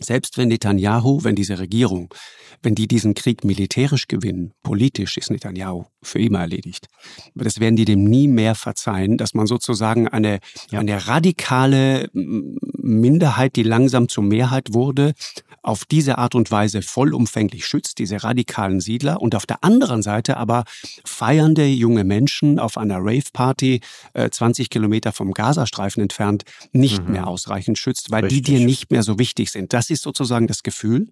Selbst 0.00 0.38
wenn 0.38 0.48
Netanyahu, 0.48 1.24
wenn 1.24 1.34
diese 1.34 1.58
Regierung, 1.58 2.14
wenn 2.62 2.74
die 2.74 2.86
diesen 2.88 3.14
Krieg 3.14 3.44
militärisch 3.44 4.06
gewinnen, 4.08 4.52
politisch 4.62 5.16
ist 5.16 5.30
Netanyahu 5.30 5.84
für 6.02 6.18
immer 6.20 6.40
erledigt. 6.40 6.86
Aber 7.34 7.44
das 7.44 7.60
werden 7.60 7.76
die 7.76 7.84
dem 7.84 8.04
nie 8.04 8.28
mehr 8.28 8.54
verzeihen, 8.54 9.16
dass 9.16 9.34
man 9.34 9.46
sozusagen 9.46 10.08
eine, 10.08 10.38
Ja. 10.70 10.80
eine 10.80 11.06
radikale 11.08 12.08
Minderheit, 12.12 13.56
die 13.56 13.62
langsam 13.62 14.08
zur 14.08 14.24
Mehrheit 14.24 14.72
wurde, 14.72 15.14
auf 15.62 15.84
diese 15.84 16.16
Art 16.18 16.34
und 16.34 16.50
Weise 16.50 16.80
vollumfänglich 16.82 17.66
schützt, 17.66 17.98
diese 17.98 18.22
radikalen 18.22 18.80
Siedler, 18.80 19.20
und 19.20 19.34
auf 19.34 19.44
der 19.44 19.62
anderen 19.64 20.02
Seite 20.02 20.36
aber 20.36 20.64
feiernde 21.04 21.66
junge 21.66 22.04
Menschen 22.04 22.58
auf 22.58 22.78
einer 22.78 22.98
Rave-Party 22.98 23.80
äh, 24.14 24.30
20 24.30 24.70
Kilometer 24.70 25.12
vom 25.12 25.32
Gazastreifen 25.32 26.02
entfernt 26.02 26.44
nicht 26.72 27.04
Mhm. 27.04 27.12
mehr 27.12 27.26
ausreichend 27.26 27.76
schützt, 27.78 28.10
weil 28.10 28.22
die 28.28 28.36
Richtig. 28.36 28.58
dir 28.58 28.64
nicht 28.64 28.90
mehr 28.90 29.02
so 29.02 29.18
wichtig 29.18 29.50
sind. 29.50 29.72
Das 29.72 29.87
ist 29.90 30.02
sozusagen 30.02 30.46
das 30.46 30.62
Gefühl. 30.62 31.08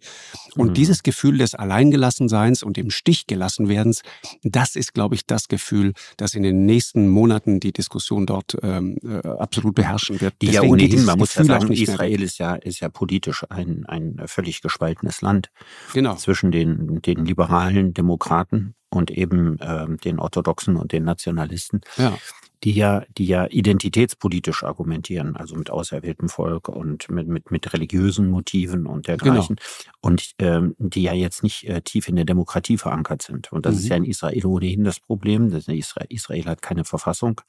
Und 0.56 0.68
Mhm. 0.68 0.74
dieses 0.74 1.02
Gefühl 1.02 1.38
des 1.38 1.54
Alleingelassenseins 1.54 2.62
und 2.62 2.78
im 2.78 2.90
Stich 2.90 3.26
gelassen 3.26 3.68
werdens, 3.68 4.02
das 4.42 4.76
ist, 4.76 4.94
glaube 4.94 5.14
ich, 5.14 5.26
das 5.26 5.48
Gefühl, 5.48 5.92
das 6.16 6.34
in 6.34 6.42
den 6.42 6.66
nächsten 6.66 7.08
Monaten 7.08 7.60
die 7.60 7.72
Diskussion 7.72 8.26
dort 8.26 8.56
ähm, 8.62 8.96
äh, 9.02 9.26
absolut 9.26 9.74
beherrschen 9.74 10.20
wird. 10.20 10.34
Die 10.42 10.48
ja 10.48 10.62
ohnehin, 10.62 11.04
man 11.04 11.18
muss 11.18 11.34
ja 11.34 11.44
sagen. 11.44 11.72
Israel 11.72 12.22
ist 12.22 12.38
ja, 12.38 12.54
ist 12.54 12.80
ja 12.80 12.88
politisch 12.88 13.44
ein, 13.50 13.84
ein 13.86 14.20
völlig 14.26 14.60
gespaltenes 14.62 15.20
Land 15.20 15.50
Genau. 15.92 16.14
zwischen 16.16 16.50
den, 16.52 17.00
den 17.02 17.24
liberalen 17.24 17.94
Demokraten 17.94 18.74
und 18.90 19.10
eben 19.10 19.58
ähm, 19.60 19.96
den 19.98 20.18
Orthodoxen 20.18 20.76
und 20.76 20.92
den 20.92 21.04
Nationalisten, 21.04 21.80
Ja. 21.96 22.16
Die 22.64 22.72
ja, 22.72 23.02
die 23.16 23.26
ja 23.26 23.46
identitätspolitisch 23.46 24.64
argumentieren, 24.64 25.36
also 25.36 25.54
mit 25.56 25.70
auserwähltem 25.70 26.28
Volk 26.28 26.68
und 26.68 27.08
mit, 27.10 27.28
mit, 27.28 27.50
mit 27.50 27.72
religiösen 27.72 28.30
Motiven 28.30 28.86
und 28.86 29.06
dergleichen. 29.08 29.56
Und 30.00 30.32
ähm, 30.38 30.74
die 30.78 31.02
ja 31.02 31.12
jetzt 31.12 31.42
nicht 31.42 31.68
äh, 31.68 31.80
tief 31.82 32.08
in 32.08 32.16
der 32.16 32.24
Demokratie 32.24 32.78
verankert 32.78 33.22
sind. 33.22 33.52
Und 33.52 33.66
das 33.66 33.74
Mhm. 33.74 33.80
ist 33.80 33.88
ja 33.88 33.96
in 33.96 34.04
Israel 34.04 34.46
ohnehin 34.46 34.84
das 34.84 35.00
Problem. 35.00 35.50
Das 35.50 35.68
Israel, 35.68 36.06
Israel 36.10 36.44
hat 36.46 36.62
keine 36.62 36.84
Verfassung. 36.84 37.40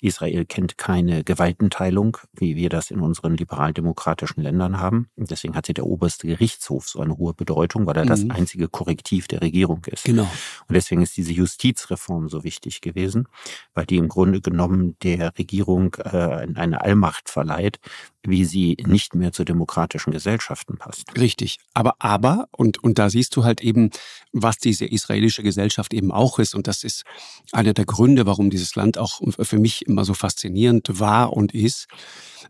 Israel 0.00 0.44
kennt 0.46 0.78
keine 0.78 1.24
Gewaltenteilung, 1.24 2.16
wie 2.32 2.56
wir 2.56 2.68
das 2.70 2.90
in 2.90 3.00
unseren 3.00 3.36
liberal-demokratischen 3.36 4.42
Ländern 4.42 4.78
haben. 4.80 5.08
Und 5.16 5.30
deswegen 5.30 5.54
hatte 5.54 5.74
der 5.74 5.86
oberste 5.86 6.26
Gerichtshof 6.26 6.88
so 6.88 7.00
eine 7.00 7.16
hohe 7.16 7.34
Bedeutung, 7.34 7.86
weil 7.86 7.96
er 7.96 8.06
das 8.06 8.24
Mhm. 8.24 8.30
einzige 8.32 8.68
Korrektiv 8.68 9.28
der 9.28 9.42
Regierung 9.42 9.84
ist. 9.86 10.04
Genau. 10.04 10.24
Und 10.68 10.74
deswegen 10.74 11.02
ist 11.02 11.16
diese 11.16 11.32
Justizreform 11.32 12.28
so 12.28 12.44
wichtig 12.44 12.80
gewesen, 12.80 13.28
weil 13.74 13.86
die 13.86 13.96
im 13.96 14.08
Grunde 14.08 14.39
genommen 14.42 14.96
der 15.02 15.36
Regierung 15.38 15.96
äh, 16.04 16.46
eine 16.54 16.80
Allmacht 16.82 17.28
verleiht, 17.28 17.78
wie 18.26 18.44
sie 18.44 18.76
nicht 18.86 19.14
mehr 19.14 19.32
zu 19.32 19.44
demokratischen 19.44 20.12
Gesellschaften 20.12 20.76
passt. 20.76 21.04
Richtig. 21.18 21.58
Aber, 21.74 21.94
aber, 21.98 22.48
und, 22.52 22.82
und 22.82 22.98
da 22.98 23.08
siehst 23.08 23.34
du 23.36 23.44
halt 23.44 23.62
eben, 23.62 23.90
was 24.32 24.58
diese 24.58 24.84
israelische 24.84 25.42
Gesellschaft 25.42 25.94
eben 25.94 26.12
auch 26.12 26.38
ist. 26.38 26.54
Und 26.54 26.66
das 26.66 26.84
ist 26.84 27.04
einer 27.52 27.72
der 27.72 27.86
Gründe, 27.86 28.26
warum 28.26 28.50
dieses 28.50 28.74
Land 28.76 28.98
auch 28.98 29.20
für 29.40 29.58
mich 29.58 29.86
immer 29.86 30.04
so 30.04 30.14
faszinierend 30.14 31.00
war 31.00 31.32
und 31.32 31.54
ist. 31.54 31.88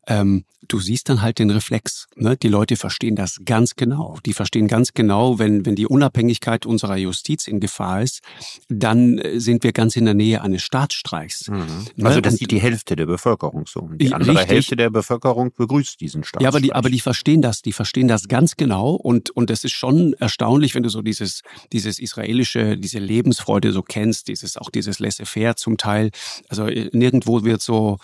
Ähm, 0.07 0.45
du 0.69 0.79
siehst 0.79 1.09
dann 1.09 1.21
halt 1.21 1.39
den 1.39 1.51
Reflex. 1.51 2.09
Ne? 2.17 2.37
Die 2.37 2.49
Leute 2.49 2.77
verstehen 2.77 3.17
das 3.17 3.41
ganz 3.45 3.75
genau. 3.77 4.19
Die 4.25 4.33
verstehen 4.33 4.69
ganz 4.69 4.95
genau, 4.95 5.39
wenn, 5.39 5.67
wenn 5.67 5.75
die 5.75 5.87
Unabhängigkeit 5.87 6.65
unserer 6.65 6.97
Justiz 6.97 7.47
in 7.49 7.61
Gefahr 7.61 8.03
ist, 8.03 8.21
dann 8.69 9.19
äh, 9.19 9.41
sind 9.41 9.65
wir 9.65 9.73
ganz 9.73 9.97
in 9.97 10.05
der 10.05 10.15
Nähe 10.15 10.43
eines 10.43 10.63
Staatsstreichs. 10.63 11.49
Ne? 11.49 11.67
Also 12.03 12.21
das 12.21 12.35
Und- 12.35 12.39
sieht 12.39 12.51
die 12.51 12.61
Hälfte 12.61 12.97
der 12.97 13.07
Bevölkerung 13.07 13.67
so. 13.67 13.81
Und 13.81 14.01
die 14.01 14.13
andere 14.13 14.33
richtig. 14.33 14.49
Hälfte 14.49 14.77
der 14.77 14.91
Bevölkerung 14.91 15.53
begrüßt 15.61 16.01
diesen 16.01 16.25
Staatsstreich. 16.25 16.43
Ja, 16.43 16.49
aber 16.49 16.61
die, 16.61 16.73
aber 16.73 16.91
die 16.91 17.01
verstehen 17.01 17.43
das, 17.43 17.63
die 17.63 17.73
verstehen 17.73 18.09
das 18.09 18.27
ganz 18.27 18.57
genau 18.57 18.95
und 18.95 19.31
und 19.31 19.51
es 19.51 19.63
ist 19.63 19.73
schon 19.73 20.15
erstaunlich, 20.15 20.75
wenn 20.75 20.83
du 20.83 20.89
so 20.89 21.03
dieses 21.03 21.43
dieses 21.73 21.99
israelische, 21.99 22.77
diese 22.77 22.99
Lebensfreude 22.99 23.73
so 23.73 23.83
kennst, 23.83 24.29
dieses 24.29 24.57
auch 24.57 24.71
dieses 24.71 24.99
Laissez-faire 24.99 25.57
zum 25.57 25.77
Teil. 25.77 26.11
Also 26.49 26.67
äh, 26.67 26.91
nirgendwo 26.93 27.45
wird 27.45 27.63
so, 27.63 27.99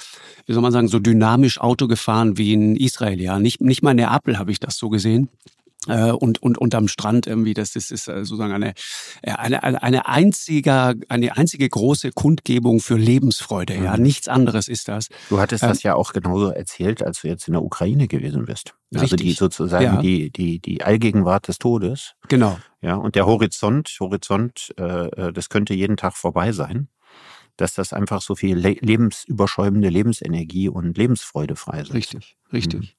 wie 0.46 0.52
soll 0.52 0.62
man 0.62 0.72
sagen, 0.72 0.88
so 0.88 1.00
dynamisch 1.00 1.60
Auto 1.60 1.88
gefahren 1.88 2.38
wie 2.38 2.52
in 2.52 2.76
Israel. 2.76 3.20
Ja, 3.20 3.38
nicht 3.38 3.60
nicht 3.60 3.82
mal 3.82 3.90
in 3.92 3.96
Neapel 3.96 4.38
habe 4.38 4.52
ich 4.52 4.60
das 4.60 4.76
so 4.76 4.88
gesehen. 4.88 5.28
Äh, 5.88 6.10
und, 6.12 6.42
und, 6.42 6.74
am 6.74 6.88
Strand 6.88 7.26
irgendwie, 7.26 7.54
das 7.54 7.76
ist, 7.76 7.90
ist 7.92 8.08
äh, 8.08 8.24
sozusagen 8.24 8.52
eine, 8.52 8.74
äh, 9.22 9.32
eine, 9.32 9.62
eine, 9.62 9.82
eine, 9.82 10.06
einziger, 10.08 10.94
eine 11.08 11.36
einzige 11.36 11.68
große 11.68 12.10
Kundgebung 12.12 12.80
für 12.80 12.96
Lebensfreude. 12.96 13.74
Ja, 13.76 13.96
Mhm. 13.96 14.02
nichts 14.02 14.28
anderes 14.28 14.68
ist 14.68 14.88
das. 14.88 15.08
Du 15.28 15.38
hattest 15.38 15.62
Ähm, 15.62 15.70
das 15.70 15.82
ja 15.82 15.94
auch 15.94 16.12
genauso 16.12 16.50
erzählt, 16.50 17.02
als 17.02 17.22
du 17.22 17.28
jetzt 17.28 17.46
in 17.48 17.52
der 17.52 17.62
Ukraine 17.62 18.08
gewesen 18.08 18.44
bist. 18.44 18.74
Also 18.94 19.16
die 19.16 19.24
Richtig. 19.24 19.38
sozusagen 19.38 19.84
Ja. 19.84 20.00
die, 20.00 20.30
die, 20.30 20.58
die 20.60 20.82
Allgegenwart 20.84 21.48
des 21.48 21.58
Todes. 21.58 22.12
Genau. 22.28 22.58
Ja, 22.82 22.94
und 22.94 23.14
der 23.16 23.26
Horizont, 23.26 23.88
Horizont, 24.00 24.72
äh, 24.76 25.32
das 25.32 25.48
könnte 25.48 25.74
jeden 25.74 25.96
Tag 25.96 26.16
vorbei 26.16 26.52
sein, 26.52 26.88
dass 27.56 27.74
das 27.74 27.92
einfach 27.92 28.22
so 28.22 28.34
viel 28.34 28.56
le 28.56 28.76
lebensüberschäumende 28.80 29.88
Lebensenergie 29.88 30.68
und 30.68 30.96
Lebensfreude 30.96 31.56
freisetzt. 31.56 31.94
Richtig, 31.94 32.36
richtig. 32.52 32.96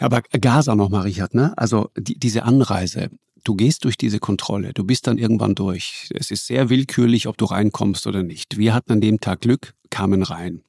Ja, 0.00 0.06
aber 0.06 0.22
Gaza 0.22 0.74
nochmal, 0.74 1.02
Richard, 1.02 1.34
ne? 1.34 1.56
Also 1.56 1.90
die, 1.96 2.18
diese 2.18 2.44
Anreise, 2.44 3.10
du 3.44 3.54
gehst 3.54 3.84
durch 3.84 3.96
diese 3.96 4.18
Kontrolle, 4.18 4.72
du 4.72 4.84
bist 4.84 5.06
dann 5.06 5.18
irgendwann 5.18 5.54
durch. 5.54 6.10
Es 6.14 6.30
ist 6.30 6.46
sehr 6.46 6.68
willkürlich, 6.68 7.26
ob 7.26 7.38
du 7.38 7.46
reinkommst 7.46 8.06
oder 8.06 8.22
nicht. 8.22 8.58
Wir 8.58 8.74
hatten 8.74 8.92
an 8.92 9.00
dem 9.00 9.20
Tag 9.20 9.40
Glück, 9.40 9.74
kamen 9.90 10.22
rein. 10.22 10.62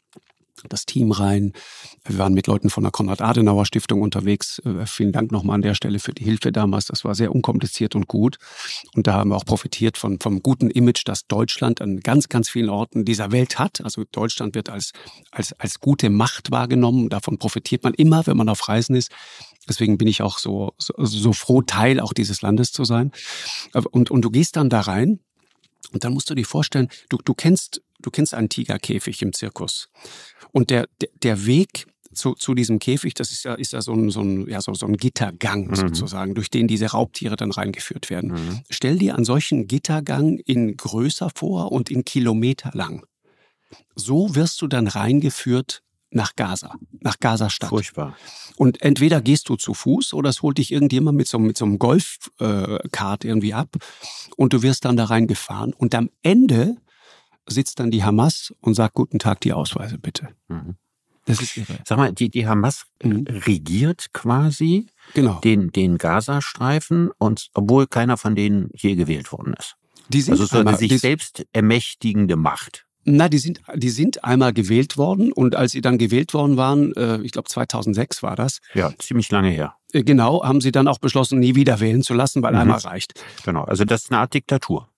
Das 0.70 0.86
Team 0.86 1.12
rein. 1.12 1.54
Wir 2.06 2.18
waren 2.18 2.34
mit 2.34 2.48
Leuten 2.48 2.70
von 2.70 2.84
der 2.84 2.92
Konrad-Adenauer-Stiftung 2.92 4.02
unterwegs. 4.02 4.60
Äh, 4.60 4.86
vielen 4.86 5.12
Dank 5.12 5.32
nochmal 5.32 5.56
an 5.56 5.62
der 5.62 5.76
Stelle 5.76 6.00
für 6.00 6.14
die 6.14 6.24
Hilfe 6.24 6.52
damals. 6.52 6.86
Das 6.86 7.06
war 7.06 7.16
sehr 7.16 7.34
unkompliziert 7.34 7.96
und 7.96 8.08
gut. 8.08 8.38
Und 8.96 9.08
da 9.08 9.14
haben 9.14 9.30
wir 9.30 9.36
auch 9.36 9.46
profitiert 9.46 9.98
von, 9.98 10.20
vom 10.20 10.42
guten 10.42 10.70
Image, 10.70 11.04
das 11.06 11.28
Deutschland 11.28 11.82
an 11.82 12.00
ganz, 12.00 12.30
ganz 12.30 12.50
vielen 12.50 12.70
Orten 12.70 13.06
dieser 13.06 13.32
Welt 13.32 13.60
hat. 13.60 13.82
Also 13.82 14.04
Deutschland 14.12 14.56
wird 14.56 14.70
als, 14.70 14.92
als, 15.32 15.54
als 15.54 15.80
gute 15.80 16.10
Macht 16.10 16.52
wahrgenommen. 16.52 17.10
Davon 17.10 17.38
profitiert 17.38 17.84
man 17.84 17.94
immer, 17.94 18.26
wenn 18.28 18.38
man 18.38 18.50
auf 18.50 18.68
Reisen 18.68 18.96
ist. 18.96 19.12
Deswegen 19.68 19.98
bin 19.98 20.08
ich 20.08 20.22
auch 20.22 20.38
so, 20.38 20.74
so, 20.78 20.94
so 21.04 21.34
froh, 21.34 21.62
Teil 21.62 22.00
auch 22.00 22.14
dieses 22.14 22.42
Landes 22.42 22.72
zu 22.72 22.86
sein. 22.86 23.12
Und, 23.92 24.10
und 24.12 24.22
du 24.22 24.30
gehst 24.30 24.56
dann 24.56 24.70
da 24.70 24.82
rein 24.82 25.20
und 25.94 26.04
dann 26.04 26.14
musst 26.14 26.30
du 26.30 26.36
dir 26.36 26.46
vorstellen, 26.46 26.90
du, 27.10 27.18
du 27.24 27.34
kennst, 27.34 27.82
du 28.08 28.12
kennst 28.12 28.34
einen 28.34 28.48
Tigerkäfig 28.48 29.22
im 29.22 29.34
Zirkus. 29.34 29.90
Und 30.54 30.70
der, 30.70 30.88
der, 31.02 31.10
der 31.22 31.46
Weg 31.46 31.88
zu, 32.14 32.36
zu 32.36 32.56
diesem 32.56 32.80
Käfig, 32.80 33.14
das 33.14 33.32
ist 33.32 33.44
ja, 33.44 33.54
ist 33.56 33.74
ja 33.74 33.82
so 33.82 33.94
ein, 33.94 34.10
so 34.10 34.22
ein, 34.22 34.48
ja, 34.48 34.62
so, 34.62 34.74
so 34.74 34.86
ein 34.86 34.96
Gittergang 34.96 35.68
mhm. 35.68 35.76
sozusagen, 35.76 36.34
durch 36.34 36.50
den 36.50 36.70
diese 36.70 36.88
Raubtiere 36.88 37.36
dann 37.36 37.52
reingeführt 37.52 38.10
werden. 38.10 38.32
Mhm. 38.32 38.62
Stell 38.70 38.98
dir 38.98 39.16
einen 39.16 39.26
solchen 39.26 39.68
Gittergang 39.68 40.38
in 40.38 40.78
größer 40.78 41.30
vor 41.36 41.74
und 41.74 41.92
in 41.92 42.06
Kilometer 42.06 42.72
lang. 42.74 43.06
So 43.96 44.36
wirst 44.36 44.62
du 44.62 44.68
dann 44.68 44.88
reingeführt 44.88 45.84
nach 46.10 46.38
Gaza, 46.38 46.76
nach 47.02 47.20
Gaza-Stadt. 47.20 47.70
Furchtbar. 47.70 48.16
Und 48.56 48.82
entweder 48.82 49.20
gehst 49.20 49.50
du 49.50 49.58
zu 49.58 49.74
Fuß 49.74 50.14
oder 50.14 50.30
es 50.30 50.42
holt 50.42 50.58
dich 50.58 50.72
irgendjemand 50.72 51.18
mit 51.18 51.28
so, 51.28 51.38
mit 51.38 51.58
so 51.58 51.66
einem 51.66 51.78
Golfkart 51.78 53.26
äh, 53.26 53.28
irgendwie 53.28 53.54
ab 53.54 53.76
und 54.38 54.54
du 54.54 54.62
wirst 54.62 54.86
dann 54.86 54.96
da 54.96 55.04
reingefahren. 55.04 55.74
Und 55.74 55.94
am 55.94 56.10
Ende 56.24 56.78
sitzt 57.48 57.80
dann 57.80 57.92
die 57.92 58.04
Hamas 58.04 58.54
und 58.62 58.74
sagt, 58.74 58.94
guten 58.94 59.20
Tag, 59.20 59.42
die 59.42 59.54
Ausweise 59.54 59.98
bitte. 59.98 60.30
Mhm. 60.48 60.76
Das 61.26 61.42
ist 61.42 61.58
irre. 61.58 61.80
Sag 61.86 61.98
mal, 61.98 62.14
die, 62.14 62.30
die 62.30 62.48
Hamas 62.48 62.86
mhm. 63.04 63.26
regiert 63.28 64.08
quasi 64.14 64.88
genau. 65.14 65.40
den, 65.42 65.72
den 65.72 65.98
Gazastreifen, 65.98 67.12
und 67.18 67.50
obwohl 67.54 67.88
keiner 67.88 68.18
von 68.18 68.36
denen 68.36 68.70
je 68.74 68.96
gewählt 68.96 69.32
worden 69.32 69.54
ist. 69.60 69.76
Die 70.10 70.22
sind 70.22 70.34
also 70.34 70.46
so 70.46 70.60
eine 70.60 70.78
sich 70.78 70.98
selbst 71.00 71.46
ermächtigende 71.52 72.38
Macht. 72.38 72.86
Na, 73.04 73.30
die 73.30 73.38
sind, 73.38 73.62
die 73.74 73.90
sind 73.90 74.24
einmal 74.26 74.52
gewählt 74.52 74.98
worden 74.98 75.32
und 75.32 75.56
als 75.56 75.72
sie 75.72 75.80
dann 75.80 75.98
gewählt 75.98 76.34
worden 76.34 76.58
waren, 76.58 76.94
äh, 76.96 77.22
ich 77.22 77.32
glaube 77.32 77.48
2006 77.48 78.22
war 78.22 78.36
das. 78.36 78.60
Ja, 78.74 78.92
ziemlich 79.00 79.32
lange 79.32 79.50
her. 79.50 79.76
Äh, 79.94 80.04
genau, 80.04 80.44
haben 80.44 80.60
sie 80.60 80.74
dann 80.74 80.90
auch 80.90 81.00
beschlossen, 81.00 81.40
nie 81.40 81.56
wieder 81.56 81.80
wählen 81.80 82.04
zu 82.04 82.14
lassen, 82.14 82.42
weil 82.42 82.52
mhm. 82.54 82.60
einmal 82.60 82.80
reicht. 82.80 83.14
Genau, 83.46 83.64
also 83.64 83.86
das 83.86 84.04
ist 84.04 84.12
eine 84.12 84.20
Art 84.20 84.34
Diktatur. 84.34 84.90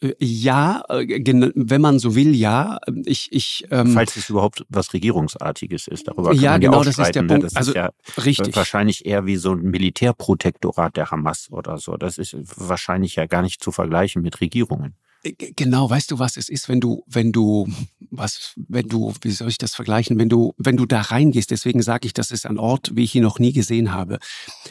Äh, 0.00 0.14
ja, 0.18 0.82
äh, 0.88 1.22
wenn 1.54 1.80
man 1.80 1.98
so 1.98 2.14
will, 2.14 2.34
ja. 2.34 2.78
Ich, 3.04 3.28
ich, 3.32 3.66
ähm, 3.70 3.92
Falls 3.92 4.16
es 4.16 4.30
überhaupt 4.30 4.64
was 4.68 4.92
Regierungsartiges 4.92 5.88
ist, 5.88 6.08
darüber 6.08 6.30
kann 6.30 6.40
ja, 6.40 6.50
man 6.52 6.60
genau, 6.60 6.78
ja 6.78 6.84
das 6.84 6.98
ist 6.98 7.14
der 7.14 7.22
ne? 7.22 7.28
Punkt. 7.28 7.44
Das 7.44 7.56
also, 7.56 7.72
ist 7.72 7.76
ja 7.76 7.90
richtig. 8.24 8.56
wahrscheinlich 8.56 9.06
eher 9.06 9.26
wie 9.26 9.36
so 9.36 9.52
ein 9.52 9.62
Militärprotektorat 9.62 10.96
der 10.96 11.10
Hamas 11.10 11.48
oder 11.50 11.78
so. 11.78 11.96
Das 11.96 12.18
ist 12.18 12.36
wahrscheinlich 12.56 13.16
ja 13.16 13.26
gar 13.26 13.42
nicht 13.42 13.62
zu 13.62 13.72
vergleichen 13.72 14.22
mit 14.22 14.40
Regierungen. 14.40 14.94
Äh, 15.22 15.32
genau, 15.32 15.88
weißt 15.88 16.10
du, 16.10 16.18
was 16.18 16.36
es 16.36 16.48
ist, 16.48 16.68
wenn 16.68 16.80
du, 16.80 17.04
wenn 17.06 17.32
du, 17.32 17.68
was, 18.10 18.54
wenn 18.56 18.88
du, 18.88 19.12
wie 19.22 19.30
soll 19.30 19.48
ich 19.48 19.58
das 19.58 19.74
vergleichen, 19.74 20.18
wenn 20.18 20.28
du, 20.28 20.54
wenn 20.56 20.76
du 20.76 20.86
da 20.86 21.00
reingehst, 21.00 21.50
deswegen 21.50 21.82
sage 21.82 22.06
ich, 22.06 22.14
das 22.14 22.30
ist 22.30 22.46
ein 22.46 22.58
Ort, 22.58 22.90
wie 22.94 23.04
ich 23.04 23.14
ihn 23.14 23.22
noch 23.22 23.38
nie 23.38 23.52
gesehen 23.52 23.92
habe. 23.92 24.18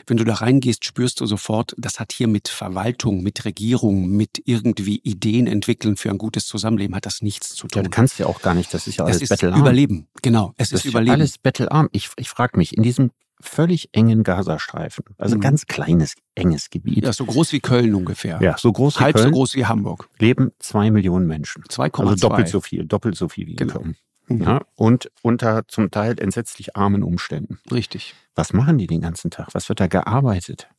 Wenn 0.07 0.17
du 0.17 0.23
da 0.23 0.35
reingehst, 0.35 0.85
spürst 0.85 1.19
du 1.21 1.25
sofort, 1.25 1.75
das 1.77 1.99
hat 1.99 2.11
hier 2.11 2.27
mit 2.27 2.47
Verwaltung, 2.47 3.21
mit 3.21 3.45
Regierung, 3.45 4.09
mit 4.09 4.41
irgendwie 4.45 4.99
Ideen 5.03 5.47
entwickeln 5.47 5.95
für 5.95 6.09
ein 6.09 6.17
gutes 6.17 6.45
Zusammenleben, 6.47 6.95
hat 6.95 7.05
das 7.05 7.21
nichts 7.21 7.49
zu 7.55 7.67
tun. 7.67 7.79
Ja, 7.79 7.83
du 7.83 7.89
kannst 7.89 8.19
ja 8.19 8.25
auch 8.25 8.41
gar 8.41 8.53
nicht, 8.53 8.73
das 8.73 8.87
ist 8.87 8.97
ja 8.97 9.05
alles 9.05 9.19
das 9.19 9.31
ist 9.31 9.43
Überleben, 9.43 10.07
genau, 10.21 10.53
es 10.57 10.69
das 10.69 10.79
ist, 10.79 10.85
ist 10.85 10.91
Überleben. 10.91 11.13
alles 11.13 11.37
Bettelarm. 11.37 11.89
Ich, 11.91 12.09
ich 12.17 12.29
frage 12.29 12.57
mich, 12.57 12.75
in 12.75 12.83
diesem 12.83 13.11
völlig 13.41 13.89
engen 13.93 14.23
Gazastreifen. 14.23 15.05
Also 15.17 15.35
mhm. 15.35 15.41
ganz 15.41 15.65
kleines, 15.65 16.15
enges 16.35 16.69
Gebiet. 16.69 17.05
Ja, 17.05 17.13
so 17.13 17.25
groß 17.25 17.53
wie 17.53 17.59
Köln 17.59 17.95
ungefähr. 17.95 18.39
Ja, 18.41 18.57
so 18.57 18.71
groß 18.71 18.99
wie 18.99 19.03
Halb 19.03 19.15
Köln. 19.15 19.27
so 19.27 19.31
groß 19.31 19.55
wie 19.55 19.65
Hamburg. 19.65 20.09
Leben 20.19 20.51
zwei 20.59 20.91
Millionen 20.91 21.27
Menschen. 21.27 21.63
2,2. 21.63 21.99
Also 22.01 22.27
doppelt 22.27 22.47
so 22.47 22.61
viel, 22.61 22.85
doppelt 22.85 23.15
so 23.15 23.29
viel 23.29 23.47
wie 23.47 23.55
genau. 23.55 23.79
Köln. 23.79 23.95
Mhm. 24.27 24.43
Ja, 24.43 24.61
und 24.75 25.09
unter 25.21 25.67
zum 25.67 25.89
Teil 25.91 26.19
entsetzlich 26.19 26.75
armen 26.75 27.03
Umständen. 27.03 27.59
Richtig. 27.71 28.15
Was 28.35 28.53
machen 28.53 28.77
die 28.77 28.87
den 28.87 29.01
ganzen 29.01 29.31
Tag? 29.31 29.49
Was 29.53 29.69
wird 29.69 29.79
da 29.79 29.87
gearbeitet? 29.87 30.69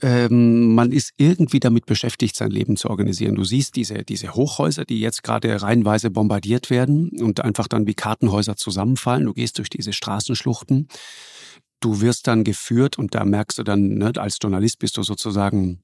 Ähm, 0.00 0.74
man 0.74 0.92
ist 0.92 1.12
irgendwie 1.16 1.58
damit 1.58 1.86
beschäftigt, 1.86 2.36
sein 2.36 2.50
Leben 2.50 2.76
zu 2.76 2.88
organisieren. 2.88 3.34
Du 3.34 3.42
siehst 3.42 3.74
diese, 3.74 4.04
diese 4.04 4.34
Hochhäuser, 4.34 4.84
die 4.84 5.00
jetzt 5.00 5.24
gerade 5.24 5.60
reihenweise 5.60 6.10
bombardiert 6.10 6.70
werden 6.70 7.10
und 7.20 7.40
einfach 7.40 7.66
dann 7.66 7.86
wie 7.88 7.94
Kartenhäuser 7.94 8.56
zusammenfallen. 8.56 9.24
Du 9.24 9.32
gehst 9.32 9.58
durch 9.58 9.70
diese 9.70 9.92
Straßenschluchten 9.92 10.86
du 11.82 12.00
wirst 12.00 12.26
dann 12.26 12.44
geführt 12.44 12.98
und 12.98 13.14
da 13.14 13.24
merkst 13.24 13.58
du 13.58 13.62
dann, 13.62 13.88
ne, 13.94 14.12
als 14.16 14.38
Journalist 14.40 14.78
bist 14.78 14.96
du 14.96 15.02
sozusagen 15.02 15.82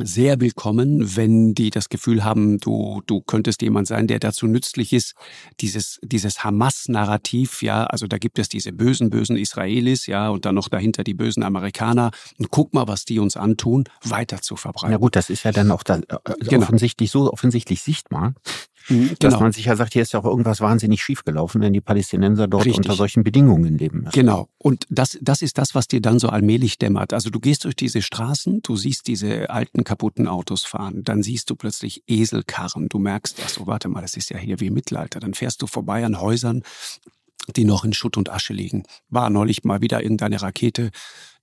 sehr 0.00 0.40
willkommen, 0.40 1.16
wenn 1.16 1.54
die 1.54 1.70
das 1.70 1.88
Gefühl 1.88 2.22
haben, 2.22 2.58
du, 2.58 3.02
du 3.06 3.20
könntest 3.20 3.62
jemand 3.62 3.88
sein, 3.88 4.06
der 4.06 4.20
dazu 4.20 4.46
nützlich 4.46 4.92
ist, 4.92 5.14
dieses, 5.60 5.98
dieses 6.02 6.44
Hamas-Narrativ, 6.44 7.62
ja, 7.62 7.84
also 7.84 8.06
da 8.06 8.18
gibt 8.18 8.38
es 8.38 8.48
diese 8.48 8.72
bösen, 8.72 9.10
bösen 9.10 9.36
Israelis, 9.36 10.06
ja, 10.06 10.28
und 10.28 10.44
dann 10.44 10.54
noch 10.54 10.68
dahinter 10.68 11.02
die 11.02 11.14
bösen 11.14 11.42
Amerikaner. 11.42 12.10
Und 12.38 12.50
guck 12.50 12.74
mal, 12.74 12.86
was 12.86 13.04
die 13.04 13.18
uns 13.18 13.36
antun, 13.36 13.84
weiter 14.04 14.40
zu 14.40 14.56
verbreiten. 14.56 14.92
Na 14.92 14.98
gut, 14.98 15.16
das 15.16 15.30
ist 15.30 15.44
ja 15.44 15.52
dann 15.52 15.70
auch 15.70 15.82
da, 15.82 15.96
äh, 15.96 16.00
genau. 16.40 16.62
offensichtlich 16.62 17.10
so 17.10 17.32
offensichtlich 17.32 17.82
sichtbar, 17.82 18.34
Mhm, 18.88 19.08
genau. 19.08 19.16
Dass 19.18 19.40
man 19.40 19.52
sich 19.52 19.66
ja 19.66 19.76
sagt, 19.76 19.92
hier 19.92 20.02
ist 20.02 20.12
ja 20.12 20.20
auch 20.20 20.24
irgendwas 20.24 20.60
wahnsinnig 20.60 21.02
schiefgelaufen, 21.02 21.60
wenn 21.60 21.72
die 21.72 21.80
Palästinenser 21.80 22.48
dort 22.48 22.64
Richtig. 22.64 22.78
unter 22.78 22.94
solchen 22.94 23.22
Bedingungen 23.22 23.78
leben 23.78 24.00
müssen. 24.00 24.12
Genau. 24.12 24.48
Und 24.58 24.86
das, 24.90 25.18
das 25.20 25.42
ist 25.42 25.58
das, 25.58 25.74
was 25.74 25.88
dir 25.88 26.00
dann 26.00 26.18
so 26.18 26.28
allmählich 26.28 26.78
dämmert. 26.78 27.12
Also 27.12 27.30
du 27.30 27.40
gehst 27.40 27.64
durch 27.64 27.76
diese 27.76 28.02
Straßen, 28.02 28.62
du 28.62 28.76
siehst 28.76 29.06
diese 29.06 29.50
alten 29.50 29.84
kaputten 29.84 30.26
Autos 30.28 30.64
fahren, 30.64 31.04
dann 31.04 31.22
siehst 31.22 31.50
du 31.50 31.56
plötzlich 31.56 32.02
Eselkarren. 32.06 32.88
Du 32.88 32.98
merkst, 32.98 33.40
ach 33.44 33.48
so, 33.48 33.66
warte 33.66 33.88
mal, 33.88 34.00
das 34.00 34.16
ist 34.16 34.30
ja 34.30 34.38
hier 34.38 34.60
wie 34.60 34.70
Mittelalter. 34.70 35.20
Dann 35.20 35.34
fährst 35.34 35.62
du 35.62 35.66
vorbei 35.66 36.04
an 36.04 36.20
Häusern, 36.20 36.62
die 37.56 37.64
noch 37.64 37.84
in 37.84 37.92
Schutt 37.92 38.16
und 38.16 38.30
Asche 38.30 38.52
liegen. 38.52 38.84
War 39.10 39.30
neulich 39.30 39.64
mal 39.64 39.80
wieder 39.80 40.02
irgendeine 40.02 40.40
Rakete, 40.40 40.90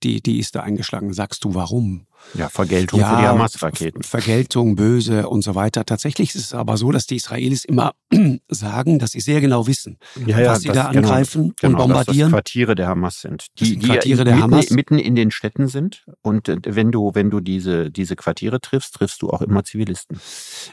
die, 0.02 0.20
die 0.20 0.38
ist 0.38 0.54
da 0.54 0.60
eingeschlagen. 0.60 1.12
Sagst 1.12 1.44
du, 1.44 1.54
warum? 1.54 2.06
Ja, 2.34 2.48
Vergeltung 2.48 3.00
ja, 3.00 3.10
für 3.10 3.22
die 3.22 3.28
Hamas-Raketen. 3.28 4.02
Vergeltung, 4.02 4.76
böse 4.76 5.28
und 5.28 5.42
so 5.42 5.54
weiter. 5.54 5.84
Tatsächlich 5.84 6.34
ist 6.34 6.42
es 6.42 6.54
aber 6.54 6.76
so, 6.76 6.92
dass 6.92 7.06
die 7.06 7.16
Israelis 7.16 7.64
immer 7.64 7.94
sagen, 8.48 8.98
dass 8.98 9.12
sie 9.12 9.20
sehr 9.20 9.40
genau 9.40 9.66
wissen, 9.66 9.98
ja, 10.26 10.40
ja, 10.40 10.50
was 10.52 10.62
sie 10.62 10.68
da 10.68 10.90
genau, 10.90 11.08
angreifen 11.08 11.54
genau, 11.60 11.72
und 11.72 11.78
bombardieren. 11.78 12.18
Dass 12.18 12.24
das 12.26 12.30
Quartiere 12.30 12.74
der 12.74 12.88
Hamas 12.88 13.20
sind. 13.20 13.46
Die, 13.58 13.76
die 13.78 13.86
Quartiere 13.86 14.24
der 14.24 14.34
mitten, 14.34 14.44
Hamas. 14.44 14.70
mitten 14.70 14.98
in 14.98 15.14
den 15.14 15.30
Städten 15.30 15.68
sind. 15.68 16.04
Und 16.22 16.48
äh, 16.48 16.58
wenn 16.64 16.92
du, 16.92 17.12
wenn 17.14 17.30
du 17.30 17.40
diese, 17.40 17.90
diese 17.90 18.16
Quartiere 18.16 18.60
triffst, 18.60 18.94
triffst 18.94 19.22
du 19.22 19.30
auch 19.30 19.42
immer 19.42 19.64
Zivilisten. 19.64 20.20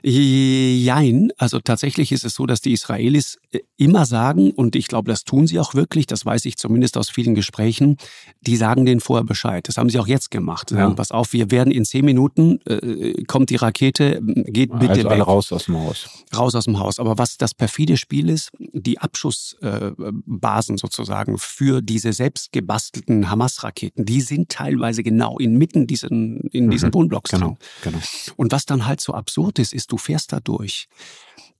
Jein. 0.04 1.32
Also 1.38 1.60
tatsächlich 1.60 2.12
ist 2.12 2.26
es 2.26 2.36
so, 2.36 2.46
dass 2.46 2.62
die 2.62 2.74
Israelis 2.74 3.38
äh, 3.52 3.60
immer 3.78 4.06
sagen, 4.06 4.52
und 4.52 4.76
ich 4.76 4.88
glaube, 4.88 5.10
das 5.12 5.24
tun 5.24 5.48
sie 5.48 5.60
auch 5.60 5.76
wirklich, 5.76 6.08
das 6.08 6.26
weiß 6.26 6.46
ich 6.46 6.58
zumindest 6.58 6.98
aus 6.98 7.10
vielen 7.10 7.36
Gesprächen, 7.36 7.98
die 8.42 8.58
sagen 8.58 8.86
den 8.86 9.00
vorher 9.00 9.24
Bescheid. 9.24 9.68
Das 9.68 9.78
haben 9.78 9.90
sie 9.90 10.00
auch 10.00 10.08
jetzt 10.08 10.32
gemacht. 10.32 10.70
Sie 10.70 10.76
sagen, 10.76 10.96
pass 10.96 11.12
auf, 11.12 11.34
wir 11.34 11.43
werden 11.52 11.72
in 11.72 11.86
zehn 11.86 12.06
Minuten, 12.06 12.60
äh, 12.66 13.24
kommt 13.24 13.50
die 13.50 13.56
Rakete, 13.56 14.22
geht 14.22 14.72
bitte 14.78 14.92
also 14.92 15.10
alle 15.10 15.20
weg. 15.20 15.28
raus 15.28 15.52
aus 15.52 15.66
dem 15.66 15.78
Haus. 15.78 16.10
Raus 16.36 16.56
aus 16.56 16.66
dem 16.66 16.80
Haus. 16.80 17.00
Aber 17.00 17.18
was 17.18 17.38
das 17.38 17.54
perfide 17.54 17.98
Spiel 17.98 18.30
ist, 18.30 18.52
die 18.60 19.00
Abschussbasen 19.00 20.76
äh, 20.76 20.78
sozusagen 20.78 21.38
für 21.38 21.82
diese 21.82 22.14
selbst 22.14 22.52
gebastelten 22.52 23.30
Hamas-Raketen, 23.30 24.06
die 24.06 24.22
sind 24.22 24.50
teilweise 24.50 25.04
genau 25.04 25.38
inmitten 25.38 25.88
diesen, 25.88 26.42
in 26.52 26.70
diesen 26.70 26.90
mhm. 26.90 26.94
Wohnblocks 26.94 27.32
genau, 27.32 27.58
drin. 27.82 27.94
Genau. 27.94 27.98
Und 28.36 28.52
was 28.52 28.66
dann 28.66 28.86
halt 28.86 29.02
so 29.02 29.14
absurd 29.14 29.60
ist, 29.60 29.74
ist, 29.74 29.92
du 29.92 29.98
fährst 29.98 30.34
da 30.34 30.40
durch 30.40 30.88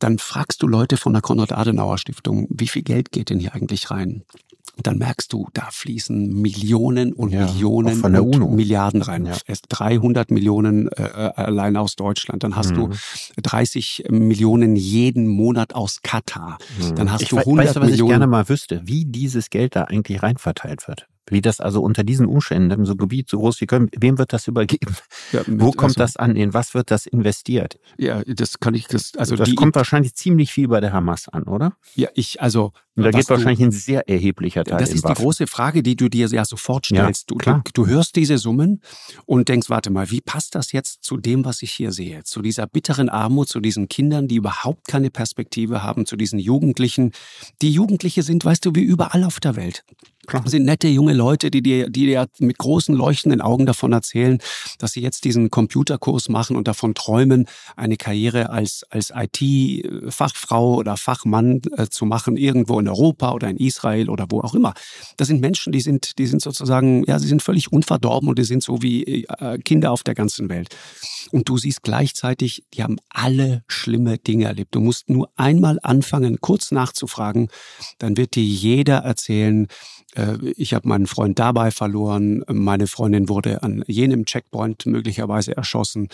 dann 0.04 0.18
fragst 0.20 0.62
du 0.62 0.68
Leute 0.68 0.98
von 0.98 1.14
der 1.14 1.22
Konrad-Adenauer-Stiftung, 1.22 2.48
wie 2.50 2.68
viel 2.68 2.84
Geld 2.84 3.12
geht 3.12 3.30
denn 3.30 3.40
hier 3.40 3.56
eigentlich 3.56 3.90
rein? 3.90 4.24
dann 4.82 4.98
merkst 4.98 5.32
du, 5.32 5.48
da 5.54 5.68
fließen 5.72 6.34
Millionen 6.42 7.14
und 7.14 7.32
ja, 7.32 7.46
Millionen 7.46 8.02
und 8.02 8.16
UNO. 8.16 8.48
Milliarden 8.48 9.04
rein. 9.04 9.28
Ja. 9.28 9.38
Erst 9.46 9.66
300 9.70 10.32
Millionen 10.32 10.88
äh, 10.88 11.04
allein 11.36 11.78
aus 11.78 11.96
Deutschland. 11.96 12.44
Dann 12.44 12.56
hast 12.56 12.72
mhm. 12.72 12.76
du 12.76 12.90
30 13.44 14.06
Millionen 14.10 14.76
jeden 14.76 15.28
Monat 15.28 15.76
aus 15.76 16.02
Katar. 16.02 16.58
Mhm. 16.80 16.96
Dann 16.96 17.12
hast 17.12 17.22
ich 17.22 17.30
du 17.30 17.38
100 17.38 17.66
weißt 17.68 17.76
du, 17.76 17.82
was 17.82 17.90
Millionen. 17.92 18.10
ich 18.10 18.14
gerne 18.14 18.28
mal 18.28 18.50
wüsste, 18.50 18.82
wie 18.86 19.06
dieses 19.06 19.52
Geld 19.52 19.76
da 19.76 19.84
eigentlich 19.84 20.24
reinverteilt 20.24 20.88
wird. 20.88 21.08
Wie 21.30 21.42
das 21.42 21.60
also 21.60 21.82
unter 21.82 22.04
diesen 22.04 22.26
Umständen, 22.26 22.86
so 22.86 22.94
ein 22.94 22.98
Gebiet 22.98 23.30
so 23.30 23.38
groß 23.38 23.62
wie 23.62 23.66
Köln, 23.66 23.90
wem 23.98 24.18
wird 24.18 24.34
das 24.34 24.48
übergeben? 24.48 24.96
Ja, 25.32 25.42
Wo 25.48 25.72
kommt 25.72 25.92
also, 25.92 26.00
das 26.00 26.18
an? 26.18 26.36
In 26.36 26.54
was 26.54 26.74
wird 26.74 26.92
das 26.92 27.06
investiert? 27.06 27.80
Ja, 27.98 28.22
das 28.24 28.60
kann 28.60 28.74
ich, 28.74 28.88
das, 28.88 29.14
also 29.16 29.36
das 29.36 29.56
kommt 29.56 29.76
wahrscheinlich 29.76 30.16
ziemlich 30.16 30.52
viel 30.52 30.68
bei 30.68 30.82
der 30.82 30.92
Hamas 30.92 31.30
an, 31.30 31.44
oder? 31.44 31.74
Ja, 31.96 32.10
ich, 32.14 32.42
also. 32.42 32.74
Und 32.96 33.04
da 33.04 33.12
geht 33.12 33.28
wahrscheinlich 33.30 33.62
ein 33.62 33.72
sehr 33.72 34.08
erheblicher 34.08 34.64
Teil. 34.64 34.78
Das 34.78 34.92
ist 34.92 35.08
die 35.08 35.14
große 35.14 35.48
Frage, 35.48 35.82
die 35.82 35.96
du 35.96 36.10
dir 36.10 36.28
ja 36.28 36.46
sofort 36.46 36.86
stellst. 36.86 37.32
Ja, 37.32 37.38
du, 37.38 37.62
du, 37.64 37.72
du 37.74 37.88
hörst 37.88 38.16
diese 38.16 38.38
Summen 38.38 38.82
und 39.26 39.50
denkst, 39.50 39.70
warte 39.70 39.90
mal, 39.90 40.12
wie 40.12 40.22
passt 40.22 40.54
das 40.54 40.72
jetzt 40.74 41.04
zu 41.04 41.18
dem, 41.18 41.44
was 41.44 41.64
ich 41.64 41.72
hier 41.72 41.92
sehe? 41.92 42.24
Zu 42.24 42.44
dieser 42.44 42.68
bitteren 42.68 43.10
Armut, 43.10 43.50
zu 43.50 43.62
diesen 43.62 43.88
Kindern, 43.90 44.28
die 44.28 44.36
überhaupt 44.36 44.88
keine 44.88 45.10
Perspektive 45.10 45.82
haben, 45.82 46.06
zu 46.06 46.16
diesen 46.16 46.38
Jugendlichen. 46.38 47.14
Die 47.64 47.72
Jugendliche 47.72 48.22
sind, 48.22 48.46
weißt 48.46 48.64
du, 48.66 48.76
wie 48.76 48.84
überall 48.84 49.24
auf 49.24 49.40
der 49.40 49.56
Welt. 49.56 49.84
Klar. 50.28 50.48
sind 50.48 50.66
nette 50.66 50.88
junge 50.88 51.14
Leute, 51.14 51.52
die 51.52 51.62
dir, 51.62 51.90
die 51.90 52.06
dir 52.06 52.28
mit 52.40 52.58
großen 52.58 52.96
leuchtenden 52.96 53.42
Augen 53.42 53.66
davon 53.66 53.92
erzählen, 53.92 54.40
dass 54.80 54.94
sie 54.94 55.02
jetzt 55.02 55.26
diesen 55.26 55.50
Computerkurs 55.50 56.30
machen 56.30 56.56
und 56.56 56.68
davon 56.68 56.96
träumen, 56.96 57.48
eine 57.76 57.98
Karriere 57.98 58.50
als, 58.50 58.86
als 58.90 59.12
IT-Fachfrau 59.14 60.76
oder 60.76 60.98
Fachmann 60.98 61.62
äh, 61.78 61.88
zu 61.88 62.06
machen, 62.06 62.38
irgendwo 62.38 62.80
in 62.80 62.88
Europa 62.88 63.34
oder 63.34 63.50
in 63.50 63.58
Israel 63.58 64.10
oder 64.10 64.28
wo 64.30 64.42
auch 64.42 64.56
immer. 64.56 64.74
Das 65.18 65.28
sind 65.28 65.42
Menschen, 65.42 65.74
die 65.74 65.82
sind, 65.82 66.18
die 66.18 66.28
sind 66.28 66.42
sozusagen, 66.42 67.04
ja, 67.06 67.20
sie 67.20 67.28
sind 67.28 67.42
völlig 67.42 67.72
unverdorben 67.72 68.30
und 68.30 68.40
die 68.40 68.44
sind 68.44 68.64
so 68.64 68.82
wie 68.82 69.26
äh, 69.26 69.58
Kinder 69.60 69.92
auf 69.92 70.04
der 70.04 70.16
ganzen 70.16 70.50
Welt. 70.50 70.76
Und 71.32 71.50
du 71.50 71.58
siehst 71.58 71.84
gleichzeitig, 71.84 72.64
die 72.74 72.84
haben 72.84 72.98
alle 73.10 73.64
schlimme 73.68 74.18
Dinge 74.18 74.46
erlebt. 74.46 74.76
Du 74.76 74.80
musst 74.80 75.10
nur 75.10 75.30
einmal 75.36 75.80
anfangen, 75.84 76.40
kurz 76.40 76.72
nachzufragen, 76.72 77.50
dann 78.00 78.18
wird 78.18 78.36
dir 78.36 78.44
jeder 78.44 78.98
erzählen, 79.00 79.66
äh, 79.66 79.68
ich 80.58 80.74
habe 80.74 80.88
meinen 80.88 81.08
Freund 81.08 81.40
dabei 81.40 81.72
verloren, 81.72 82.44
meine 82.48 82.88
Freundin 82.88 83.30
wurde 83.30 83.64
an 83.64 83.84
jenem 83.88 84.26
Checkpoint 84.26 84.86
möglicherweise 84.86 85.58
erschossen. 85.58 86.10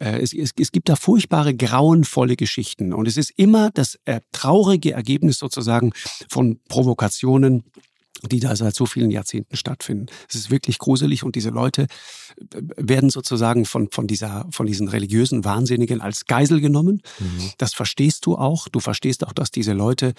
Äh, 0.00 0.20
es, 0.20 0.32
es, 0.32 0.50
es 0.58 0.72
gibt 0.72 0.88
da 0.88 0.96
furchtbare, 0.96 1.54
grauenvolle 1.54 2.36
Geschichten 2.36 2.92
und 2.92 3.06
es 3.06 3.16
ist 3.16 3.32
immer 3.36 3.70
das 3.70 3.98
äh, 4.06 4.20
traurige 4.32 4.92
Ergebnis 4.92 5.38
sozusagen 5.38 5.92
von 6.28 6.58
Provokationen, 6.68 7.64
die 8.28 8.40
da 8.40 8.56
seit 8.56 8.74
so 8.74 8.86
vielen 8.86 9.10
Jahrzehnten 9.10 9.56
stattfinden. 9.56 10.06
Es 10.28 10.34
ist 10.34 10.50
wirklich 10.50 10.78
gruselig 10.78 11.24
und 11.24 11.34
diese 11.36 11.50
Leute 11.50 11.86
werden 12.76 13.10
sozusagen 13.10 13.64
von, 13.64 13.90
von, 13.90 14.06
dieser, 14.06 14.46
von 14.50 14.66
diesen 14.66 14.88
religiösen 14.88 15.44
Wahnsinnigen 15.44 16.00
als 16.00 16.26
Geisel 16.26 16.60
genommen. 16.60 17.02
Mhm. 17.18 17.50
Das 17.58 17.74
verstehst 17.74 18.26
du 18.26 18.36
auch. 18.36 18.68
Du 18.68 18.80
verstehst 18.80 19.26
auch, 19.26 19.32
dass 19.32 19.50
diese 19.50 19.72
Leute 19.72 20.14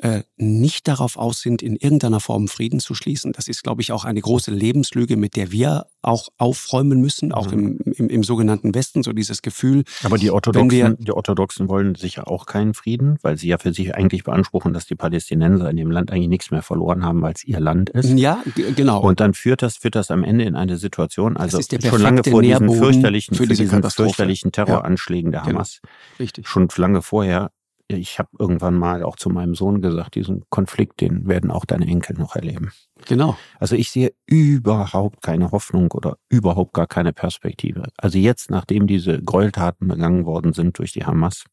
äh, 0.00 0.22
nicht 0.36 0.88
darauf 0.88 1.16
aus 1.16 1.40
sind, 1.40 1.62
in 1.62 1.76
irgendeiner 1.76 2.20
Form 2.20 2.48
Frieden 2.48 2.80
zu 2.80 2.94
schließen. 2.94 3.32
Das 3.32 3.48
ist, 3.48 3.62
glaube 3.62 3.82
ich, 3.82 3.92
auch 3.92 4.04
eine 4.04 4.20
große 4.20 4.50
Lebenslüge, 4.50 5.16
mit 5.16 5.36
der 5.36 5.52
wir 5.52 5.86
auch 6.02 6.28
aufräumen 6.38 7.00
müssen, 7.00 7.32
auch 7.32 7.50
mhm. 7.50 7.78
im, 7.84 7.92
im, 7.92 8.08
im, 8.08 8.22
sogenannten 8.22 8.74
Westen, 8.74 9.02
so 9.02 9.12
dieses 9.12 9.42
Gefühl. 9.42 9.84
Aber 10.04 10.16
die 10.16 10.30
Orthodoxen, 10.30 10.70
wir, 10.70 10.96
die 10.98 11.12
Orthodoxen 11.12 11.68
wollen 11.68 11.94
sicher 11.94 12.28
auch 12.28 12.46
keinen 12.46 12.74
Frieden, 12.74 13.18
weil 13.22 13.36
sie 13.36 13.48
ja 13.48 13.58
für 13.58 13.72
sich 13.72 13.94
eigentlich 13.94 14.24
beanspruchen, 14.24 14.72
dass 14.72 14.86
die 14.86 14.94
Palästinenser 14.94 15.70
in 15.70 15.76
dem 15.76 15.90
Land 15.90 16.10
eigentlich 16.10 16.28
nichts 16.28 16.50
mehr 16.50 16.62
verloren 16.62 17.04
haben, 17.04 17.22
weil 17.22 17.34
es 17.34 17.44
ihr 17.44 17.60
Land 17.60 17.90
ist. 17.90 18.10
Ja, 18.10 18.42
genau. 18.76 19.00
Und 19.00 19.20
dann 19.20 19.34
führt 19.34 19.62
das, 19.62 19.76
führt 19.76 19.94
das 19.94 20.10
am 20.10 20.24
Ende 20.24 20.44
in 20.44 20.54
eine 20.54 20.76
Situation, 20.76 21.36
also 21.36 21.60
schon 21.60 22.00
lange 22.00 22.22
vor 22.24 22.42
diesen 22.42 22.70
fürchterlichen, 22.70 23.36
für 23.36 23.46
diese 23.46 23.64
diesen 23.64 23.82
fürchterlichen 23.82 24.52
Terroranschlägen 24.52 25.32
ja. 25.32 25.38
der 25.38 25.46
genau. 25.46 25.58
Hamas. 25.58 25.80
Genau. 25.82 25.92
Richtig. 26.20 26.48
Schon 26.48 26.68
lange 26.76 27.02
vorher 27.02 27.50
ich 27.88 28.18
habe 28.18 28.28
irgendwann 28.38 28.74
mal 28.74 29.02
auch 29.02 29.16
zu 29.16 29.30
meinem 29.30 29.54
Sohn 29.54 29.80
gesagt, 29.80 30.14
diesen 30.14 30.44
Konflikt, 30.50 31.00
den 31.00 31.26
werden 31.26 31.50
auch 31.50 31.64
deine 31.64 31.86
Enkel 31.86 32.16
noch 32.18 32.36
erleben. 32.36 32.70
Genau. 33.06 33.36
Also 33.58 33.76
ich 33.76 33.90
sehe 33.90 34.12
überhaupt 34.26 35.22
keine 35.22 35.50
Hoffnung 35.50 35.90
oder 35.92 36.18
überhaupt 36.28 36.74
gar 36.74 36.86
keine 36.86 37.12
Perspektive. 37.14 37.84
Also 37.96 38.18
jetzt, 38.18 38.50
nachdem 38.50 38.86
diese 38.86 39.22
Gräueltaten 39.22 39.88
begangen 39.88 40.26
worden 40.26 40.52
sind 40.52 40.78
durch 40.78 40.92
die 40.92 41.04
Hamas, 41.04 41.44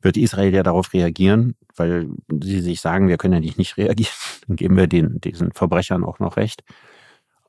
wird 0.00 0.16
Israel 0.16 0.54
ja 0.54 0.62
darauf 0.62 0.92
reagieren, 0.92 1.56
weil 1.74 2.08
sie 2.42 2.60
sich 2.60 2.80
sagen, 2.80 3.08
wir 3.08 3.16
können 3.16 3.42
ja 3.42 3.52
nicht 3.56 3.76
reagieren, 3.76 4.12
dann 4.46 4.56
geben 4.56 4.76
wir 4.76 4.86
den, 4.86 5.20
diesen 5.20 5.52
Verbrechern 5.52 6.04
auch 6.04 6.20
noch 6.20 6.36
recht. 6.36 6.62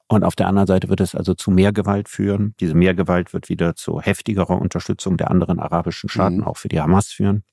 Und 0.07 0.23
auf 0.23 0.35
der 0.35 0.47
anderen 0.47 0.67
Seite 0.67 0.89
wird 0.89 1.01
es 1.01 1.15
also 1.15 1.33
zu 1.33 1.49
mehr 1.49 1.73
Gewalt 1.73 2.09
führen. 2.09 2.53
Diese 2.59 2.75
Mehrgewalt 2.75 3.33
wird 3.33 3.49
wieder 3.49 3.75
zu 3.75 3.99
heftigerer 3.99 4.61
Unterstützung 4.61 5.17
der 5.17 5.31
anderen 5.31 5.59
arabischen 5.59 6.09
Staaten, 6.09 6.37
mhm. 6.37 6.43
auch 6.43 6.57
für 6.57 6.67
die 6.67 6.79
Hamas 6.79 7.07
führen. 7.07 7.43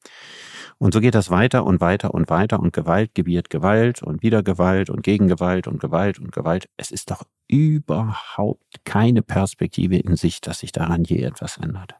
Und 0.79 0.93
so 0.93 1.01
geht 1.01 1.15
das 1.15 1.31
weiter 1.31 1.65
und 1.65 1.81
weiter 1.81 2.13
und 2.13 2.29
weiter 2.29 2.61
und 2.61 2.73
Gewalt 2.73 3.15
gebiert 3.15 3.51
Gewalt 3.51 4.03
und 4.03 4.23
wieder 4.23 4.43
Gewalt 4.43 4.91
und 4.91 5.03
Gegengewalt 5.03 5.67
und 5.67 5.81
Gewalt 5.81 6.19
und 6.19 6.33
Gewalt. 6.33 6.69
Es 6.77 6.91
ist 6.91 7.11
doch 7.11 7.23
überhaupt 7.49 8.85
keine 8.85 9.23
Perspektive 9.23 9.97
in 9.97 10.17
Sicht, 10.17 10.47
dass 10.47 10.59
sich 10.59 10.73
daran 10.73 11.05
je 11.05 11.23
etwas 11.23 11.57
ändert. 11.57 11.95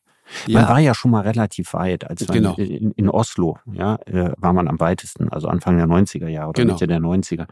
Ja. 0.47 0.61
Man 0.61 0.69
war 0.69 0.79
ja 0.81 0.95
schon 0.95 1.11
mal 1.11 1.23
relativ 1.23 1.75
weit, 1.75 2.09
als 2.09 2.27
genau. 2.27 2.55
in, 2.55 2.91
in, 2.93 3.09
Oslo, 3.09 3.59
ja, 3.73 3.97
äh, 4.07 4.33
war 4.39 4.53
man 4.53 4.69
am 4.69 4.81
weitesten, 4.81 5.29
also 5.29 5.49
Anfang 5.49 5.77
der 5.77 5.87
90er 5.87 6.29
Jahre 6.29 6.51
oder 6.51 6.63
genau. 6.63 6.75
Mitte 6.75 6.87
der 6.87 7.01
90er. 7.01 7.47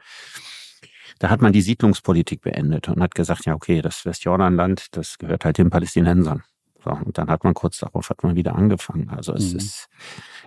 Da 1.20 1.28
hat 1.28 1.42
man 1.42 1.52
die 1.52 1.60
Siedlungspolitik 1.60 2.40
beendet 2.40 2.88
und 2.88 3.02
hat 3.02 3.14
gesagt, 3.14 3.44
ja, 3.44 3.54
okay, 3.54 3.82
das 3.82 4.06
Westjordanland, 4.06 4.96
das 4.96 5.18
gehört 5.18 5.44
halt 5.44 5.58
den 5.58 5.68
Palästinensern. 5.68 6.42
So, 6.82 6.92
und 6.92 7.18
dann 7.18 7.28
hat 7.28 7.44
man 7.44 7.52
kurz 7.52 7.78
darauf 7.78 8.08
hat 8.08 8.22
man 8.22 8.36
wieder 8.36 8.54
angefangen. 8.54 9.10
Also 9.10 9.34
es 9.34 9.52
mhm. 9.52 9.58
ist 9.58 9.88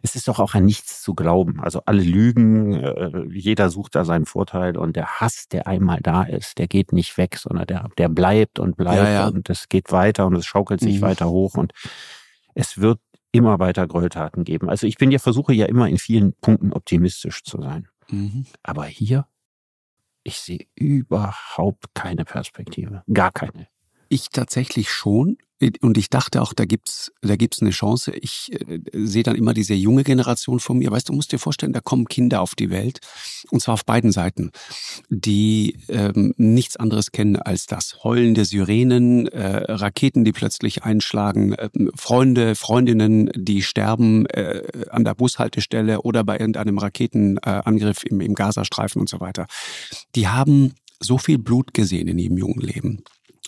es 0.02 0.16
ist 0.16 0.28
doch 0.28 0.40
auch 0.40 0.56
an 0.56 0.66
nichts 0.66 1.04
zu 1.04 1.14
glauben. 1.14 1.60
Also 1.62 1.82
alle 1.86 2.02
lügen, 2.02 2.74
äh, 2.74 3.24
jeder 3.30 3.70
sucht 3.70 3.94
da 3.94 4.04
seinen 4.04 4.26
Vorteil 4.26 4.76
und 4.76 4.96
der 4.96 5.20
Hass, 5.20 5.48
der 5.48 5.68
einmal 5.68 6.00
da 6.02 6.24
ist, 6.24 6.58
der 6.58 6.68
geht 6.68 6.92
nicht 6.92 7.20
weg, 7.20 7.38
sondern 7.38 7.68
der 7.68 7.88
der 8.00 8.10
bleibt 8.10 8.58
und 8.58 8.76
bleibt 8.76 9.04
ja, 9.04 9.10
ja. 9.10 9.28
und 9.28 9.48
es 9.52 9.70
geht 9.70 9.92
weiter 9.92 10.26
und 10.26 10.36
es 10.36 10.48
schaukelt 10.48 10.82
sich 10.82 10.98
mhm. 10.98 11.02
weiter 11.02 11.30
hoch 11.30 11.54
und 11.54 11.72
es 12.56 12.80
wird 12.80 13.00
immer 13.32 13.60
weiter 13.60 13.86
Gräueltaten 13.86 14.44
geben. 14.44 14.72
Also 14.72 14.88
ich 14.88 14.98
bin 14.98 15.12
ja 15.12 15.20
versuche 15.20 15.54
ja 15.54 15.68
immer 15.68 15.88
in 15.88 16.00
vielen 16.00 16.34
Punkten 16.34 16.74
optimistisch 16.74 17.44
zu 17.44 17.62
sein. 17.62 17.88
Mhm. 18.10 18.48
Aber 18.64 18.86
hier 18.86 19.28
ich 20.24 20.40
sehe 20.40 20.66
überhaupt 20.76 21.94
keine 21.94 22.26
Perspektive. 22.26 23.04
Gar 23.12 23.32
keine. 23.32 23.68
Ich 24.10 24.30
tatsächlich 24.30 24.92
schon. 24.92 25.38
Und 25.82 25.98
ich 25.98 26.10
dachte 26.10 26.42
auch, 26.42 26.54
da 26.54 26.66
gibt's, 26.66 27.12
da 27.22 27.36
gibt's 27.36 27.62
eine 27.62 27.72
Chance. 27.72 28.12
Ich 28.12 28.52
äh, 28.54 28.80
sehe 28.94 29.24
dann 29.24 29.36
immer 29.36 29.54
diese 29.54 29.74
junge 29.74 30.04
Generation 30.04 30.60
von 30.60 30.78
mir. 30.78 30.92
Weißt 30.92 31.10
du, 31.10 31.14
musst 31.14 31.32
dir 31.32 31.40
vorstellen, 31.40 31.74
da 31.74 31.80
kommen 31.80 32.06
Kinder 32.06 32.42
auf 32.42 32.56
die 32.56 32.70
Welt. 32.70 33.00
Und 33.52 33.62
zwar 33.62 33.76
auf 33.76 33.86
beiden 33.86 34.12
Seiten, 34.12 34.52
die 35.10 35.78
ähm, 35.90 36.34
nichts 36.38 36.78
anderes 36.78 37.12
kennen 37.12 37.38
als 37.38 37.66
das 37.66 38.04
Heulen 38.04 38.34
der 38.34 38.46
Sirenen, 38.46 39.28
äh, 39.28 39.72
Raketen, 39.72 40.24
die 40.24 40.32
plötzlich 40.32 40.84
einschlagen, 40.84 41.54
äh, 41.54 41.70
Freunde, 41.96 42.56
Freundinnen, 42.56 43.32
die 43.36 43.62
sterben 43.62 44.26
äh, 44.28 44.62
an 44.90 45.04
der 45.04 45.16
Bushaltestelle 45.16 46.02
oder 46.02 46.24
bei 46.24 46.40
irgendeinem 46.40 46.78
Raketenangriff 46.78 48.04
im, 48.06 48.22
im 48.22 48.34
Gazastreifen 48.34 49.00
und 49.00 49.10
so 49.10 49.20
weiter. 49.20 49.48
Die 50.16 50.28
haben 50.28 50.74
so 51.00 51.18
viel 51.18 51.38
Blut 51.38 51.74
gesehen 51.74 52.08
in 52.08 52.18
ihrem 52.18 52.38
jungen 52.38 52.62
Leben. 52.62 53.04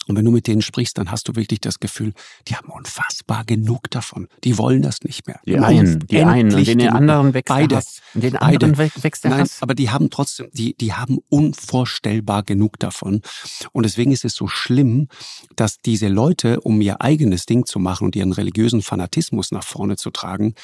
Und 0.08 0.16
wenn 0.16 0.26
du 0.26 0.32
mit 0.32 0.48
denen 0.48 0.62
sprichst, 0.62 0.98
dann 0.98 1.12
hast 1.12 1.28
du 1.28 1.36
wirklich 1.36 1.60
das 1.62 1.80
Gefühl, 1.80 2.14
die 2.48 2.56
haben 2.56 2.70
unfassbar 2.70 3.44
genug 3.46 3.90
davon. 3.90 4.28
Die 4.44 4.58
wollen 4.58 4.82
das 4.82 5.02
nicht 5.04 5.28
mehr. 5.28 5.40
Die 5.46 5.58
einen, 5.58 6.00
die 6.08 6.24
einen, 6.24 6.54
und 6.54 6.68
den 6.68 6.88
anderen 6.90 7.34
wächst 7.34 7.48
beide. 7.48 7.82
Den 8.14 8.36
anderen 8.36 8.74
beide. 8.74 8.92
wächst 9.04 9.24
der 9.24 9.32
Nein, 9.32 9.42
Hass. 9.42 9.62
aber 9.62 9.74
die 9.74 9.90
haben 9.90 10.10
trotzdem, 10.10 10.48
die, 10.54 10.76
die 10.76 10.94
haben 10.94 11.20
unvorstellbar 11.30 12.44
genug 12.44 12.80
davon. 12.80 13.22
Und 13.72 13.84
deswegen 13.84 14.12
ist 14.12 14.26
es 14.26 14.36
so 14.36 14.48
schlimm, 14.48 15.08
dass 15.56 15.80
diese 15.80 16.08
Leute, 16.08 16.62
um 16.62 16.80
ihr 16.82 17.02
eigenes 17.02 17.46
Ding 17.46 17.66
zu 17.66 17.80
machen 17.80 18.06
und 18.06 18.16
ihren 18.16 18.32
religiösen 18.32 18.82
Fanatismus 18.82 19.52
nach 19.52 19.64
vorne 19.64 19.96
zu 19.96 20.12
tragen, 20.12 20.56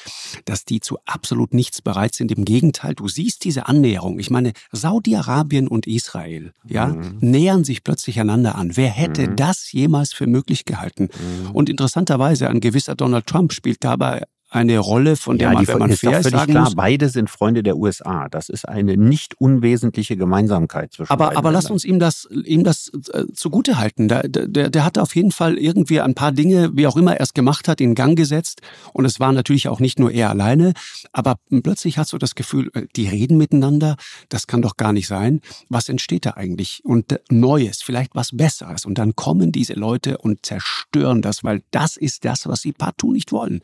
dass 0.44 0.64
die 0.64 0.80
zu 0.80 0.98
absolut 1.04 1.54
nichts 1.54 1.82
bereit 1.82 2.14
sind. 2.14 2.30
Im 2.32 2.44
Gegenteil, 2.44 2.94
du 2.94 3.08
siehst 3.08 3.44
diese 3.44 3.66
Annäherung. 3.66 4.18
Ich 4.18 4.30
meine, 4.30 4.52
Saudi-Arabien 4.70 5.68
und 5.68 5.86
Israel, 5.86 6.52
ja, 6.66 6.88
mhm. 6.88 7.18
nähern 7.20 7.64
sich 7.64 7.84
plötzlich 7.84 8.20
einander 8.20 8.54
an. 8.54 8.76
Wer 8.76 8.90
hätte 8.90 9.28
mhm. 9.28 9.31
Das 9.34 9.72
jemals 9.72 10.12
für 10.12 10.26
möglich 10.26 10.64
gehalten? 10.64 11.08
Mhm. 11.12 11.50
Und 11.52 11.68
interessanterweise, 11.68 12.48
ein 12.48 12.60
gewisser 12.60 12.94
Donald 12.94 13.26
Trump 13.26 13.52
spielt 13.52 13.82
dabei 13.84 14.22
eine 14.52 14.78
Rolle, 14.78 15.16
von 15.16 15.38
der 15.38 15.48
ja, 15.48 15.54
man, 15.54 15.66
wenn 15.66 15.78
man 15.78 15.92
fair 15.92 16.20
ist, 16.20 16.30
sagen 16.30 16.52
klar, 16.52 16.64
muss, 16.64 16.74
beide 16.74 17.08
sind 17.08 17.30
Freunde 17.30 17.62
der 17.62 17.76
USA. 17.76 18.28
Das 18.28 18.50
ist 18.50 18.68
eine 18.68 18.98
nicht 18.98 19.40
unwesentliche 19.40 20.16
Gemeinsamkeit 20.16 20.92
zwischen 20.92 21.10
Aber, 21.10 21.36
aber 21.38 21.50
lass 21.50 21.70
uns 21.70 21.86
ihm 21.86 21.98
das, 21.98 22.28
ihm 22.44 22.62
das 22.62 22.92
äh, 23.12 23.24
zugute 23.32 23.78
halten. 23.78 24.08
Der, 24.08 24.28
der, 24.28 24.68
der 24.68 24.84
hat 24.84 24.98
auf 24.98 25.16
jeden 25.16 25.32
Fall 25.32 25.56
irgendwie 25.56 26.02
ein 26.02 26.14
paar 26.14 26.32
Dinge, 26.32 26.70
wie 26.74 26.86
auch 26.86 26.96
immer 26.96 27.16
er 27.16 27.22
es 27.22 27.32
gemacht 27.32 27.66
hat, 27.66 27.80
in 27.80 27.94
Gang 27.94 28.14
gesetzt. 28.14 28.60
Und 28.92 29.06
es 29.06 29.18
war 29.20 29.32
natürlich 29.32 29.68
auch 29.68 29.80
nicht 29.80 29.98
nur 29.98 30.12
er 30.12 30.28
alleine. 30.28 30.74
Aber 31.12 31.36
plötzlich 31.62 31.96
hast 31.96 32.12
du 32.12 32.18
das 32.18 32.34
Gefühl, 32.34 32.70
äh, 32.74 32.82
die 32.94 33.08
reden 33.08 33.38
miteinander. 33.38 33.96
Das 34.28 34.46
kann 34.46 34.60
doch 34.60 34.76
gar 34.76 34.92
nicht 34.92 35.06
sein. 35.06 35.40
Was 35.70 35.88
entsteht 35.88 36.26
da 36.26 36.32
eigentlich? 36.32 36.82
Und 36.84 37.18
Neues, 37.30 37.80
vielleicht 37.80 38.14
was 38.14 38.36
Besseres. 38.36 38.84
Und 38.84 38.98
dann 38.98 39.16
kommen 39.16 39.50
diese 39.50 39.74
Leute 39.74 40.18
und 40.18 40.44
zerstören 40.44 41.22
das, 41.22 41.42
weil 41.42 41.62
das 41.70 41.96
ist 41.96 42.26
das, 42.26 42.46
was 42.46 42.60
sie 42.60 42.72
partout 42.72 43.12
nicht 43.12 43.32
wollen. 43.32 43.62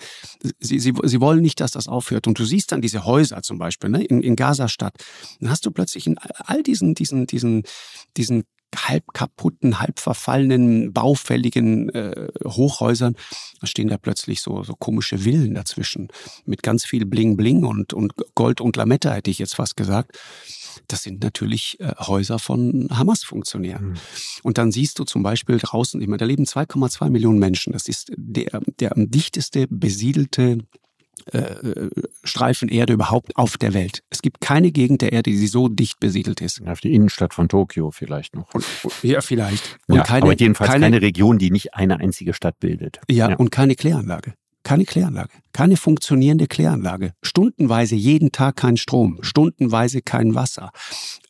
Sie 0.60 0.77
sie, 0.78 0.94
sie, 1.02 1.20
wollen 1.20 1.40
nicht, 1.40 1.60
dass 1.60 1.72
das 1.72 1.88
aufhört. 1.88 2.26
Und 2.26 2.38
du 2.38 2.44
siehst 2.44 2.72
dann 2.72 2.80
diese 2.80 3.04
Häuser 3.04 3.42
zum 3.42 3.58
Beispiel 3.58 3.90
ne, 3.90 4.04
in, 4.04 4.22
in 4.22 4.36
Gaza-Stadt. 4.36 4.94
Dann 5.40 5.50
hast 5.50 5.66
du 5.66 5.70
plötzlich 5.70 6.06
in 6.06 6.16
all 6.18 6.62
diesen, 6.62 6.94
diesen, 6.94 7.26
diesen, 7.26 7.64
diesen 8.16 8.44
halb 8.76 9.12
kaputten, 9.12 9.80
halb 9.80 9.98
verfallenen, 9.98 10.92
baufälligen 10.92 11.88
äh, 11.90 12.28
Hochhäusern, 12.44 13.16
da 13.60 13.66
stehen 13.66 13.88
da 13.88 13.96
plötzlich 13.98 14.40
so, 14.40 14.62
so 14.62 14.74
komische 14.74 15.18
Villen 15.18 15.54
dazwischen 15.54 16.08
mit 16.44 16.62
ganz 16.62 16.84
viel 16.84 17.06
Bling 17.06 17.36
Bling 17.36 17.64
und, 17.64 17.92
und 17.92 18.14
Gold 18.34 18.60
und 18.60 18.76
Lametta, 18.76 19.12
hätte 19.12 19.30
ich 19.30 19.38
jetzt 19.38 19.56
fast 19.56 19.76
gesagt. 19.76 20.18
Das 20.86 21.02
sind 21.02 21.22
natürlich 21.22 21.80
äh, 21.80 21.92
Häuser 21.98 22.38
von 22.38 22.88
Hamas-Funktionären. 22.90 23.90
Mhm. 23.90 23.96
Und 24.42 24.58
dann 24.58 24.72
siehst 24.72 24.98
du 24.98 25.04
zum 25.04 25.22
Beispiel 25.22 25.58
draußen, 25.58 26.00
ich 26.00 26.06
meine, 26.06 26.18
da 26.18 26.24
leben 26.24 26.44
2,2 26.44 27.10
Millionen 27.10 27.38
Menschen. 27.38 27.72
Das 27.72 27.88
ist 27.88 28.12
der, 28.16 28.60
der 28.78 28.96
am 28.96 29.10
dichteste 29.10 29.66
besiedelte 29.68 30.58
äh, 31.32 31.88
Streifen 32.24 32.68
Erde 32.68 32.92
überhaupt 32.92 33.36
auf 33.36 33.56
der 33.56 33.74
Welt. 33.74 34.02
Es 34.10 34.22
gibt 34.22 34.40
keine 34.40 34.72
Gegend 34.72 35.02
der 35.02 35.12
Erde, 35.12 35.30
die 35.30 35.46
so 35.46 35.68
dicht 35.68 36.00
besiedelt 36.00 36.40
ist. 36.40 36.66
Auf 36.66 36.80
die 36.80 36.94
Innenstadt 36.94 37.34
von 37.34 37.48
Tokio 37.48 37.90
vielleicht 37.90 38.34
noch. 38.34 38.52
Und, 38.54 38.64
ja, 39.02 39.20
vielleicht. 39.20 39.78
Und 39.86 39.96
ja, 39.96 40.02
keine, 40.02 40.24
aber 40.24 40.34
jedenfalls 40.34 40.70
keine, 40.70 40.86
keine, 40.86 41.02
Region, 41.02 41.38
die 41.38 41.50
nicht 41.50 41.74
eine 41.74 42.00
einzige 42.00 42.34
Stadt 42.34 42.58
bildet. 42.60 43.00
Ja, 43.10 43.30
ja. 43.30 43.36
und 43.36 43.50
keine 43.50 43.74
Kläranlage. 43.74 44.34
Keine 44.68 44.84
Kläranlage, 44.84 45.30
keine 45.54 45.78
funktionierende 45.78 46.46
Kläranlage. 46.46 47.14
Stundenweise 47.22 47.94
jeden 47.94 48.32
Tag 48.32 48.56
kein 48.56 48.76
Strom, 48.76 49.18
stundenweise 49.22 50.02
kein 50.02 50.34
Wasser. 50.34 50.72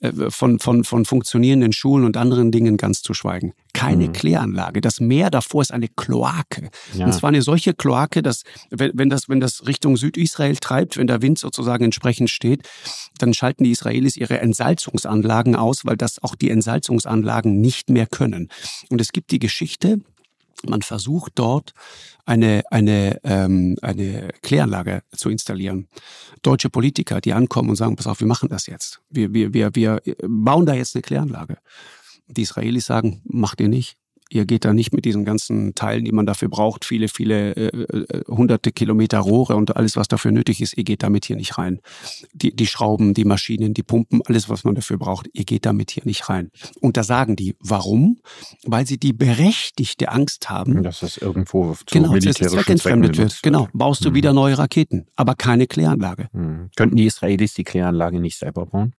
Äh, 0.01 0.31
von, 0.31 0.59
von, 0.59 0.83
von 0.83 1.05
funktionierenden 1.05 1.72
Schulen 1.72 2.05
und 2.05 2.16
anderen 2.16 2.51
Dingen 2.51 2.77
ganz 2.77 3.01
zu 3.01 3.14
schweigen. 3.14 3.53
Keine 3.74 4.09
mhm. 4.09 4.12
Kläranlage. 4.12 4.81
Das 4.81 4.98
Meer 4.98 5.31
davor 5.31 5.62
ist 5.62 5.72
eine 5.72 5.87
Kloake. 5.87 6.68
Ja. 6.94 7.07
Und 7.07 7.12
zwar 7.12 7.29
eine 7.29 7.42
solche 7.42 7.74
Kloake, 7.74 8.22
dass, 8.22 8.42
wenn, 8.70 8.90
wenn, 8.94 9.09
das, 9.09 9.29
wenn 9.29 9.38
das 9.38 9.68
Richtung 9.68 9.96
Südisrael 9.96 10.57
treibt, 10.57 10.96
wenn 10.96 11.07
der 11.07 11.22
Wind 11.22 11.38
sozusagen 11.38 11.85
entsprechend 11.85 12.31
steht, 12.31 12.68
dann 13.18 13.35
schalten 13.35 13.62
die 13.62 13.70
Israelis 13.70 14.16
ihre 14.16 14.40
Entsalzungsanlagen 14.40 15.55
aus, 15.55 15.85
weil 15.85 15.96
das 15.96 16.20
auch 16.24 16.35
die 16.35 16.51
Entsalzungsanlagen 16.51 17.61
nicht 17.61 17.88
mehr 17.88 18.09
können. 18.09 18.48
Und 18.90 19.01
es 19.01 19.12
gibt 19.12 19.31
die 19.31 19.38
Geschichte, 19.38 20.01
man 20.66 20.83
versucht 20.83 21.33
dort 21.37 21.73
eine, 22.27 22.62
eine, 22.71 23.21
ähm, 23.25 23.77
eine 23.83 24.31
Kläranlage 24.42 25.03
zu 25.14 25.31
installieren. 25.31 25.88
Deutsche 26.42 26.71
Politiker, 26.71 27.21
die 27.21 27.33
ankommen 27.33 27.71
und 27.71 27.77
sagen, 27.77 27.97
pass 27.97 28.07
auf, 28.07 28.21
wir 28.21 28.27
machen 28.27 28.49
das 28.49 28.66
jetzt. 28.66 29.01
Wir, 29.09 29.33
wir, 29.33 29.55
wir, 29.55 29.75
wir 29.75 30.03
bauen 30.27 30.66
da 30.66 30.75
jetzt 30.75 30.94
eine 30.94 31.03
Kläranlage. 31.03 31.59
Die 32.27 32.42
Israelis 32.42 32.87
sagen, 32.87 33.23
macht 33.25 33.61
ihr 33.61 33.68
nicht. 33.68 33.97
Ihr 34.30 34.44
geht 34.44 34.64
da 34.64 34.74
nicht 34.74 34.92
mit 34.92 35.04
diesen 35.04 35.24
ganzen 35.24 35.74
Teilen, 35.74 36.04
die 36.04 36.12
man 36.12 36.26
dafür 36.26 36.48
braucht, 36.48 36.84
viele, 36.84 37.08
viele 37.08 37.56
äh, 37.56 37.66
äh, 37.66 38.24
hunderte 38.28 38.72
Kilometer 38.72 39.18
Rohre 39.18 39.56
und 39.56 39.76
alles, 39.76 39.96
was 39.96 40.08
dafür 40.08 40.32
nötig 40.32 40.60
ist, 40.60 40.76
ihr 40.76 40.84
geht 40.84 41.02
damit 41.02 41.24
hier 41.24 41.36
nicht 41.36 41.56
rein. 41.56 41.80
Die, 42.32 42.54
die 42.54 42.66
Schrauben, 42.66 43.14
die 43.14 43.24
Maschinen, 43.24 43.74
die 43.74 43.82
Pumpen, 43.82 44.20
alles, 44.26 44.48
was 44.48 44.64
man 44.64 44.74
dafür 44.74 44.98
braucht, 44.98 45.28
ihr 45.32 45.44
geht 45.44 45.64
damit 45.64 45.90
hier 45.90 46.04
nicht 46.04 46.28
rein. 46.28 46.50
Und 46.80 46.96
da 46.96 47.02
sagen 47.02 47.36
die, 47.36 47.56
warum? 47.60 48.18
Weil 48.64 48.86
sie 48.86 48.98
die 48.98 49.12
berechtigte 49.12 50.10
Angst 50.10 50.50
haben. 50.50 50.82
Dass 50.82 51.00
das 51.00 51.16
irgendwo 51.16 51.74
zu 51.74 51.84
genau, 51.90 52.12
militärischen 52.12 52.48
zweckentfremdet 52.50 53.16
wird. 53.16 53.42
Genau, 53.42 53.68
baust 53.72 54.04
du 54.04 54.10
mhm. 54.10 54.14
wieder 54.14 54.32
neue 54.32 54.58
Raketen, 54.58 55.06
aber 55.16 55.34
keine 55.34 55.66
Kläranlage. 55.66 56.28
Mhm. 56.32 56.70
Könnten 56.76 56.96
die 56.96 57.06
Israelis 57.06 57.54
die 57.54 57.64
Kläranlage 57.64 58.20
nicht 58.20 58.38
selber 58.38 58.66
bauen? 58.66 58.94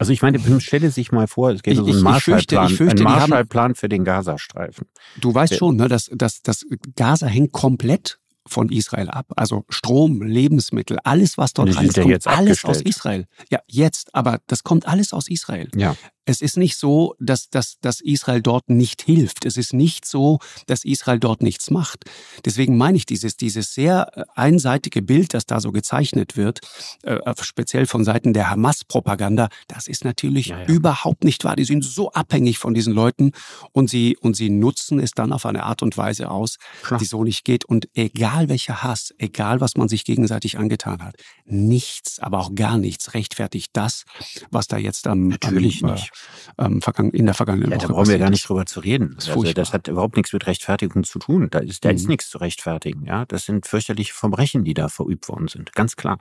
Also 0.00 0.14
ich 0.14 0.22
meine, 0.22 0.40
stelle 0.60 0.90
sich 0.90 1.12
mal 1.12 1.26
vor, 1.26 1.50
es 1.50 1.62
geht 1.62 1.78
um 1.78 1.86
einen 1.86 2.02
Marshallplan, 2.02 2.74
ein 2.88 3.02
Marshallplan 3.02 3.74
für 3.74 3.90
den 3.90 4.02
Gazastreifen. 4.02 4.86
Du 5.20 5.34
weißt 5.34 5.56
schon, 5.56 5.76
ne, 5.76 5.88
dass, 5.88 6.10
dass, 6.14 6.40
dass 6.40 6.64
Gaza 6.96 7.26
hängt 7.26 7.52
komplett 7.52 8.18
von 8.46 8.70
Israel 8.70 9.10
ab. 9.10 9.26
Also 9.36 9.66
Strom, 9.68 10.22
Lebensmittel, 10.22 10.98
alles, 11.04 11.36
was 11.36 11.52
dort 11.52 11.76
rein 11.76 11.92
kommt, 11.92 12.26
alles 12.26 12.64
aus 12.64 12.80
Israel. 12.80 13.26
Ja, 13.50 13.60
jetzt, 13.66 14.14
aber 14.14 14.40
das 14.46 14.64
kommt 14.64 14.88
alles 14.88 15.12
aus 15.12 15.28
Israel. 15.28 15.68
Ja. 15.76 15.94
Es 16.30 16.40
ist 16.40 16.56
nicht 16.56 16.76
so, 16.76 17.16
dass, 17.18 17.50
dass, 17.50 17.80
dass 17.80 18.00
Israel 18.00 18.40
dort 18.40 18.70
nicht 18.70 19.02
hilft. 19.02 19.44
Es 19.46 19.56
ist 19.56 19.72
nicht 19.72 20.06
so, 20.06 20.38
dass 20.66 20.84
Israel 20.84 21.18
dort 21.18 21.42
nichts 21.42 21.72
macht. 21.72 22.04
Deswegen 22.44 22.76
meine 22.76 22.96
ich 22.98 23.04
dieses, 23.04 23.36
dieses 23.36 23.74
sehr 23.74 24.12
äh, 24.14 24.22
einseitige 24.36 25.02
Bild, 25.02 25.34
das 25.34 25.44
da 25.44 25.60
so 25.60 25.72
gezeichnet 25.72 26.36
wird, 26.36 26.60
äh, 27.02 27.18
speziell 27.40 27.86
von 27.86 28.04
Seiten 28.04 28.32
der 28.32 28.48
Hamas-Propaganda, 28.48 29.48
das 29.66 29.88
ist 29.88 30.04
natürlich 30.04 30.46
ja, 30.46 30.60
ja. 30.60 30.66
überhaupt 30.66 31.24
nicht 31.24 31.42
wahr. 31.42 31.56
Die 31.56 31.64
sind 31.64 31.84
so 31.84 32.12
abhängig 32.12 32.58
von 32.58 32.74
diesen 32.74 32.92
Leuten 32.92 33.32
und 33.72 33.90
sie, 33.90 34.16
und 34.16 34.36
sie 34.36 34.50
nutzen 34.50 35.00
es 35.00 35.10
dann 35.10 35.32
auf 35.32 35.46
eine 35.46 35.64
Art 35.64 35.82
und 35.82 35.96
Weise 35.96 36.30
aus, 36.30 36.58
Klar. 36.84 37.00
die 37.00 37.06
so 37.06 37.24
nicht 37.24 37.44
geht. 37.44 37.64
Und 37.64 37.88
egal 37.94 38.48
welcher 38.48 38.84
Hass, 38.84 39.12
egal 39.18 39.60
was 39.60 39.76
man 39.76 39.88
sich 39.88 40.04
gegenseitig 40.04 40.58
angetan 40.58 41.02
hat, 41.02 41.16
nichts, 41.44 42.20
aber 42.20 42.38
auch 42.38 42.54
gar 42.54 42.78
nichts 42.78 43.14
rechtfertigt 43.14 43.70
das, 43.72 44.04
was 44.52 44.68
da 44.68 44.76
jetzt 44.76 45.08
am, 45.08 45.26
natürlich 45.26 45.82
am, 45.82 45.90
äh, 45.90 45.92
nicht 45.94 46.19
ähm, 46.58 46.80
in 47.12 47.26
der 47.26 47.34
vergangenen 47.34 47.70
ja, 47.70 47.76
Woche. 47.76 47.86
Da 47.86 47.92
brauchen 47.92 48.08
wir 48.08 48.18
gar 48.18 48.30
nicht 48.30 48.48
drüber 48.48 48.66
zu 48.66 48.80
reden. 48.80 49.14
Das, 49.16 49.30
also, 49.30 49.52
das 49.52 49.72
hat 49.72 49.88
überhaupt 49.88 50.16
nichts 50.16 50.32
mit 50.32 50.46
Rechtfertigung 50.46 51.04
zu 51.04 51.18
tun. 51.18 51.48
Da 51.50 51.60
ist, 51.60 51.84
da 51.84 51.90
mhm. 51.90 51.96
ist 51.96 52.08
nichts 52.08 52.30
zu 52.30 52.38
rechtfertigen. 52.38 53.04
Ja, 53.06 53.24
das 53.26 53.44
sind 53.44 53.66
fürchterliche 53.66 54.14
Verbrechen, 54.14 54.64
die 54.64 54.74
da 54.74 54.88
verübt 54.88 55.28
worden 55.28 55.48
sind. 55.48 55.72
Ganz 55.74 55.96
klar. 55.96 56.18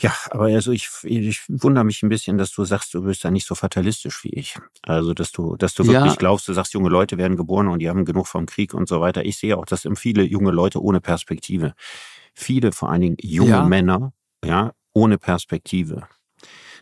Ja, 0.00 0.14
aber 0.30 0.46
also 0.46 0.72
ich, 0.72 0.88
ich 1.04 1.42
wundere 1.48 1.84
mich 1.84 2.02
ein 2.02 2.08
bisschen, 2.08 2.38
dass 2.38 2.52
du 2.52 2.64
sagst, 2.64 2.94
du 2.94 3.02
bist 3.02 3.22
da 3.22 3.30
nicht 3.30 3.46
so 3.46 3.54
fatalistisch 3.54 4.24
wie 4.24 4.30
ich. 4.30 4.56
Also, 4.82 5.12
dass 5.12 5.30
du, 5.30 5.56
dass 5.56 5.74
du 5.74 5.86
wirklich 5.86 6.12
ja. 6.12 6.16
glaubst, 6.16 6.48
du 6.48 6.54
sagst, 6.54 6.72
junge 6.72 6.88
Leute 6.88 7.18
werden 7.18 7.36
geboren 7.36 7.68
und 7.68 7.80
die 7.80 7.88
haben 7.90 8.06
genug 8.06 8.26
vom 8.26 8.46
Krieg 8.46 8.72
und 8.72 8.88
so 8.88 9.02
weiter. 9.02 9.26
Ich 9.26 9.36
sehe 9.36 9.58
auch, 9.58 9.66
dass 9.66 9.86
viele 9.96 10.22
junge 10.22 10.52
Leute 10.52 10.82
ohne 10.82 11.02
Perspektive. 11.02 11.74
Viele, 12.32 12.72
vor 12.72 12.90
allen 12.90 13.02
Dingen 13.02 13.16
junge 13.20 13.50
ja. 13.50 13.64
Männer, 13.64 14.14
ja, 14.42 14.72
ohne 14.94 15.18
Perspektive. 15.18 16.08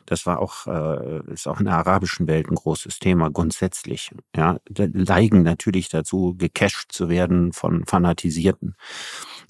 Das 0.08 0.24
war 0.24 0.40
auch, 0.40 0.66
äh, 0.66 1.20
ist 1.30 1.46
auch 1.46 1.58
in 1.58 1.66
der 1.66 1.74
arabischen 1.74 2.26
Welt 2.28 2.48
ein 2.48 2.54
großes 2.54 2.98
Thema 2.98 3.30
grundsätzlich. 3.30 4.10
Ja, 4.34 4.56
neigen 4.78 5.42
natürlich 5.42 5.90
dazu, 5.90 6.34
gecasht 6.38 6.92
zu 6.92 7.10
werden 7.10 7.52
von 7.52 7.84
Fanatisierten. 7.84 8.74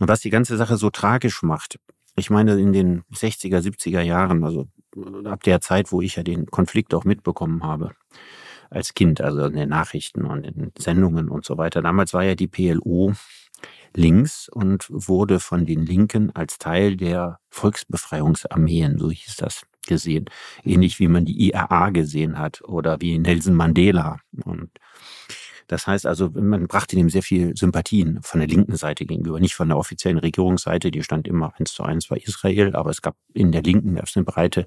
Und 0.00 0.08
was 0.08 0.20
die 0.20 0.30
ganze 0.30 0.56
Sache 0.56 0.76
so 0.76 0.90
tragisch 0.90 1.44
macht, 1.44 1.78
ich 2.16 2.28
meine, 2.28 2.58
in 2.58 2.72
den 2.72 3.04
60er, 3.14 3.60
70er 3.60 4.00
Jahren, 4.00 4.42
also 4.42 4.66
ab 5.24 5.44
der 5.44 5.60
Zeit, 5.60 5.92
wo 5.92 6.02
ich 6.02 6.16
ja 6.16 6.24
den 6.24 6.46
Konflikt 6.46 6.92
auch 6.92 7.04
mitbekommen 7.04 7.62
habe, 7.62 7.92
als 8.68 8.94
Kind, 8.94 9.20
also 9.20 9.44
in 9.44 9.54
den 9.54 9.68
Nachrichten 9.68 10.24
und 10.24 10.44
in 10.44 10.72
Sendungen 10.76 11.28
und 11.28 11.44
so 11.44 11.56
weiter. 11.56 11.82
Damals 11.82 12.14
war 12.14 12.24
ja 12.24 12.34
die 12.34 12.48
PLO 12.48 13.12
links 13.94 14.48
und 14.48 14.86
wurde 14.90 15.38
von 15.38 15.66
den 15.66 15.86
Linken 15.86 16.34
als 16.34 16.58
Teil 16.58 16.96
der 16.96 17.38
Volksbefreiungsarmeen, 17.48 18.98
so 18.98 19.08
hieß 19.10 19.36
das, 19.36 19.62
gesehen. 19.88 20.26
Ähnlich 20.62 21.00
wie 21.00 21.08
man 21.08 21.24
die 21.24 21.48
IRA 21.48 21.90
gesehen 21.90 22.38
hat 22.38 22.62
oder 22.62 23.00
wie 23.00 23.18
Nelson 23.18 23.54
Mandela. 23.54 24.20
Und 24.44 24.70
das 25.68 25.86
heißt 25.86 26.06
also, 26.06 26.30
man 26.30 26.66
brachte 26.66 26.96
dem 26.96 27.10
sehr 27.10 27.22
viel 27.22 27.54
Sympathien 27.54 28.20
von 28.22 28.40
der 28.40 28.48
linken 28.48 28.76
Seite 28.76 29.04
gegenüber, 29.04 29.38
nicht 29.38 29.54
von 29.54 29.68
der 29.68 29.76
offiziellen 29.76 30.18
Regierungsseite, 30.18 30.90
die 30.90 31.02
stand 31.02 31.28
immer 31.28 31.52
eins 31.58 31.72
zu 31.72 31.82
eins 31.82 32.08
bei 32.08 32.16
Israel, 32.16 32.74
aber 32.74 32.90
es 32.90 33.02
gab 33.02 33.16
in 33.34 33.52
der 33.52 33.62
Linken 33.62 33.96
gab 33.96 34.06
es 34.06 34.16
eine 34.16 34.24
breite 34.24 34.66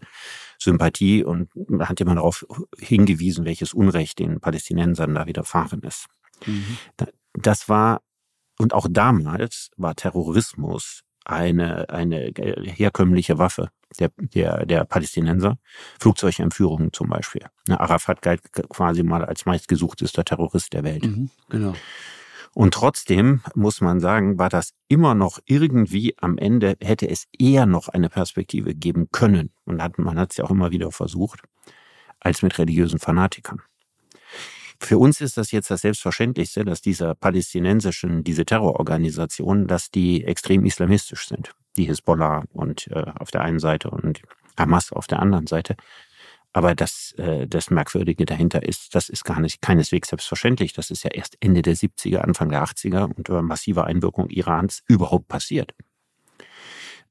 Sympathie 0.59 1.23
und 1.23 1.49
man 1.55 1.89
hat 1.89 1.99
immer 2.01 2.13
darauf 2.13 2.45
hingewiesen, 2.77 3.45
welches 3.45 3.73
Unrecht 3.73 4.19
den 4.19 4.39
Palästinensern 4.39 5.15
da 5.15 5.25
widerfahren 5.25 5.81
ist. 5.81 6.05
Mhm. 6.45 6.77
Das 7.33 7.67
war, 7.67 8.01
und 8.59 8.73
auch 8.75 8.87
damals 8.87 9.71
war 9.77 9.95
Terrorismus 9.95 11.01
eine, 11.25 11.89
eine 11.89 12.31
herkömmliche 12.75 13.39
Waffe 13.39 13.69
der, 13.99 14.11
der, 14.17 14.65
der 14.65 14.85
Palästinenser. 14.85 15.57
Flugzeugentführungen 15.99 16.93
zum 16.93 17.09
Beispiel. 17.09 17.45
Arafat 17.69 18.21
galt 18.21 18.41
quasi 18.69 19.03
mal 19.03 19.23
als 19.25 19.45
meistgesuchtester 19.45 20.23
Terrorist 20.23 20.73
der 20.73 20.83
Welt. 20.83 21.05
Mhm, 21.05 21.29
genau. 21.49 21.73
Und 22.53 22.73
trotzdem 22.73 23.41
muss 23.55 23.79
man 23.79 24.01
sagen, 24.01 24.37
war 24.37 24.49
das 24.49 24.73
immer 24.89 25.15
noch 25.15 25.39
irgendwie 25.45 26.15
am 26.19 26.37
Ende, 26.37 26.75
hätte 26.81 27.09
es 27.09 27.27
eher 27.37 27.65
noch 27.65 27.87
eine 27.87 28.09
Perspektive 28.09 28.75
geben 28.75 29.07
können. 29.11 29.51
Und 29.63 29.81
hat, 29.81 29.97
man 29.97 30.19
hat 30.19 30.31
es 30.31 30.37
ja 30.37 30.43
auch 30.43 30.51
immer 30.51 30.71
wieder 30.71 30.91
versucht, 30.91 31.41
als 32.19 32.41
mit 32.41 32.57
religiösen 32.59 32.99
Fanatikern. 32.99 33.61
Für 34.79 34.97
uns 34.97 35.21
ist 35.21 35.37
das 35.37 35.51
jetzt 35.51 35.69
das 35.69 35.81
Selbstverständlichste, 35.81 36.65
dass 36.65 36.81
diese 36.81 37.13
palästinensischen, 37.15 38.23
diese 38.23 38.45
Terrororganisationen, 38.45 39.67
dass 39.67 39.91
die 39.91 40.23
extrem 40.25 40.65
islamistisch 40.65 41.27
sind. 41.27 41.53
Die 41.77 41.85
Hisbollah 41.85 42.43
und 42.53 42.87
äh, 42.87 43.05
auf 43.17 43.31
der 43.31 43.41
einen 43.41 43.59
Seite 43.59 43.89
und 43.89 44.21
Hamas 44.57 44.91
auf 44.91 45.07
der 45.07 45.19
anderen 45.19 45.47
Seite. 45.47 45.75
Aber 46.53 46.75
das, 46.75 47.13
äh, 47.17 47.47
das 47.47 47.69
Merkwürdige 47.69 48.25
dahinter 48.25 48.63
ist, 48.63 48.93
das 48.93 49.07
ist 49.07 49.23
gar 49.23 49.39
nicht 49.39 49.61
keineswegs 49.61 50.09
selbstverständlich. 50.09 50.73
Das 50.73 50.91
ist 50.91 51.03
ja 51.03 51.11
erst 51.11 51.37
Ende 51.39 51.61
der 51.61 51.75
70er, 51.75 52.17
Anfang 52.17 52.49
der 52.49 52.63
80er 52.63 53.13
unter 53.15 53.41
massiver 53.41 53.85
Einwirkung 53.85 54.29
Irans 54.29 54.83
überhaupt 54.87 55.27
passiert. 55.29 55.73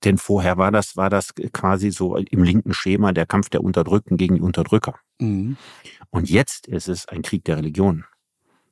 Denn 0.05 0.18
vorher 0.18 0.57
war 0.57 0.70
das, 0.70 0.96
war 0.96 1.11
das 1.11 1.35
quasi 1.53 1.90
so 1.90 2.16
im 2.16 2.42
linken 2.42 2.73
Schema 2.73 3.12
der 3.12 3.27
Kampf 3.27 3.51
der 3.51 3.62
Unterdrückten 3.62 4.16
gegen 4.16 4.37
die 4.37 4.40
Unterdrücker. 4.40 4.99
Mhm. 5.18 5.57
Und 6.11 6.31
jetzt 6.31 6.66
ist 6.68 6.88
es 6.88 7.07
ein 7.07 7.23
Krieg 7.23 7.44
der 7.44 7.59
Religion. 7.59 8.05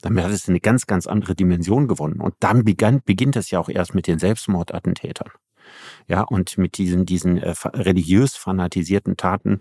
Damit 0.00 0.24
hat 0.24 0.32
es 0.32 0.48
eine 0.48 0.60
ganz, 0.60 0.86
ganz 0.86 1.06
andere 1.06 1.34
Dimension 1.34 1.88
gewonnen. 1.88 2.20
Und 2.20 2.34
dann 2.40 2.64
begann, 2.64 3.02
beginnt 3.04 3.36
es 3.36 3.50
ja 3.50 3.58
auch 3.58 3.68
erst 3.68 3.94
mit 3.94 4.06
den 4.06 4.18
Selbstmordattentätern. 4.18 5.30
Ja, 6.06 6.22
und 6.22 6.58
mit 6.58 6.78
diesen, 6.78 7.06
diesen 7.06 7.38
äh, 7.38 7.54
religiös 7.74 8.36
fanatisierten 8.36 9.16
Taten 9.16 9.60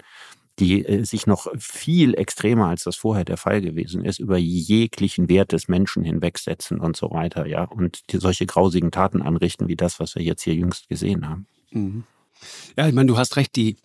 die 0.59 0.85
äh, 0.85 1.03
sich 1.03 1.27
noch 1.27 1.47
viel 1.57 2.15
extremer 2.15 2.67
als 2.67 2.83
das 2.83 2.95
vorher 2.95 3.25
der 3.25 3.37
Fall 3.37 3.61
gewesen 3.61 4.03
ist, 4.03 4.19
über 4.19 4.37
jeglichen 4.37 5.29
Wert 5.29 5.51
des 5.51 5.67
Menschen 5.67 6.03
hinwegsetzen 6.03 6.79
und 6.79 6.95
so 6.95 7.11
weiter, 7.11 7.45
ja, 7.45 7.63
und 7.63 8.11
die 8.11 8.17
solche 8.17 8.45
grausigen 8.45 8.91
Taten 8.91 9.21
anrichten 9.21 9.67
wie 9.67 9.75
das, 9.75 9.99
was 9.99 10.15
wir 10.15 10.23
jetzt 10.23 10.43
hier 10.43 10.55
jüngst 10.55 10.89
gesehen 10.89 11.29
haben. 11.29 11.47
Mhm. 11.71 12.03
Ja, 12.75 12.87
ich 12.87 12.93
meine, 12.93 13.07
du 13.07 13.17
hast 13.17 13.35
recht, 13.35 13.55
die, 13.55 13.77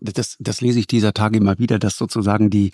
das, 0.00 0.36
das 0.38 0.60
lese 0.60 0.78
ich 0.78 0.86
dieser 0.86 1.12
Tage 1.12 1.38
immer 1.38 1.58
wieder, 1.58 1.78
dass 1.78 1.96
sozusagen 1.96 2.50
die, 2.50 2.72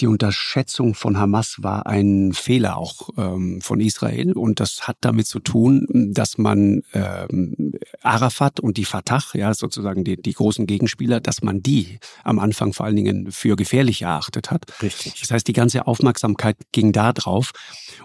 die 0.00 0.06
Unterschätzung 0.08 0.94
von 0.94 1.18
Hamas 1.18 1.56
war 1.60 1.86
ein 1.86 2.32
Fehler 2.32 2.76
auch 2.76 3.10
ähm, 3.16 3.60
von 3.60 3.80
Israel 3.80 4.32
und 4.32 4.58
das 4.58 4.88
hat 4.88 4.96
damit 5.00 5.26
zu 5.26 5.38
tun, 5.38 5.86
dass 6.12 6.36
man 6.36 6.82
ähm, 6.92 7.74
Arafat 8.02 8.58
und 8.58 8.76
die 8.76 8.84
Fatah, 8.84 9.22
ja 9.34 9.54
sozusagen 9.54 10.02
die, 10.02 10.16
die 10.20 10.32
großen 10.32 10.66
Gegenspieler, 10.66 11.20
dass 11.20 11.42
man 11.42 11.62
die 11.62 11.98
am 12.24 12.40
Anfang 12.40 12.72
vor 12.72 12.86
allen 12.86 12.96
Dingen 12.96 13.30
für 13.30 13.54
gefährlich 13.54 14.02
erachtet 14.02 14.50
hat. 14.50 14.64
Richtig. 14.82 15.20
Das 15.20 15.30
heißt, 15.30 15.46
die 15.46 15.52
ganze 15.52 15.86
Aufmerksamkeit 15.86 16.56
ging 16.72 16.92
da 16.92 17.12
drauf 17.12 17.52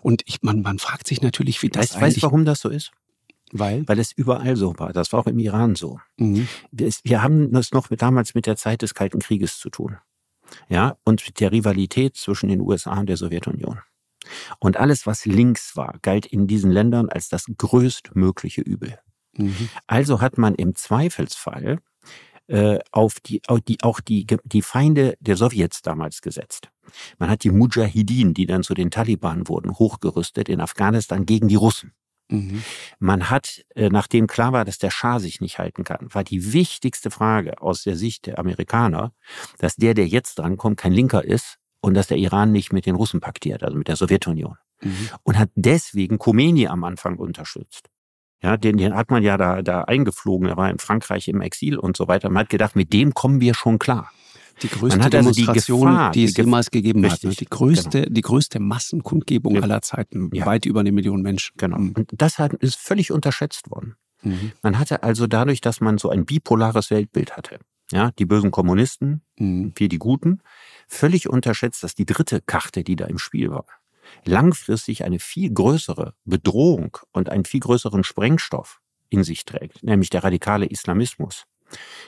und 0.02 0.21
ich, 0.25 0.44
man, 0.44 0.62
man 0.62 0.77
fragt 0.77 1.08
sich 1.08 1.21
natürlich, 1.21 1.62
wie 1.63 1.69
das 1.69 1.81
weißt, 1.81 1.96
eigentlich... 1.96 2.15
Weißt 2.17 2.23
warum 2.23 2.46
das 2.46 2.60
so 2.60 2.69
ist? 2.69 2.92
Weil? 3.52 3.87
Weil 3.87 3.98
es 3.98 4.12
überall 4.12 4.56
so 4.56 4.75
war. 4.77 4.94
Das 4.94 5.12
war 5.12 5.21
auch 5.21 5.25
im 5.25 5.40
Iran 5.40 5.73
so. 5.73 6.00
Mhm. 6.17 6.48
Wir, 6.71 6.92
wir 7.04 7.23
haben 7.23 7.52
das 7.52 7.71
noch 7.71 7.90
mit, 7.90 8.04
damals 8.04 8.35
mit 8.35 8.46
der 8.46 8.58
Zeit 8.58 8.83
des 8.83 8.94
Kalten 8.94 9.19
Krieges 9.19 9.58
zu 9.58 9.71
tun 9.71 9.98
ja, 10.67 10.97
und 11.04 11.39
der 11.39 11.52
Rivalität 11.52 12.15
zwischen 12.15 12.50
den 12.50 12.62
USA 12.62 13.00
und 13.00 13.08
der 13.08 13.17
Sowjetunion. 13.17 13.79
Und 14.60 14.77
alles, 14.77 15.06
was 15.08 15.25
links 15.25 15.75
war, 15.75 15.97
galt 16.02 16.25
in 16.25 16.47
diesen 16.47 16.71
Ländern 16.71 17.10
als 17.10 17.29
das 17.29 17.45
größtmögliche 17.58 18.62
Übel. 18.62 19.00
Mhm. 19.33 19.69
Also 19.87 20.21
hat 20.21 20.37
man 20.37 20.56
im 20.56 20.75
Zweifelsfall 20.75 21.79
äh, 22.47 22.79
auf 22.91 23.19
die, 23.19 23.41
auf 23.47 23.62
die, 23.62 23.77
auch 23.83 24.00
die, 24.00 24.25
die 24.43 24.62
Feinde 24.62 25.15
der 25.19 25.37
Sowjets 25.37 25.81
damals 25.81 26.21
gesetzt. 26.21 26.69
Man 27.19 27.29
hat 27.29 27.43
die 27.43 27.52
Mujahideen, 27.52 28.33
die 28.33 28.45
dann 28.45 28.63
zu 28.63 28.73
den 28.73 28.91
Taliban 28.91 29.47
wurden, 29.47 29.77
hochgerüstet 29.77 30.50
in 30.50 30.60
Afghanistan 30.60 31.25
gegen 31.25 31.47
die 31.47 31.56
Russen. 31.56 31.93
Mhm. 32.30 32.63
Man 33.00 33.30
hat, 33.30 33.63
äh, 33.75 33.90
nachdem 33.90 34.27
klar 34.27 34.54
war, 34.54 34.63
dass 34.63 34.77
der 34.77 34.92
Schah 34.92 35.19
sich 35.19 35.42
nicht 35.42 35.58
halten 35.58 35.84
kann, 35.84 36.08
war 36.13 36.23
die 36.23 36.54
wichtigste 36.54 37.12
Frage 37.12 37.62
aus 37.62 37.84
der 37.84 37.96
Sicht 37.96 38.27
der 38.27 38.40
Amerikaner, 38.40 39.13
dass 39.58 39.75
der, 39.75 39.94
der 39.94 40.08
jetzt 40.08 40.40
drankommt, 40.40 40.77
kein 40.77 40.94
Linker 40.94 41.23
ist 41.23 41.58
und 41.82 41.96
dass 41.96 42.08
der 42.08 42.17
Iran 42.17 42.52
nicht 42.52 42.71
mit 42.71 42.86
den 42.86 42.96
Russen 42.96 43.19
paktiert, 43.19 43.63
also 43.63 43.77
mit 43.77 43.88
der 43.88 43.96
Sowjetunion. 43.96 44.56
Mhm. 44.82 45.10
Und 45.23 45.38
hat 45.38 45.50
deswegen 45.56 46.19
Khomeini 46.19 46.67
am 46.67 46.84
Anfang 46.84 47.17
unterstützt. 47.17 47.90
Ja, 48.42 48.56
den, 48.56 48.77
den 48.77 48.96
hat 48.96 49.12
man 49.12 49.21
ja 49.21 49.36
da, 49.36 49.62
da 49.62 49.82
eingeflogen, 49.82 50.48
er 50.48 50.56
war 50.56 50.69
in 50.69 50.80
Frankreich 50.80 51.27
im 51.27 51.42
Exil 51.42 51.77
und 51.77 51.98
so 51.98 52.08
weiter. 52.08 52.30
Man 52.30 52.42
hat 52.42 52.50
gedacht, 52.50 52.75
mit 52.75 52.94
dem 52.94 53.13
kommen 53.13 53.42
wir 53.42 53.54
schon 53.54 53.80
klar. 53.80 54.12
Die 54.62 54.67
größte 54.67 54.99
also 54.99 55.10
Demonstration, 55.10 55.79
die, 55.79 55.85
Gefahr, 55.85 56.12
die 56.12 56.23
es 56.25 56.37
jemals 56.37 56.71
gegeben 56.71 57.03
richtig, 57.03 57.23
hat. 57.23 57.29
Ne? 57.29 57.35
Die 57.35 57.45
größte, 57.45 58.01
genau. 58.01 58.13
die 58.13 58.21
größte 58.21 58.60
Massenkundgebung 58.60 59.55
ja. 59.55 59.62
aller 59.62 59.81
Zeiten. 59.81 60.29
Ja. 60.33 60.45
Weit 60.45 60.65
über 60.65 60.81
eine 60.81 60.91
Million 60.91 61.21
Menschen. 61.21 61.53
Genau. 61.57 61.77
Mhm. 61.77 61.93
Und 61.95 62.12
das 62.13 62.39
hat, 62.39 62.53
ist 62.55 62.77
völlig 62.77 63.12
unterschätzt 63.12 63.69
worden. 63.71 63.95
Mhm. 64.21 64.51
Man 64.62 64.77
hatte 64.79 65.03
also 65.03 65.27
dadurch, 65.27 65.62
dass 65.62 65.81
man 65.81 65.97
so 65.97 66.10
ein 66.10 66.25
bipolares 66.25 66.91
Weltbild 66.91 67.37
hatte, 67.37 67.60
ja, 67.91 68.12
die 68.19 68.25
bösen 68.25 68.51
Kommunisten, 68.51 69.21
mhm. 69.37 69.73
wir 69.75 69.89
die 69.89 69.97
Guten, 69.97 70.41
völlig 70.87 71.29
unterschätzt, 71.29 71.83
dass 71.83 71.95
die 71.95 72.05
dritte 72.05 72.41
Karte, 72.41 72.83
die 72.83 72.95
da 72.95 73.05
im 73.05 73.17
Spiel 73.17 73.49
war, 73.49 73.65
langfristig 74.25 75.03
eine 75.03 75.19
viel 75.19 75.51
größere 75.51 76.13
Bedrohung 76.25 76.97
und 77.12 77.29
einen 77.29 77.45
viel 77.45 77.60
größeren 77.60 78.03
Sprengstoff 78.03 78.81
in 79.10 79.23
sich 79.23 79.45
trägt, 79.45 79.83
nämlich 79.83 80.10
der 80.10 80.23
radikale 80.23 80.65
Islamismus. 80.65 81.45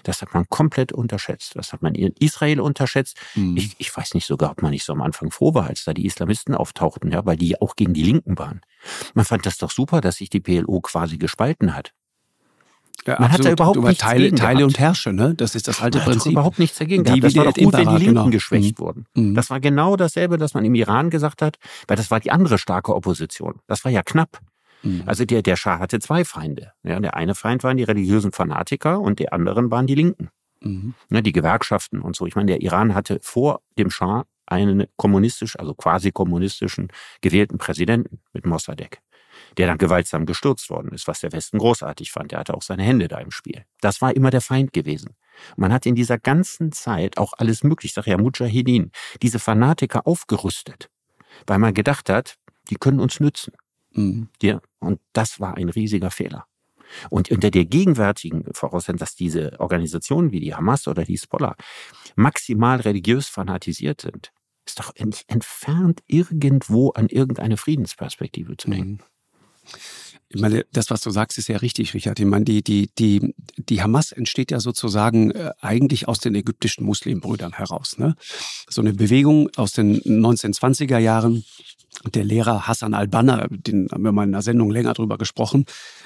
Das 0.03 0.21
hat 0.21 0.33
man 0.33 0.47
komplett 0.49 0.91
unterschätzt. 0.91 1.55
Das 1.55 1.73
hat 1.73 1.81
man 1.81 1.95
in 1.95 2.13
Israel 2.19 2.59
unterschätzt. 2.59 3.17
Mhm. 3.35 3.57
Ich, 3.57 3.75
ich 3.77 3.95
weiß 3.95 4.13
nicht 4.13 4.25
sogar, 4.25 4.51
ob 4.51 4.61
man 4.61 4.71
nicht 4.71 4.85
so 4.85 4.93
am 4.93 5.01
Anfang 5.01 5.31
froh 5.31 5.53
war, 5.53 5.67
als 5.67 5.83
da 5.83 5.93
die 5.93 6.05
Islamisten 6.05 6.55
auftauchten, 6.55 7.11
ja, 7.11 7.25
weil 7.25 7.37
die 7.37 7.59
auch 7.61 7.75
gegen 7.75 7.93
die 7.93 8.03
Linken 8.03 8.37
waren. 8.37 8.61
Man 9.13 9.25
fand 9.25 9.45
das 9.45 9.57
doch 9.57 9.71
super, 9.71 10.01
dass 10.01 10.17
sich 10.17 10.29
die 10.29 10.39
PLO 10.39 10.81
quasi 10.81 11.17
gespalten 11.17 11.75
hat. 11.75 11.93
Ja, 13.07 13.13
man 13.13 13.31
absolut. 13.31 13.39
hat 13.39 13.45
da 13.45 13.51
überhaupt 13.51 13.77
Über 13.77 13.89
nichts 13.89 14.03
Teile, 14.03 14.31
Teile 14.35 14.65
und 14.65 14.77
Herrsche, 14.77 15.11
ne? 15.11 15.33
Das 15.33 15.55
ist 15.55 15.67
das 15.67 15.81
alte 15.81 15.97
man 15.99 16.05
Prinzip. 16.05 16.25
Hat 16.25 16.31
überhaupt 16.33 16.59
nichts 16.59 16.77
dagegen 16.77 17.03
gehabt. 17.03 17.23
Das 17.23 17.35
war 17.35 17.45
doch 17.45 17.53
gut, 17.55 17.73
wenn 17.73 17.89
die 17.89 17.95
Linken 17.95 18.15
genau. 18.15 18.29
geschwächt 18.29 18.79
mhm. 18.79 18.83
wurden. 18.83 19.05
Mhm. 19.15 19.33
Das 19.33 19.49
war 19.49 19.59
genau 19.59 19.95
dasselbe, 19.95 20.37
das 20.37 20.53
man 20.53 20.65
im 20.65 20.75
Iran 20.75 21.09
gesagt 21.09 21.41
hat, 21.41 21.57
weil 21.87 21.97
das 21.97 22.11
war 22.11 22.19
die 22.19 22.31
andere 22.31 22.59
starke 22.59 22.93
Opposition. 22.93 23.59
Das 23.67 23.83
war 23.85 23.91
ja 23.91 24.03
knapp. 24.03 24.39
Mhm. 24.83 25.03
Also 25.05 25.25
der, 25.25 25.41
der 25.41 25.55
Schah 25.55 25.79
hatte 25.79 25.99
zwei 25.99 26.25
Feinde. 26.25 26.73
Ja, 26.83 26.99
der 26.99 27.15
eine 27.15 27.35
Feind 27.35 27.63
waren 27.63 27.77
die 27.77 27.83
religiösen 27.83 28.31
Fanatiker 28.31 28.99
und 28.99 29.19
die 29.19 29.31
anderen 29.31 29.71
waren 29.71 29.87
die 29.87 29.95
Linken. 29.95 30.29
Mhm. 30.61 30.93
Ja, 31.09 31.21
die 31.21 31.31
Gewerkschaften 31.31 32.01
und 32.01 32.15
so. 32.15 32.25
Ich 32.25 32.35
meine, 32.35 32.47
der 32.47 32.61
Iran 32.61 32.93
hatte 32.93 33.19
vor 33.21 33.61
dem 33.77 33.89
Schah 33.89 34.25
einen 34.45 34.85
kommunistisch, 34.97 35.57
also 35.57 35.73
quasi 35.73 36.11
kommunistischen 36.11 36.89
gewählten 37.21 37.57
Präsidenten 37.57 38.19
mit 38.33 38.45
Mossadegh, 38.45 38.97
der 39.57 39.67
dann 39.67 39.77
gewaltsam 39.77 40.25
gestürzt 40.25 40.69
worden 40.69 40.91
ist, 40.91 41.07
was 41.07 41.21
der 41.21 41.31
Westen 41.31 41.57
großartig 41.57 42.11
fand. 42.11 42.31
Der 42.31 42.39
hatte 42.39 42.53
auch 42.53 42.61
seine 42.61 42.83
Hände 42.83 43.07
da 43.07 43.19
im 43.19 43.31
Spiel. 43.31 43.65
Das 43.79 44.01
war 44.01 44.15
immer 44.15 44.29
der 44.29 44.41
Feind 44.41 44.73
gewesen. 44.73 45.15
Man 45.55 45.71
hat 45.71 45.85
in 45.85 45.95
dieser 45.95 46.19
ganzen 46.19 46.71
Zeit 46.71 47.17
auch 47.17 47.33
alles 47.37 47.63
möglich, 47.63 47.91
ich 47.91 47.93
sage 47.93 48.11
ja 48.11 48.17
Mujahideen, 48.17 48.91
diese 49.21 49.39
Fanatiker 49.39 50.05
aufgerüstet, 50.05 50.89
weil 51.47 51.57
man 51.57 51.73
gedacht 51.73 52.09
hat, 52.09 52.35
die 52.69 52.75
können 52.75 52.99
uns 52.99 53.19
nützen. 53.19 53.53
Mhm. 53.93 54.29
Ja, 54.41 54.61
und 54.79 54.99
das 55.13 55.39
war 55.39 55.57
ein 55.57 55.69
riesiger 55.69 56.11
Fehler. 56.11 56.45
Und 57.09 57.31
unter 57.31 57.51
der 57.51 57.65
gegenwärtigen 57.65 58.45
Voraussetzung, 58.53 58.97
dass 58.97 59.15
diese 59.15 59.59
Organisationen 59.59 60.31
wie 60.31 60.41
die 60.41 60.53
Hamas 60.53 60.87
oder 60.87 61.05
die 61.05 61.13
Hezbollah 61.13 61.55
maximal 62.15 62.81
religiös 62.81 63.27
fanatisiert 63.27 64.01
sind, 64.01 64.31
ist 64.65 64.79
doch 64.79 64.93
nicht 64.95 65.23
entfernt 65.27 66.01
irgendwo 66.07 66.89
an 66.91 67.07
irgendeine 67.07 67.57
Friedensperspektive 67.57 68.57
zu 68.57 68.69
denken. 68.69 68.91
Mhm. 68.91 68.99
Ich 70.33 70.39
meine, 70.39 70.65
das, 70.71 70.89
was 70.89 71.01
du 71.01 71.09
sagst, 71.09 71.37
ist 71.37 71.49
ja 71.49 71.57
richtig, 71.57 71.93
Richard. 71.93 72.19
Ich 72.19 72.25
meine, 72.25 72.45
die, 72.45 72.63
die, 72.63 72.89
die, 72.97 73.35
die 73.57 73.81
Hamas 73.81 74.13
entsteht 74.13 74.51
ja 74.51 74.61
sozusagen 74.61 75.31
äh, 75.31 75.51
eigentlich 75.59 76.07
aus 76.07 76.19
den 76.19 76.35
ägyptischen 76.35 76.85
Muslimbrüdern 76.85 77.51
heraus. 77.51 77.97
Ne? 77.97 78.15
So 78.69 78.81
eine 78.81 78.93
Bewegung 78.93 79.49
aus 79.57 79.73
den 79.73 79.99
1920er 79.99 80.99
Jahren, 80.99 81.43
der 82.13 82.23
Lehrer 82.23 82.67
Hassan 82.67 82.93
al-Banna, 82.93 83.47
den 83.49 83.87
haben 83.91 84.03
wir 84.03 84.11
mal 84.11 84.23
in 84.23 84.33
einer 84.33 84.41
Sendung 84.41 84.71
länger 84.71 84.93
drüber 84.93 85.17
gesprochen, 85.17 85.65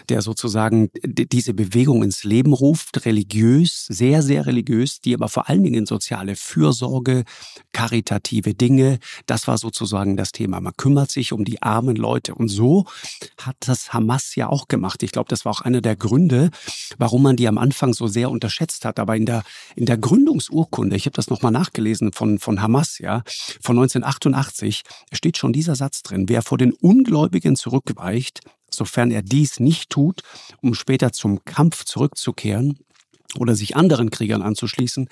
der 0.09 0.21
sozusagen 0.21 0.89
diese 1.03 1.53
Bewegung 1.53 2.03
ins 2.03 2.23
Leben 2.23 2.53
ruft, 2.53 3.05
religiös, 3.05 3.85
sehr, 3.87 4.21
sehr 4.21 4.45
religiös, 4.45 4.99
die 4.99 5.13
aber 5.13 5.29
vor 5.29 5.49
allen 5.49 5.63
Dingen 5.63 5.75
in 5.75 5.85
soziale 5.85 6.35
Fürsorge, 6.35 7.23
karitative 7.71 8.53
Dinge, 8.53 8.99
das 9.25 9.47
war 9.47 9.57
sozusagen 9.57 10.17
das 10.17 10.31
Thema. 10.31 10.59
Man 10.59 10.73
kümmert 10.75 11.11
sich 11.11 11.33
um 11.33 11.45
die 11.45 11.61
armen 11.61 11.95
Leute. 11.95 12.35
Und 12.35 12.49
so 12.49 12.85
hat 13.41 13.55
das 13.61 13.93
Hamas 13.93 14.35
ja 14.35 14.49
auch 14.49 14.67
gemacht. 14.67 15.03
Ich 15.03 15.11
glaube, 15.11 15.29
das 15.29 15.45
war 15.45 15.51
auch 15.51 15.61
einer 15.61 15.81
der 15.81 15.95
Gründe, 15.95 16.49
warum 16.97 17.23
man 17.23 17.35
die 17.35 17.47
am 17.47 17.57
Anfang 17.57 17.93
so 17.93 18.07
sehr 18.07 18.29
unterschätzt 18.29 18.85
hat. 18.85 18.99
Aber 18.99 19.15
in 19.15 19.25
der, 19.25 19.43
in 19.75 19.85
der 19.85 19.97
Gründungsurkunde, 19.97 20.95
ich 20.95 21.05
habe 21.05 21.15
das 21.15 21.29
nochmal 21.29 21.51
nachgelesen 21.51 22.11
von, 22.11 22.39
von 22.39 22.61
Hamas, 22.61 22.99
ja, 22.99 23.23
von 23.61 23.77
1988, 23.77 24.83
steht 25.11 25.37
schon 25.37 25.53
dieser 25.53 25.75
Satz 25.75 25.84
drin. 26.03 26.29
Wer 26.29 26.41
vor 26.41 26.57
den 26.57 26.73
Ungläubigen 26.73 27.55
zurückweicht, 27.55 28.41
sofern 28.69 29.11
er 29.11 29.21
dies 29.21 29.59
nicht 29.59 29.89
tut, 29.89 30.21
um 30.61 30.73
später 30.73 31.11
zum 31.11 31.43
Kampf 31.45 31.85
zurückzukehren 31.85 32.79
oder 33.37 33.55
sich 33.55 33.75
anderen 33.75 34.09
Kriegern 34.09 34.41
anzuschließen, 34.41 35.09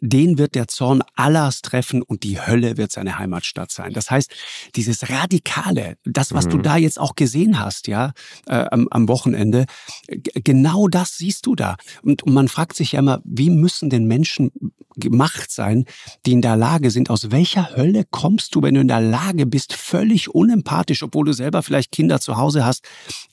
den 0.00 0.38
wird 0.38 0.54
der 0.54 0.68
Zorn 0.68 1.02
Allahs 1.14 1.62
treffen 1.62 2.02
und 2.02 2.22
die 2.22 2.40
Hölle 2.40 2.76
wird 2.76 2.92
seine 2.92 3.18
Heimatstadt 3.18 3.70
sein. 3.70 3.92
Das 3.92 4.10
heißt, 4.10 4.30
dieses 4.76 5.10
Radikale, 5.10 5.96
das, 6.04 6.32
was 6.32 6.46
mhm. 6.46 6.50
du 6.50 6.58
da 6.58 6.76
jetzt 6.76 6.98
auch 6.98 7.14
gesehen 7.14 7.58
hast, 7.58 7.88
ja, 7.88 8.12
äh, 8.46 8.64
am, 8.70 8.88
am, 8.90 9.08
Wochenende, 9.08 9.66
genau 10.06 10.88
das 10.88 11.16
siehst 11.16 11.46
du 11.46 11.54
da. 11.54 11.76
Und, 12.02 12.22
und 12.22 12.32
man 12.32 12.48
fragt 12.48 12.76
sich 12.76 12.92
ja 12.92 13.00
immer, 13.00 13.20
wie 13.24 13.50
müssen 13.50 13.90
denn 13.90 14.06
Menschen 14.06 14.52
gemacht 14.96 15.50
sein, 15.50 15.86
die 16.26 16.32
in 16.32 16.42
der 16.42 16.56
Lage 16.56 16.90
sind, 16.90 17.10
aus 17.10 17.30
welcher 17.30 17.74
Hölle 17.76 18.04
kommst 18.10 18.54
du, 18.54 18.62
wenn 18.62 18.74
du 18.74 18.80
in 18.80 18.88
der 18.88 19.00
Lage 19.00 19.46
bist, 19.46 19.72
völlig 19.72 20.34
unempathisch, 20.34 21.02
obwohl 21.02 21.24
du 21.24 21.32
selber 21.32 21.62
vielleicht 21.62 21.92
Kinder 21.92 22.20
zu 22.20 22.36
Hause 22.36 22.64
hast, 22.64 22.84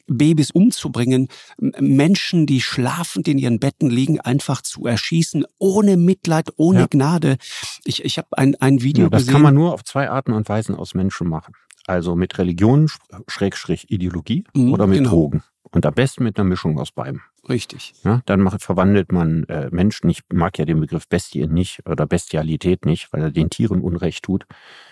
Babys 0.09 0.51
umzubringen, 0.51 1.27
Menschen, 1.57 2.45
die 2.45 2.61
schlafend 2.61 3.27
in 3.27 3.37
ihren 3.37 3.59
Betten 3.59 3.89
liegen, 3.89 4.19
einfach 4.19 4.61
zu 4.61 4.85
erschießen, 4.85 5.45
ohne 5.57 5.97
Mitleid, 5.97 6.49
ohne 6.57 6.81
ja. 6.81 6.87
Gnade. 6.87 7.37
Ich, 7.85 8.03
ich 8.03 8.17
habe 8.17 8.27
ein, 8.31 8.55
ein 8.55 8.81
Video 8.81 9.05
ja, 9.05 9.09
das 9.09 9.21
gesehen. 9.21 9.27
Das 9.27 9.33
kann 9.33 9.41
man 9.41 9.55
nur 9.55 9.73
auf 9.73 9.83
zwei 9.83 10.09
Arten 10.09 10.33
und 10.33 10.49
Weisen 10.49 10.75
aus 10.75 10.93
Menschen 10.93 11.27
machen. 11.27 11.53
Also 11.87 12.15
mit 12.15 12.37
Religion, 12.37 12.87
Schrägstrich 13.27 13.89
Ideologie 13.89 14.43
mhm, 14.53 14.73
oder 14.73 14.85
mit 14.85 14.99
genau. 14.99 15.09
Drogen. 15.09 15.43
Und 15.71 15.85
am 15.85 15.93
besten 15.93 16.23
mit 16.23 16.37
einer 16.37 16.47
Mischung 16.47 16.79
aus 16.79 16.91
beidem. 16.91 17.21
Richtig. 17.47 17.93
Ja, 18.03 18.21
dann 18.25 18.41
macht, 18.41 18.61
verwandelt 18.61 19.11
man 19.11 19.43
äh, 19.45 19.69
Menschen. 19.71 20.09
Ich 20.09 20.21
mag 20.31 20.57
ja 20.57 20.65
den 20.65 20.79
Begriff 20.79 21.07
Bestie 21.07 21.47
nicht 21.47 21.85
oder 21.87 22.05
Bestialität 22.05 22.85
nicht, 22.85 23.11
weil 23.13 23.21
er 23.23 23.31
den 23.31 23.49
Tieren 23.49 23.81
Unrecht 23.81 24.23
tut. 24.23 24.45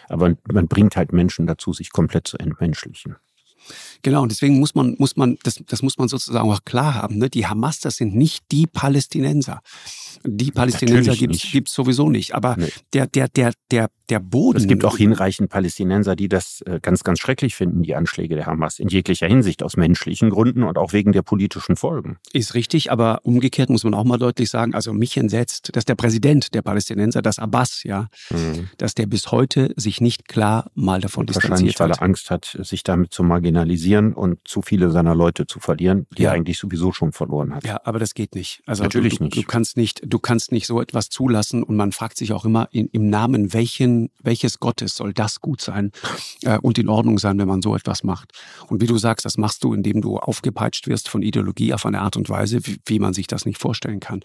Aber 0.08 0.36
man 0.52 0.68
bringt 0.68 0.96
halt 0.96 1.14
Menschen 1.14 1.46
dazu, 1.46 1.74
sich 1.74 1.92
komplett 1.92 2.28
zu 2.28 2.38
entmenschlichen. 2.38 3.18
Genau, 4.02 4.24
und 4.24 4.32
deswegen 4.32 4.60
muss 4.60 4.76
man, 4.76 4.96
muss 4.98 5.16
man, 5.16 5.38
das, 5.44 5.62
das 5.68 5.82
muss 5.82 5.98
man 5.98 6.08
sozusagen 6.08 6.50
auch 6.50 6.64
klar 6.66 6.94
haben. 6.94 7.18
Ne? 7.18 7.30
Die 7.30 7.48
Hamas, 7.48 7.80
das 7.80 7.98
sind 7.98 8.16
nicht 8.16 8.46
die 8.52 8.68
Palästinenser. 8.68 9.62
Die 10.30 10.52
Palästinenser 10.52 11.16
gibt 11.16 11.68
es 11.68 11.74
sowieso 11.74 12.10
nicht. 12.10 12.36
Aber 12.36 12.56
nee. 12.58 12.70
der, 12.94 13.08
der, 13.08 13.30
der, 13.30 13.54
der, 13.72 13.90
der 14.10 14.20
Boden. 14.20 14.58
Es 14.58 14.68
gibt 14.68 14.86
auch 14.86 14.98
hinreichend 14.98 15.50
Palästinenser, 15.50 16.16
die 16.16 16.28
das 16.28 16.62
äh, 16.66 16.80
ganz, 16.82 17.04
ganz 17.04 17.20
schrecklich 17.20 17.56
finden, 17.56 17.84
die 17.84 17.96
Anschläge 17.96 18.36
der 18.36 18.46
Hamas, 18.46 18.80
in 18.80 18.88
jeglicher 18.90 19.28
Hinsicht, 19.28 19.64
aus 19.64 19.78
menschlichen 19.78 20.30
Gründen 20.30 20.64
und 20.64 20.78
auch 20.78 20.94
wegen 20.94 21.12
der 21.12 21.22
politischen 21.22 21.76
Folgen. 21.76 22.18
Ist 22.34 22.54
richtig, 22.54 22.92
aber 22.92 23.20
umgekehrt 23.24 23.70
muss 23.70 23.84
man 23.84 23.94
auch 23.94 24.04
mal 24.04 24.18
deutlich 24.18 24.50
sagen, 24.50 24.74
also 24.74 24.94
mich 24.94 25.18
entsetzt, 25.18 25.70
dass 25.74 25.86
der 25.86 25.96
Präsident 25.96 26.54
der 26.54 26.62
Palästinenser, 26.62 27.22
das 27.22 27.40
Abbas, 27.40 27.84
ja, 27.84 28.08
mhm. 28.30 28.70
dass 28.78 28.96
der 28.96 29.08
bis 29.08 29.32
heute 29.32 29.74
sich 29.76 30.02
nicht 30.02 30.28
klar 30.28 30.70
mal 30.74 31.02
davon 31.02 31.26
distanziert 31.26 31.52
Wahrscheinlich, 31.52 31.80
weil 31.80 31.92
er 31.92 32.02
Angst 32.02 32.32
hat, 32.32 32.58
sich 32.62 32.84
damit 32.84 33.14
zu 33.14 33.24
marginalisieren 33.24 34.14
und 34.14 34.40
zu 34.46 34.62
viele 34.62 34.92
seiner 34.92 35.16
Leute 35.16 35.48
zu 35.48 35.60
verlieren, 35.60 36.08
die 36.18 36.24
ja. 36.24 36.30
er 36.30 36.36
eigentlich 36.36 36.58
sowieso 36.58 36.92
schon 36.92 37.12
verloren 37.12 37.54
hat. 37.54 37.66
Ja, 37.66 37.82
aber 37.84 38.00
das 38.00 38.14
geht 38.14 38.36
nicht. 38.36 38.62
Also 38.66 38.84
Natürlich 38.84 39.18
du, 39.18 39.26
nicht. 39.26 39.36
Du 39.36 39.44
kannst 39.44 39.78
nicht, 39.78 40.02
du 40.06 40.17
kannst 40.20 40.52
nicht 40.52 40.68
so 40.68 40.82
etwas 40.82 41.10
zulassen 41.10 41.64
und 41.64 41.76
man 41.76 41.92
fragt 41.92 42.18
sich 42.18 42.34
auch 42.34 42.46
immer 42.46 42.68
in, 42.72 42.88
im 42.88 43.10
Namen 43.10 43.54
welchen, 43.54 44.10
welches 44.22 44.60
Gottes 44.60 44.96
soll 44.96 45.14
das 45.14 45.42
gut 45.42 45.62
sein 45.62 45.92
äh, 46.44 46.58
und 46.60 46.78
in 46.78 46.90
Ordnung 46.90 47.20
sein, 47.20 47.38
wenn 47.40 47.48
man 47.48 47.62
so 47.62 47.76
etwas 47.76 48.04
macht. 48.04 48.32
Und 48.68 48.82
wie 48.82 48.88
du 48.88 48.98
sagst, 48.98 49.26
das 49.26 49.38
machst 49.38 49.64
du, 49.64 49.74
indem 49.74 50.02
du 50.02 50.18
aufgepeitscht 50.18 50.88
wirst 50.88 51.10
von 51.10 51.22
Ideologie 51.22 51.74
auf 51.74 51.86
eine 51.86 52.02
Art 52.02 52.18
und 52.18 52.30
Weise, 52.30 52.66
wie, 52.66 52.78
wie 52.86 53.00
man 53.00 53.14
sich 53.14 53.28
das 53.28 53.46
nicht 53.46 53.60
vorstellen 53.60 54.00
kann. 54.00 54.22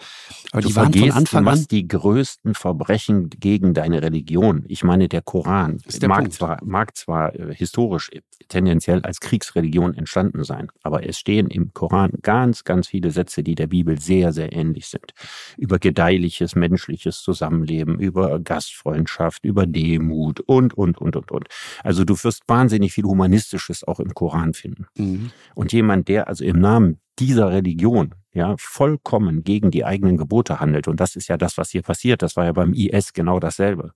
Aber 0.53 0.63
du 0.63 0.69
die 0.69 0.77
waren 0.77 0.93
von 0.93 1.11
Anfang 1.11 1.49
an 1.49 1.67
die 1.71 1.87
größten 1.89 2.55
Verbrechen 2.55 3.31
gegen 3.31 3.75
deine 3.75 4.03
Religion. 4.03 4.65
Ich 4.69 4.85
meine, 4.85 5.09
der 5.09 5.23
Koran 5.23 5.79
der 6.01 6.09
mag 6.09 6.19
Punkt. 6.19 6.35
zwar, 6.35 6.59
mag 6.65 6.97
zwar 6.97 7.35
äh, 7.35 7.55
historisch 7.55 8.11
tendenziell 8.49 9.03
als 9.03 9.21
Kriegsreligion 9.21 9.95
entstanden 9.95 10.45
sein, 10.45 10.69
aber 10.83 11.07
es 11.07 11.19
stehen 11.19 11.49
im 11.49 11.73
Koran 11.73 12.13
ganz, 12.23 12.65
ganz 12.65 12.89
viele 12.89 13.11
Sätze, 13.11 13.43
die 13.43 13.55
der 13.55 13.67
Bibel 13.67 13.99
sehr, 14.01 14.33
sehr 14.33 14.53
ähnlich 14.53 14.87
sind. 14.87 15.13
Über 15.57 15.72
gedeihliches 15.79 16.55
menschliches 16.55 17.23
Zusammenleben, 17.23 17.99
über 17.99 18.39
Gastfreundschaft, 18.41 19.45
über 19.45 19.67
Demut 19.67 20.41
und, 20.41 20.75
und, 20.75 20.99
und, 20.99 21.17
und, 21.17 21.31
und. 21.31 21.49
Also 21.83 22.05
du 22.05 22.15
wirst 22.23 22.43
wahnsinnig 22.47 22.93
viel 22.93 23.05
Humanistisches 23.05 23.85
auch 23.85 24.01
im 24.01 24.15
Koran 24.15 24.55
finden. 24.55 24.87
Mhm. 24.97 25.31
Und 25.55 25.73
jemand, 25.73 26.09
der 26.09 26.29
also 26.29 26.45
im 26.45 26.61
Namen 26.61 27.01
dieser 27.19 27.51
Religion 27.51 28.15
ja 28.33 28.55
vollkommen 28.59 29.45
gegen 29.45 29.71
die 29.71 29.85
eigenen 29.85 30.17
Gebote 30.17 30.61
handelt, 30.61 30.89
und 30.89 31.01
das 31.01 31.17
ist 31.17 31.29
ja 31.29 31.37
das, 31.37 31.59
was 31.59 31.71
hier 31.71 31.83
passiert, 31.83 32.23
das 32.23 32.37
war 32.37 32.45
ja 32.45 32.53
beim 32.53 32.73
IS 32.73 33.13
genau 33.13 33.39
dasselbe. 33.41 33.93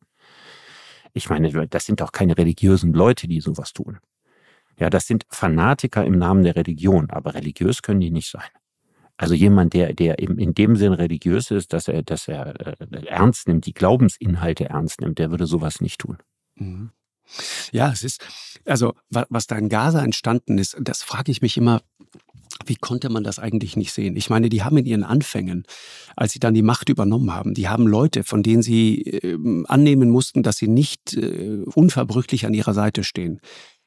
Ich 1.13 1.31
meine, 1.31 1.67
das 1.69 1.87
sind 1.87 2.01
doch 2.01 2.13
keine 2.13 2.37
religiösen 2.37 2.93
Leute, 2.93 3.27
die 3.27 3.41
sowas 3.41 3.73
tun. 3.73 3.99
Ja, 4.79 4.91
das 4.91 5.07
sind 5.07 5.25
Fanatiker 5.31 6.05
im 6.05 6.19
Namen 6.19 6.43
der 6.43 6.57
Religion, 6.57 7.11
aber 7.11 7.35
religiös 7.35 7.81
können 7.81 8.01
die 8.01 8.11
nicht 8.11 8.31
sein. 8.31 8.49
Also 9.17 9.35
jemand, 9.35 9.73
der, 9.73 9.95
der 9.95 10.23
eben 10.23 10.39
in 10.39 10.53
dem 10.55 10.77
Sinn 10.77 10.93
religiös 10.93 11.51
ist, 11.51 11.73
dass 11.73 11.89
er, 11.89 12.03
dass 12.03 12.29
er 12.29 12.81
äh, 12.81 13.07
ernst 13.07 13.49
nimmt, 13.49 13.67
die 13.67 13.73
Glaubensinhalte 13.73 14.69
ernst 14.69 15.01
nimmt, 15.01 15.19
der 15.19 15.31
würde 15.31 15.47
sowas 15.47 15.81
nicht 15.81 16.01
tun. 16.01 16.19
Mhm. 16.57 16.91
Ja, 17.73 17.91
es 17.91 18.05
ist, 18.05 18.25
also 18.65 18.95
was 19.11 19.47
da 19.47 19.57
in 19.57 19.69
Gaza 19.69 20.03
entstanden 20.03 20.59
ist, 20.59 20.77
das 20.81 21.03
frage 21.03 21.33
ich 21.33 21.43
mich 21.43 21.57
immer, 21.57 21.83
wie 22.65 22.77
konnte 22.77 23.09
man 23.09 23.25
das 23.25 23.39
eigentlich 23.39 23.77
nicht 23.77 23.93
sehen? 23.93 24.17
Ich 24.17 24.31
meine, 24.31 24.49
die 24.49 24.63
haben 24.63 24.77
in 24.77 24.87
ihren 24.87 25.03
Anfängen, 25.03 25.65
als 26.15 26.33
sie 26.33 26.39
dann 26.39 26.55
die 26.55 26.63
Macht 26.63 26.89
übernommen 26.89 27.33
haben, 27.33 27.55
die 27.55 27.69
haben 27.69 27.87
Leute, 27.87 28.25
von 28.25 28.43
denen 28.43 28.63
sie 28.63 29.03
äh, 29.03 29.65
annehmen 29.67 30.11
mussten, 30.11 30.43
dass 30.43 30.57
sie 30.57 30.69
nicht 30.69 31.15
äh, 31.15 31.63
unverbrüchlich 31.75 32.47
an 32.47 32.55
ihrer 32.55 32.75
Seite 32.75 33.05
stehen, 33.05 33.41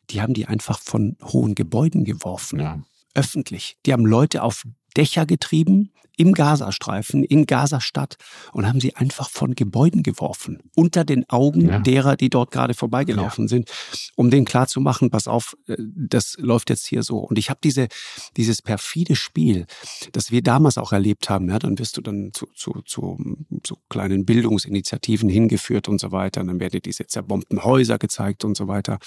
die 0.10 0.22
haben 0.22 0.34
die 0.34 0.48
einfach 0.48 0.80
von 0.80 1.18
hohen 1.24 1.56
Gebäuden 1.56 2.04
geworfen. 2.04 2.60
Ja. 2.60 2.80
Öffentlich. 3.14 3.78
Die 3.86 3.94
haben 3.94 4.06
Leute 4.06 4.44
auf 4.44 4.64
Dächer 4.96 5.26
getrieben 5.26 5.92
im 6.20 6.34
Gazastreifen, 6.34 7.24
in 7.24 7.46
Gazastadt 7.46 8.18
und 8.52 8.68
haben 8.68 8.82
sie 8.82 8.94
einfach 8.98 9.30
von 9.30 9.56
Gebäuden 9.56 10.04
geworfen, 10.04 10.60
unter 10.76 11.06
den 11.06 11.28
Augen 11.30 11.70
ja. 11.70 11.80
derer, 11.80 12.18
die 12.18 12.30
dort 12.30 12.52
gerade 12.52 12.74
vorbeigelaufen 12.74 13.46
ja. 13.46 13.48
sind, 13.48 13.72
um 14.18 14.30
denen 14.30 14.44
klarzumachen, 14.44 15.12
pass 15.12 15.30
auf, 15.30 15.56
äh, 15.68 15.78
das 15.80 16.36
läuft 16.38 16.72
jetzt 16.72 16.86
hier 16.86 17.04
so. 17.04 17.20
Und 17.20 17.40
ich 17.40 17.50
habe 17.50 17.62
diese, 17.64 17.88
dieses 18.36 18.62
perfide 18.62 19.16
Spiel, 19.16 19.66
das 20.12 20.30
wir 20.30 20.44
damals 20.44 20.78
auch 20.78 20.92
erlebt 20.92 21.30
haben, 21.30 21.48
ja, 21.48 21.58
dann 21.58 21.80
wirst 21.80 21.96
du 21.96 22.02
dann 22.02 22.32
zu, 22.34 22.48
zu, 22.54 22.82
zu, 22.86 23.18
zu 23.64 23.78
kleinen 23.88 24.26
Bildungsinitiativen 24.26 25.30
hingeführt 25.30 25.88
und 25.88 26.02
so 26.02 26.12
weiter, 26.12 26.42
und 26.42 26.48
dann 26.48 26.60
werden 26.60 26.74
dir 26.74 26.82
diese 26.82 27.08
zerbombten 27.08 27.64
Häuser 27.64 27.98
gezeigt 27.98 28.44
und 28.44 28.58
so 28.58 28.68
weiter, 28.68 29.00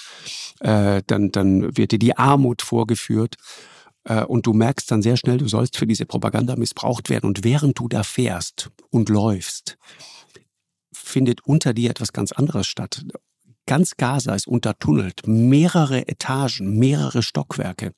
äh, 0.61 1.03
dann, 1.05 1.31
dann 1.31 1.77
wird 1.77 1.91
dir 1.91 1.99
die 1.99 2.17
Armut 2.17 2.63
vorgeführt. 2.63 3.35
Äh, 4.05 4.23
und 4.23 4.45
du 4.45 4.53
merkst 4.53 4.89
dann 4.91 5.01
sehr 5.01 5.17
schnell, 5.17 5.37
du 5.37 5.47
sollst 5.47 5.77
für 5.77 5.87
diese 5.87 6.05
Propaganda 6.05 6.55
missbraucht 6.55 7.09
werden. 7.09 7.27
Und 7.27 7.43
während 7.43 7.79
du 7.79 7.87
da 7.87 8.03
fährst 8.03 8.71
und 8.89 9.09
läufst, 9.09 9.77
findet 10.93 11.45
unter 11.45 11.73
dir 11.73 11.89
etwas 11.89 12.13
ganz 12.13 12.31
anderes 12.31 12.67
statt. 12.67 13.05
Ganz 13.65 13.95
Gaza 13.95 14.35
ist 14.35 14.47
untertunnelt, 14.47 15.21
mehrere 15.25 16.07
Etagen, 16.07 16.77
mehrere 16.77 17.23
Stockwerke. 17.23 17.93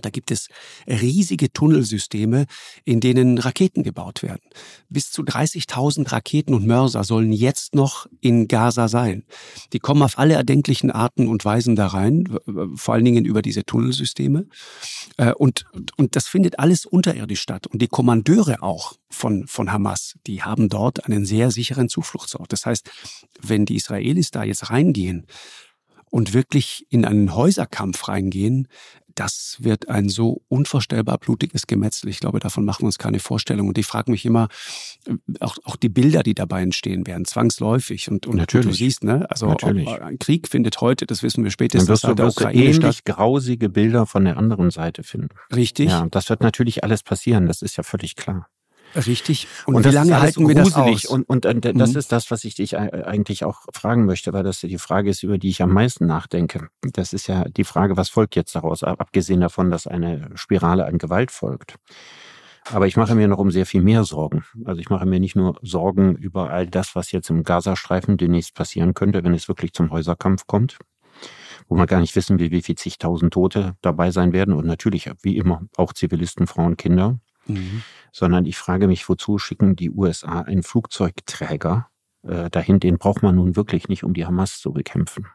Da 0.00 0.10
gibt 0.10 0.30
es 0.30 0.48
riesige 0.86 1.52
Tunnelsysteme, 1.52 2.46
in 2.84 3.00
denen 3.00 3.38
Raketen 3.38 3.82
gebaut 3.82 4.22
werden. 4.22 4.42
Bis 4.88 5.10
zu 5.10 5.22
30.000 5.22 6.12
Raketen 6.12 6.54
und 6.54 6.66
Mörser 6.66 7.04
sollen 7.04 7.32
jetzt 7.32 7.74
noch 7.74 8.06
in 8.20 8.48
Gaza 8.48 8.88
sein. 8.88 9.24
Die 9.72 9.78
kommen 9.78 10.02
auf 10.02 10.18
alle 10.18 10.34
erdenklichen 10.34 10.90
Arten 10.90 11.28
und 11.28 11.44
Weisen 11.44 11.76
da 11.76 11.88
rein, 11.88 12.28
vor 12.74 12.94
allen 12.94 13.04
Dingen 13.04 13.24
über 13.24 13.42
diese 13.42 13.64
Tunnelsysteme. 13.64 14.46
Äh, 15.16 15.32
und, 15.32 15.64
und 15.96 16.16
das 16.16 16.26
findet 16.26 16.58
alles 16.58 16.86
unterirdisch 16.86 17.40
statt. 17.40 17.66
Und 17.66 17.82
die 17.82 17.88
Kommandeure 17.88 18.62
auch 18.62 18.94
von, 19.08 19.46
von 19.46 19.72
Hamas, 19.72 20.14
die 20.26 20.42
haben 20.42 20.68
dort 20.68 21.04
einen 21.06 21.24
sehr 21.24 21.50
sicheren 21.50 21.88
Zufluchtsort. 21.88 22.52
Das 22.52 22.66
heißt, 22.66 22.90
wenn 23.40 23.64
die 23.64 23.76
Israelis 23.76 24.30
da 24.30 24.44
jetzt 24.44 24.70
reingehen, 24.70 25.26
und 26.10 26.32
wirklich 26.32 26.86
in 26.88 27.04
einen 27.04 27.34
Häuserkampf 27.34 28.08
reingehen, 28.08 28.68
das 29.16 29.56
wird 29.60 29.88
ein 29.88 30.08
so 30.08 30.42
unvorstellbar 30.48 31.18
blutiges 31.18 31.66
Gemetzel. 31.66 32.08
Ich 32.08 32.20
glaube, 32.20 32.38
davon 32.38 32.64
machen 32.64 32.82
wir 32.82 32.86
uns 32.86 32.98
keine 32.98 33.18
Vorstellung. 33.18 33.68
Und 33.68 33.78
ich 33.78 33.86
frage 33.86 34.10
mich 34.10 34.24
immer, 34.24 34.48
äh, 35.06 35.14
auch, 35.40 35.56
auch 35.64 35.76
die 35.76 35.88
Bilder, 35.88 36.22
die 36.22 36.34
dabei 36.34 36.62
entstehen 36.62 37.06
werden, 37.06 37.24
zwangsläufig. 37.24 38.10
Und, 38.10 38.26
und 38.26 38.36
Natürlich. 38.36 38.66
du 38.66 38.72
siehst, 38.72 39.04
ne? 39.04 39.28
Also 39.30 39.46
Natürlich. 39.46 39.88
ein 39.88 40.18
Krieg 40.18 40.48
findet 40.48 40.80
heute, 40.80 41.06
das 41.06 41.22
wissen 41.22 41.42
wir 41.42 41.50
spätestens, 41.50 41.88
wirst 41.88 42.04
du, 42.04 42.14
der 42.14 42.26
wirst 42.26 42.38
Ukraine 42.38 42.64
ähnlich 42.64 43.04
grausige 43.04 43.68
Bilder 43.68 44.06
von 44.06 44.24
der 44.24 44.36
anderen 44.36 44.70
Seite 44.70 45.02
finden. 45.02 45.30
Richtig. 45.54 45.90
Ja, 45.90 46.06
das 46.10 46.28
wird 46.28 46.42
natürlich 46.42 46.84
alles 46.84 47.02
passieren. 47.02 47.46
Das 47.46 47.62
ist 47.62 47.76
ja 47.76 47.82
völlig 47.82 48.16
klar. 48.16 48.48
Richtig. 48.96 49.46
Und, 49.66 49.76
und 49.76 49.84
wie 49.84 49.90
lange 49.90 50.20
halten 50.20 50.48
wir 50.48 50.54
das 50.54 50.74
aus? 50.74 51.04
Und, 51.04 51.28
und, 51.28 51.44
und 51.44 51.64
das 51.64 51.92
mhm. 51.92 51.98
ist 51.98 52.12
das, 52.12 52.30
was 52.30 52.44
ich 52.44 52.54
dich 52.54 52.78
eigentlich 52.78 53.44
auch 53.44 53.62
fragen 53.72 54.06
möchte, 54.06 54.32
weil 54.32 54.42
das 54.42 54.60
die 54.60 54.78
Frage 54.78 55.10
ist, 55.10 55.22
über 55.22 55.38
die 55.38 55.50
ich 55.50 55.62
am 55.62 55.70
meisten 55.72 56.06
nachdenke. 56.06 56.68
Das 56.82 57.12
ist 57.12 57.26
ja 57.26 57.44
die 57.44 57.64
Frage, 57.64 57.96
was 57.96 58.08
folgt 58.08 58.36
jetzt 58.36 58.54
daraus, 58.54 58.82
abgesehen 58.82 59.40
davon, 59.40 59.70
dass 59.70 59.86
eine 59.86 60.30
Spirale 60.34 60.86
an 60.86 60.98
Gewalt 60.98 61.30
folgt. 61.30 61.76
Aber 62.72 62.86
ich 62.86 62.96
mache 62.96 63.14
mir 63.14 63.28
noch 63.28 63.38
um 63.38 63.50
sehr 63.50 63.66
viel 63.66 63.82
mehr 63.82 64.04
Sorgen. 64.04 64.44
Also 64.64 64.80
ich 64.80 64.90
mache 64.90 65.06
mir 65.06 65.20
nicht 65.20 65.36
nur 65.36 65.56
Sorgen 65.62 66.16
über 66.16 66.50
all 66.50 66.66
das, 66.66 66.96
was 66.96 67.12
jetzt 67.12 67.30
im 67.30 67.44
Gazastreifen 67.44 68.16
demnächst 68.16 68.54
passieren 68.54 68.94
könnte, 68.94 69.22
wenn 69.22 69.34
es 69.34 69.46
wirklich 69.46 69.72
zum 69.72 69.90
Häuserkampf 69.90 70.46
kommt, 70.46 70.78
wo 71.68 71.76
wir 71.76 71.86
gar 71.86 72.00
nicht 72.00 72.16
wissen, 72.16 72.40
wie, 72.40 72.50
wie 72.50 72.62
viel 72.62 72.74
zigtausend 72.74 73.32
Tote 73.32 73.76
dabei 73.82 74.10
sein 74.10 74.32
werden 74.32 74.52
und 74.52 74.66
natürlich, 74.66 75.08
wie 75.22 75.36
immer, 75.36 75.62
auch 75.76 75.92
Zivilisten, 75.92 76.48
Frauen, 76.48 76.76
Kinder. 76.76 77.20
Mhm. 77.46 77.82
Sondern 78.12 78.46
ich 78.46 78.56
frage 78.56 78.86
mich, 78.86 79.08
wozu 79.08 79.38
schicken 79.38 79.76
die 79.76 79.90
USA 79.90 80.40
einen 80.40 80.62
Flugzeugträger 80.62 81.88
äh, 82.22 82.50
dahin? 82.50 82.80
Den 82.80 82.98
braucht 82.98 83.22
man 83.22 83.34
nun 83.36 83.56
wirklich 83.56 83.88
nicht, 83.88 84.04
um 84.04 84.14
die 84.14 84.26
Hamas 84.26 84.58
zu 84.58 84.72
bekämpfen. 84.72 85.26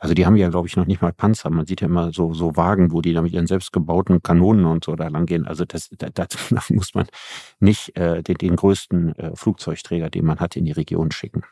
Also 0.00 0.14
die 0.14 0.24
haben 0.24 0.36
ja, 0.36 0.48
glaube 0.48 0.66
ich, 0.66 0.76
noch 0.76 0.86
nicht 0.86 1.02
mal 1.02 1.12
Panzer. 1.12 1.50
Man 1.50 1.66
sieht 1.66 1.82
ja 1.82 1.86
immer 1.86 2.10
so, 2.10 2.32
so 2.32 2.56
Wagen, 2.56 2.90
wo 2.90 3.02
die 3.02 3.12
da 3.12 3.20
mit 3.20 3.34
ihren 3.34 3.46
selbstgebauten 3.46 4.22
Kanonen 4.22 4.64
und 4.64 4.82
so 4.82 4.96
da 4.96 5.08
lang 5.08 5.26
gehen. 5.26 5.46
Also 5.46 5.66
das, 5.66 5.90
das, 5.90 6.10
das 6.50 6.70
muss 6.70 6.94
man 6.94 7.06
nicht 7.60 7.96
äh, 7.98 8.22
den, 8.22 8.36
den 8.36 8.56
größten 8.56 9.14
äh, 9.16 9.36
Flugzeugträger, 9.36 10.08
den 10.08 10.24
man 10.24 10.40
hat, 10.40 10.56
in 10.56 10.64
die 10.64 10.72
Region 10.72 11.10
schicken. 11.10 11.42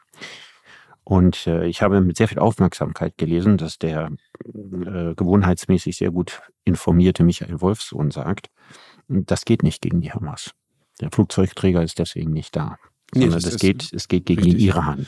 Und 1.04 1.46
äh, 1.46 1.66
ich 1.66 1.82
habe 1.82 2.00
mit 2.00 2.16
sehr 2.16 2.28
viel 2.28 2.38
Aufmerksamkeit 2.38 3.18
gelesen, 3.18 3.58
dass 3.58 3.78
der 3.78 4.12
äh, 4.44 5.14
gewohnheitsmäßig 5.14 5.98
sehr 5.98 6.10
gut 6.10 6.40
informierte 6.64 7.24
Michael 7.24 7.60
Wolfsohn 7.60 8.10
sagt, 8.10 8.48
das 9.08 9.44
geht 9.44 9.62
nicht 9.62 9.82
gegen 9.82 10.00
die 10.00 10.12
Hamas. 10.12 10.52
Der 11.00 11.10
Flugzeugträger 11.10 11.82
ist 11.82 11.98
deswegen 11.98 12.32
nicht 12.32 12.56
da. 12.56 12.78
Nee, 13.14 13.22
sondern 13.22 13.42
das, 13.42 13.56
geht, 13.56 13.92
es 13.92 14.08
geht 14.08 14.26
gegen 14.26 14.42
richtig. 14.42 14.60
den 14.60 14.68
Iran. 14.68 15.06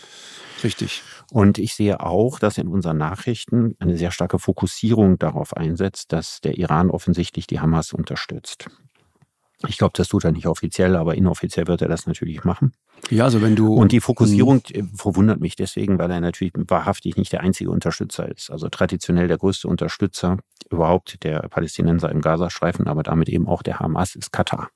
Richtig. 0.65 1.03
Und 1.31 1.59
ich 1.59 1.75
sehe 1.75 2.01
auch, 2.01 2.39
dass 2.39 2.59
in 2.59 2.69
unseren 2.69 2.97
Nachrichten 2.97 3.77
eine 3.79 3.97
sehr 3.97 4.11
starke 4.11 4.39
Fokussierung 4.39 5.19
darauf 5.19 5.57
einsetzt, 5.57 6.13
dass 6.13 6.41
der 6.41 6.59
Iran 6.59 6.91
offensichtlich 6.91 7.47
die 7.47 7.61
Hamas 7.61 7.93
unterstützt. 7.93 8.67
Ich 9.69 9.77
glaube, 9.77 9.93
das 9.95 10.09
tut 10.09 10.25
er 10.25 10.33
nicht 10.33 10.47
offiziell, 10.47 10.97
aber 10.97 11.15
inoffiziell 11.15 11.67
wird 11.67 11.83
er 11.83 11.89
das 11.89 12.07
natürlich 12.07 12.45
machen. 12.45 12.73
Ja, 13.11 13.25
also 13.25 13.43
wenn 13.43 13.57
du. 13.57 13.75
Und 13.75 13.93
die 13.93 14.01
Fokussierung 14.01 14.63
äh, 14.73 14.83
verwundert 14.95 15.41
mich 15.41 15.57
deswegen, 15.57 15.99
weil 15.99 16.11
er 16.11 16.21
natürlich 16.21 16.53
wahrhaftig 16.57 17.17
nicht 17.17 17.33
der 17.33 17.41
einzige 17.41 17.71
Unterstützer 17.71 18.29
ist. 18.29 18.51
Also 18.51 18.69
traditionell 18.69 19.29
der 19.29 19.39
größte 19.39 19.69
Unterstützer 19.69 20.39
überhaupt 20.71 21.23
der 21.25 21.41
Palästinenser 21.49 22.11
im 22.11 22.21
Gazastreifen, 22.21 22.87
aber 22.87 23.03
damit 23.03 23.29
eben 23.29 23.49
auch 23.49 23.63
der 23.63 23.81
Hamas 23.81 24.15
ist 24.15 24.33
Katar. 24.33 24.71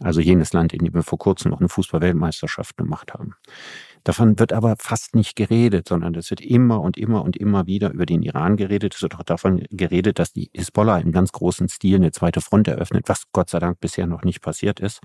Also 0.00 0.20
jenes 0.20 0.52
Land, 0.52 0.72
in 0.72 0.84
dem 0.84 0.94
wir 0.94 1.02
vor 1.02 1.18
kurzem 1.18 1.50
noch 1.50 1.60
eine 1.60 1.68
Fußball-Weltmeisterschaft 1.68 2.76
gemacht 2.76 3.12
haben. 3.14 3.34
Davon 4.04 4.38
wird 4.38 4.52
aber 4.52 4.76
fast 4.78 5.14
nicht 5.14 5.36
geredet, 5.36 5.88
sondern 5.88 6.14
es 6.14 6.30
wird 6.30 6.40
immer 6.40 6.80
und 6.80 6.96
immer 6.96 7.22
und 7.22 7.36
immer 7.36 7.66
wieder 7.66 7.92
über 7.92 8.06
den 8.06 8.22
Iran 8.22 8.56
geredet. 8.56 8.94
Es 8.94 9.02
wird 9.02 9.16
auch 9.16 9.22
davon 9.22 9.64
geredet, 9.70 10.18
dass 10.18 10.32
die 10.32 10.50
Hisbollah 10.54 10.98
im 10.98 11.12
ganz 11.12 11.32
großen 11.32 11.68
Stil 11.68 11.96
eine 11.96 12.12
zweite 12.12 12.40
Front 12.40 12.68
eröffnet, 12.68 13.08
was 13.08 13.24
Gott 13.32 13.50
sei 13.50 13.58
Dank 13.58 13.80
bisher 13.80 14.06
noch 14.06 14.22
nicht 14.22 14.40
passiert 14.40 14.80
ist. 14.80 15.00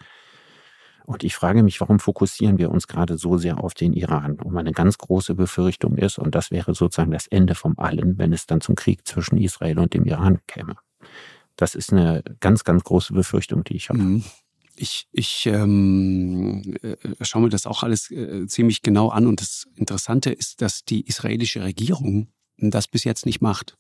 Und 1.06 1.24
ich 1.24 1.36
frage 1.36 1.64
mich, 1.64 1.82
warum 1.82 2.00
fokussieren 2.00 2.58
wir 2.58 2.72
uns 2.72 2.88
gerade 2.88 3.18
so 3.18 3.38
sehr 3.38 3.62
auf 3.62 3.74
den 3.74 3.94
Iran? 3.94 4.40
Und 4.40 4.54
meine 4.54 4.72
ganz 4.72 4.98
große 4.98 5.36
Befürchtung 5.36 5.98
ist, 5.98 6.18
und 6.18 6.34
das 6.34 6.50
wäre 6.50 6.74
sozusagen 6.74 7.12
das 7.12 7.28
Ende 7.28 7.56
vom 7.56 7.74
Allen, 7.78 8.18
wenn 8.18 8.32
es 8.32 8.46
dann 8.46 8.62
zum 8.62 8.76
Krieg 8.76 9.06
zwischen 9.06 9.38
Israel 9.38 9.80
und 9.80 9.94
dem 9.94 10.06
Iran 10.06 10.40
käme. 10.48 10.78
Das 11.58 11.76
ist 11.76 11.92
eine 11.92 12.24
ganz, 12.40 12.64
ganz 12.64 12.84
große 12.84 13.14
Befürchtung, 13.14 13.64
die 13.64 13.76
ich 13.76 13.90
habe. 13.90 14.00
Mhm. 14.00 14.24
Ich, 14.76 15.08
ich 15.12 15.46
ähm, 15.46 16.76
äh, 16.82 16.96
schaue 17.22 17.44
mir 17.44 17.50
das 17.50 17.68
auch 17.68 17.84
alles 17.84 18.10
äh, 18.10 18.48
ziemlich 18.48 18.82
genau 18.82 19.10
an 19.10 19.28
und 19.28 19.40
das 19.40 19.68
Interessante 19.76 20.32
ist, 20.32 20.62
dass 20.62 20.84
die 20.84 21.06
israelische 21.06 21.64
Regierung 21.64 22.30
das 22.58 22.88
bis 22.88 23.04
jetzt 23.04 23.26
nicht 23.26 23.42
macht. 23.42 23.78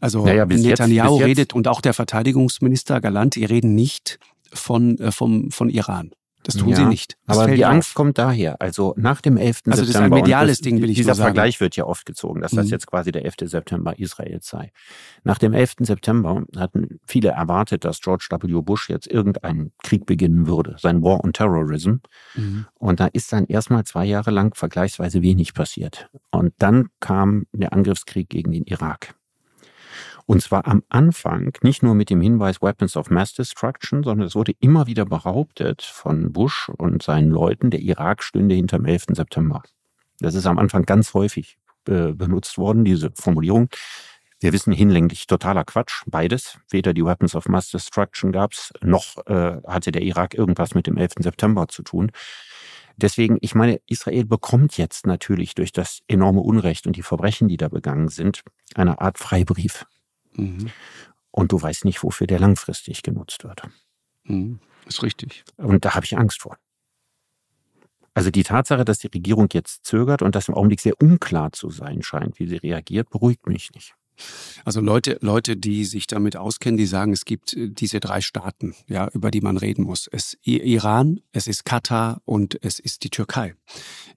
Also 0.00 0.24
naja, 0.24 0.44
Netanyahu 0.44 1.18
jetzt, 1.18 1.26
redet 1.26 1.52
und 1.54 1.66
auch 1.66 1.80
der 1.80 1.94
Verteidigungsminister 1.94 3.00
Galant, 3.00 3.36
die 3.36 3.44
reden 3.44 3.74
nicht 3.74 4.18
von, 4.52 4.98
äh, 4.98 5.12
vom, 5.12 5.50
von 5.50 5.70
Iran. 5.70 6.12
Das 6.44 6.56
tun 6.56 6.68
ja, 6.68 6.76
sie 6.76 6.84
nicht. 6.84 7.16
Das 7.26 7.38
aber 7.38 7.54
die 7.54 7.64
Angst 7.64 7.94
kommt 7.94 8.18
daher. 8.18 8.60
Also 8.60 8.94
nach 8.98 9.22
dem 9.22 9.38
11. 9.38 9.62
Also 9.66 9.82
das 9.82 9.86
September. 9.88 9.88
ist 9.88 9.96
ein 9.96 10.22
mediales 10.22 10.58
das, 10.58 10.64
Ding, 10.64 10.82
will 10.82 10.90
ich 10.90 10.96
Dieser 10.96 11.14
sagen. 11.14 11.28
Vergleich 11.28 11.58
wird 11.60 11.74
ja 11.74 11.84
oft 11.84 12.04
gezogen, 12.04 12.42
dass 12.42 12.52
das 12.52 12.66
mhm. 12.66 12.72
jetzt 12.72 12.86
quasi 12.86 13.12
der 13.12 13.24
11. 13.24 13.34
September 13.44 13.98
Israels 13.98 14.46
sei. 14.46 14.70
Nach 15.24 15.38
dem 15.38 15.54
11. 15.54 15.76
September 15.80 16.44
hatten 16.56 17.00
viele 17.06 17.30
erwartet, 17.30 17.84
dass 17.84 18.00
George 18.00 18.28
W. 18.30 18.60
Bush 18.60 18.90
jetzt 18.90 19.06
irgendeinen 19.06 19.72
Krieg 19.82 20.04
beginnen 20.04 20.46
würde, 20.46 20.76
sein 20.78 21.02
War 21.02 21.24
on 21.24 21.32
Terrorism. 21.32 21.96
Mhm. 22.34 22.66
Und 22.74 23.00
da 23.00 23.06
ist 23.06 23.32
dann 23.32 23.46
erstmal 23.46 23.84
zwei 23.84 24.04
Jahre 24.04 24.30
lang 24.30 24.54
vergleichsweise 24.54 25.22
wenig 25.22 25.54
passiert. 25.54 26.10
Und 26.30 26.52
dann 26.58 26.90
kam 27.00 27.46
der 27.52 27.72
Angriffskrieg 27.72 28.28
gegen 28.28 28.52
den 28.52 28.64
Irak. 28.64 29.14
Und 30.26 30.40
zwar 30.40 30.66
am 30.66 30.82
Anfang 30.88 31.52
nicht 31.62 31.82
nur 31.82 31.94
mit 31.94 32.08
dem 32.08 32.20
Hinweis 32.20 32.62
Weapons 32.62 32.96
of 32.96 33.10
Mass 33.10 33.34
Destruction, 33.34 34.02
sondern 34.02 34.26
es 34.26 34.34
wurde 34.34 34.52
immer 34.60 34.86
wieder 34.86 35.04
behauptet 35.04 35.82
von 35.82 36.32
Bush 36.32 36.70
und 36.78 37.02
seinen 37.02 37.30
Leuten, 37.30 37.70
der 37.70 37.80
Irak 37.80 38.22
stünde 38.22 38.54
hinter 38.54 38.78
dem 38.78 38.86
11. 38.86 39.06
September. 39.10 39.62
Das 40.20 40.34
ist 40.34 40.46
am 40.46 40.58
Anfang 40.58 40.84
ganz 40.84 41.12
häufig 41.12 41.58
äh, 41.86 42.12
benutzt 42.12 42.56
worden, 42.56 42.84
diese 42.84 43.10
Formulierung. 43.14 43.68
Wir 44.40 44.52
wissen 44.52 44.72
hinlänglich 44.72 45.26
totaler 45.26 45.64
Quatsch, 45.64 46.02
beides. 46.06 46.58
Weder 46.70 46.94
die 46.94 47.04
Weapons 47.04 47.34
of 47.34 47.48
Mass 47.48 47.70
Destruction 47.70 48.32
gab's, 48.32 48.72
noch 48.82 49.26
äh, 49.26 49.56
hatte 49.66 49.92
der 49.92 50.02
Irak 50.02 50.34
irgendwas 50.34 50.74
mit 50.74 50.86
dem 50.86 50.96
11. 50.96 51.14
September 51.20 51.68
zu 51.68 51.82
tun. 51.82 52.10
Deswegen, 52.96 53.38
ich 53.40 53.54
meine, 53.54 53.80
Israel 53.86 54.24
bekommt 54.24 54.78
jetzt 54.78 55.06
natürlich 55.06 55.54
durch 55.54 55.72
das 55.72 56.00
enorme 56.06 56.40
Unrecht 56.40 56.86
und 56.86 56.96
die 56.96 57.02
Verbrechen, 57.02 57.48
die 57.48 57.56
da 57.56 57.68
begangen 57.68 58.08
sind, 58.08 58.42
eine 58.74 59.00
Art 59.00 59.18
Freibrief. 59.18 59.84
Mhm. 60.36 60.70
Und 61.30 61.52
du 61.52 61.60
weißt 61.60 61.84
nicht, 61.84 62.02
wofür 62.02 62.26
der 62.26 62.38
langfristig 62.38 63.02
genutzt 63.02 63.44
wird. 63.44 63.62
Mhm. 64.24 64.60
Ist 64.86 65.02
richtig. 65.02 65.44
Und 65.56 65.84
da 65.84 65.94
habe 65.94 66.04
ich 66.04 66.16
Angst 66.16 66.42
vor. 66.42 66.56
Also 68.14 68.30
die 68.30 68.44
Tatsache, 68.44 68.84
dass 68.84 68.98
die 68.98 69.08
Regierung 69.08 69.48
jetzt 69.52 69.84
zögert 69.84 70.22
und 70.22 70.36
das 70.36 70.48
im 70.48 70.54
Augenblick 70.54 70.80
sehr 70.80 71.00
unklar 71.00 71.52
zu 71.52 71.70
sein 71.70 72.02
scheint, 72.02 72.38
wie 72.38 72.46
sie 72.46 72.56
reagiert, 72.56 73.10
beruhigt 73.10 73.46
mich 73.48 73.72
nicht. 73.72 73.94
Also 74.64 74.80
Leute, 74.80 75.18
Leute, 75.20 75.56
die 75.56 75.84
sich 75.84 76.06
damit 76.06 76.36
auskennen, 76.36 76.76
die 76.76 76.86
sagen, 76.86 77.12
es 77.12 77.24
gibt 77.24 77.54
äh, 77.54 77.68
diese 77.68 78.00
drei 78.00 78.20
Staaten, 78.20 78.74
ja, 78.88 79.08
über 79.12 79.30
die 79.30 79.40
man 79.40 79.56
reden 79.56 79.84
muss. 79.84 80.08
Es 80.10 80.34
ist 80.34 80.46
Iran, 80.46 81.20
es 81.32 81.46
ist 81.46 81.64
Katar 81.64 82.22
und 82.24 82.58
es 82.62 82.78
ist 82.78 83.04
die 83.04 83.10
Türkei. 83.10 83.54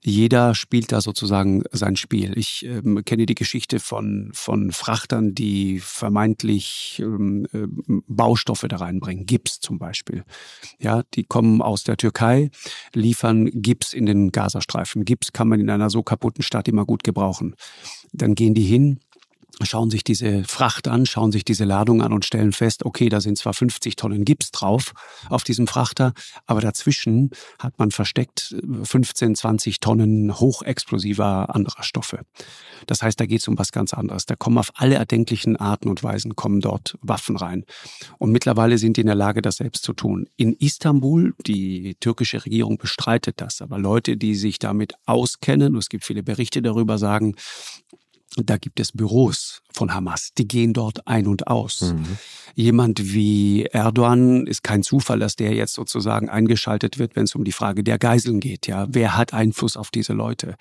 Jeder 0.02 0.54
spielt 0.54 0.92
da 0.92 1.00
sozusagen 1.00 1.62
sein 1.72 1.96
Spiel. 1.96 2.36
Ich 2.38 2.64
ähm, 2.64 3.04
kenne 3.04 3.26
die 3.26 3.34
Geschichte 3.34 3.80
von, 3.80 4.30
von 4.32 4.72
Frachtern, 4.72 5.34
die 5.34 5.80
vermeintlich 5.80 7.00
ähm, 7.02 7.46
äh, 7.52 7.66
Baustoffe 8.06 8.66
da 8.68 8.76
reinbringen, 8.76 9.26
Gips 9.26 9.60
zum 9.60 9.78
Beispiel. 9.78 10.24
Ja, 10.78 11.02
die 11.14 11.24
kommen 11.24 11.60
aus 11.60 11.84
der 11.84 11.96
Türkei, 11.96 12.50
liefern 12.94 13.50
Gips 13.52 13.92
in 13.92 14.06
den 14.06 14.30
Gazastreifen. 14.30 15.04
Gips 15.04 15.32
kann 15.32 15.48
man 15.48 15.60
in 15.60 15.70
einer 15.70 15.90
so 15.90 16.02
kaputten 16.02 16.42
Stadt 16.42 16.68
immer 16.68 16.86
gut 16.86 17.02
gebrauchen. 17.04 17.54
Dann 18.12 18.34
gehen 18.34 18.54
die 18.54 18.62
hin, 18.62 19.00
schauen 19.66 19.90
sich 19.90 20.04
diese 20.04 20.44
Fracht 20.44 20.88
an, 20.88 21.06
schauen 21.06 21.32
sich 21.32 21.44
diese 21.44 21.64
Ladung 21.64 22.02
an 22.02 22.12
und 22.12 22.24
stellen 22.24 22.52
fest, 22.52 22.84
okay, 22.84 23.08
da 23.08 23.20
sind 23.20 23.38
zwar 23.38 23.54
50 23.54 23.96
Tonnen 23.96 24.24
Gips 24.24 24.50
drauf 24.50 24.92
auf 25.28 25.44
diesem 25.44 25.66
Frachter, 25.66 26.12
aber 26.46 26.60
dazwischen 26.60 27.30
hat 27.58 27.78
man 27.78 27.90
versteckt 27.90 28.54
15, 28.82 29.34
20 29.34 29.80
Tonnen 29.80 30.38
hochexplosiver 30.38 31.54
anderer 31.54 31.82
Stoffe. 31.82 32.20
Das 32.86 33.02
heißt, 33.02 33.18
da 33.18 33.26
geht 33.26 33.40
es 33.40 33.48
um 33.48 33.58
was 33.58 33.72
ganz 33.72 33.94
anderes. 33.94 34.26
Da 34.26 34.36
kommen 34.36 34.58
auf 34.58 34.70
alle 34.74 34.94
erdenklichen 34.94 35.56
Arten 35.56 35.88
und 35.88 36.02
Weisen 36.02 36.36
kommen 36.36 36.60
dort 36.60 36.96
Waffen 37.02 37.36
rein. 37.36 37.64
Und 38.18 38.30
mittlerweile 38.30 38.78
sind 38.78 38.96
die 38.96 39.02
in 39.02 39.06
der 39.06 39.16
Lage, 39.16 39.42
das 39.42 39.56
selbst 39.56 39.84
zu 39.84 39.92
tun. 39.92 40.28
In 40.36 40.52
Istanbul, 40.52 41.34
die 41.46 41.96
türkische 42.00 42.44
Regierung 42.44 42.78
bestreitet 42.78 43.40
das, 43.40 43.60
aber 43.62 43.78
Leute, 43.78 44.16
die 44.16 44.34
sich 44.34 44.58
damit 44.58 44.94
auskennen, 45.06 45.76
es 45.76 45.88
gibt 45.88 46.04
viele 46.04 46.22
Berichte 46.22 46.62
darüber, 46.62 46.98
sagen, 46.98 47.34
da 48.42 48.56
gibt 48.56 48.80
es 48.80 48.92
Büros 48.92 49.62
von 49.72 49.94
Hamas, 49.94 50.30
die 50.36 50.48
gehen 50.48 50.72
dort 50.72 51.06
ein 51.06 51.26
und 51.26 51.46
aus. 51.46 51.92
Mhm. 51.92 52.18
Jemand 52.54 53.12
wie 53.14 53.66
Erdogan 53.66 54.46
ist 54.46 54.64
kein 54.64 54.82
Zufall, 54.82 55.20
dass 55.20 55.36
der 55.36 55.54
jetzt 55.54 55.74
sozusagen 55.74 56.28
eingeschaltet 56.28 56.98
wird, 56.98 57.14
wenn 57.14 57.24
es 57.24 57.34
um 57.36 57.44
die 57.44 57.52
Frage 57.52 57.84
der 57.84 57.98
Geiseln 57.98 58.40
geht. 58.40 58.66
Ja, 58.66 58.86
wer 58.90 59.16
hat 59.16 59.32
Einfluss 59.32 59.76
auf 59.76 59.90
diese 59.90 60.12
Leute? 60.12 60.56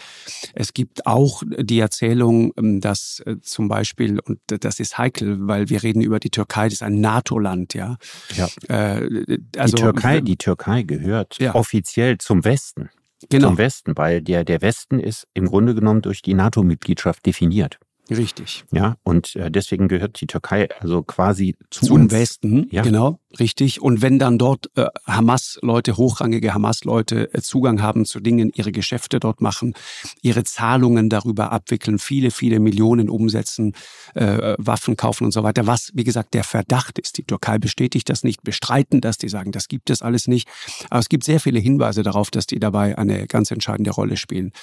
Es 0.53 0.73
gibt 0.73 1.07
auch 1.07 1.41
die 1.47 1.79
Erzählung, 1.79 2.53
ähm, 2.57 2.81
dass 2.81 3.21
äh, 3.25 3.37
zum 3.41 3.67
Beispiel 3.67 4.19
und 4.19 4.39
das 4.45 4.79
ist 4.79 4.97
heikel, 4.97 5.47
weil 5.47 5.69
wir 5.69 5.81
reden 5.81 6.01
über 6.01 6.19
die 6.19 6.29
Türkei, 6.29 6.65
das 6.65 6.73
ist 6.73 6.83
ein 6.83 7.01
NATO-Land. 7.01 7.73
Ja, 7.73 7.97
ja. 8.35 8.47
Äh, 8.67 9.39
also, 9.57 9.75
die 9.75 9.81
Türkei, 9.81 10.21
die 10.21 10.37
Türkei 10.37 10.83
gehört 10.83 11.39
ja. 11.39 11.55
offiziell 11.55 12.17
zum 12.19 12.45
Westen 12.45 12.89
genau. 13.29 13.49
zum 13.49 13.57
Westen, 13.57 13.97
weil 13.97 14.21
der, 14.21 14.43
der 14.43 14.61
Westen 14.61 14.99
ist 14.99 15.27
im 15.33 15.45
Grunde 15.45 15.75
genommen 15.75 16.01
durch 16.01 16.21
die 16.21 16.33
NATO-Mitgliedschaft 16.33 17.25
definiert. 17.25 17.79
Richtig. 18.09 18.63
Ja, 18.71 18.95
und 19.03 19.35
äh, 19.35 19.51
deswegen 19.51 19.87
gehört 19.87 20.21
die 20.21 20.27
Türkei 20.27 20.69
also 20.79 21.03
quasi 21.03 21.55
zu 21.69 21.85
zum 21.85 22.01
uns. 22.03 22.13
Westen. 22.13 22.67
Ja. 22.71 22.81
Genau, 22.81 23.19
richtig. 23.37 23.81
Und 23.81 24.01
wenn 24.01 24.17
dann 24.17 24.37
dort 24.37 24.69
äh, 24.75 24.85
Hamas-Leute, 25.05 25.97
hochrangige 25.97 26.53
Hamas-Leute 26.53 27.33
äh, 27.33 27.41
Zugang 27.41 27.81
haben 27.81 28.05
zu 28.05 28.21
Dingen, 28.21 28.51
ihre 28.55 28.71
Geschäfte 28.71 29.19
dort 29.19 29.41
machen, 29.41 29.73
ihre 30.21 30.45
Zahlungen 30.45 31.09
darüber 31.09 31.51
abwickeln, 31.51 31.99
viele, 31.99 32.31
viele 32.31 32.59
Millionen 32.59 33.09
umsetzen, 33.09 33.73
äh, 34.15 34.55
Waffen 34.57 34.95
kaufen 34.95 35.25
und 35.25 35.31
so 35.31 35.43
weiter, 35.43 35.67
was, 35.67 35.91
wie 35.93 36.05
gesagt, 36.05 36.33
der 36.33 36.45
Verdacht 36.45 36.99
ist. 36.99 37.17
Die 37.17 37.23
Türkei 37.23 37.57
bestätigt 37.57 38.09
das 38.09 38.23
nicht, 38.23 38.41
bestreiten 38.43 39.01
das, 39.01 39.17
die 39.17 39.27
sagen, 39.27 39.51
das 39.51 39.67
gibt 39.67 39.89
es 39.89 40.01
alles 40.01 40.27
nicht. 40.27 40.47
Aber 40.89 41.01
es 41.01 41.09
gibt 41.09 41.25
sehr 41.25 41.41
viele 41.41 41.59
Hinweise 41.59 42.03
darauf, 42.03 42.31
dass 42.31 42.47
die 42.47 42.59
dabei 42.59 42.97
eine 42.97 43.27
ganz 43.27 43.51
entscheidende 43.51 43.91
Rolle 43.91 44.15
spielen. 44.15 44.53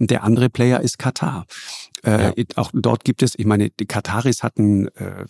Und 0.00 0.10
der 0.10 0.24
andere 0.24 0.50
Player 0.50 0.80
ist 0.80 0.98
Katar. 0.98 1.46
Äh, 2.04 2.28
ja. 2.36 2.44
Auch 2.56 2.70
dort 2.72 3.04
gibt 3.04 3.22
es, 3.22 3.34
ich 3.36 3.46
meine, 3.46 3.70
die 3.70 3.86
Kataris 3.86 4.42
hatten 4.42 4.88
äh, 4.88 5.24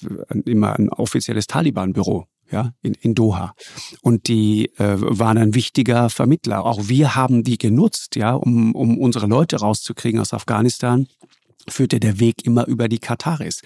immer 0.44 0.78
ein 0.78 0.88
offizielles 0.88 1.46
Taliban-Büro 1.46 2.26
ja, 2.50 2.72
in, 2.82 2.94
in 2.94 3.14
Doha. 3.14 3.54
Und 4.02 4.28
die 4.28 4.70
äh, 4.78 4.96
waren 4.98 5.38
ein 5.38 5.54
wichtiger 5.54 6.10
Vermittler. 6.10 6.64
Auch 6.64 6.88
wir 6.88 7.14
haben 7.14 7.42
die 7.42 7.58
genutzt, 7.58 8.16
ja, 8.16 8.34
um, 8.34 8.74
um 8.74 8.98
unsere 8.98 9.26
Leute 9.26 9.56
rauszukriegen 9.56 10.20
aus 10.20 10.32
Afghanistan, 10.32 11.06
führte 11.68 12.00
der 12.00 12.20
Weg 12.20 12.44
immer 12.44 12.66
über 12.66 12.88
die 12.88 12.98
Kataris. 12.98 13.60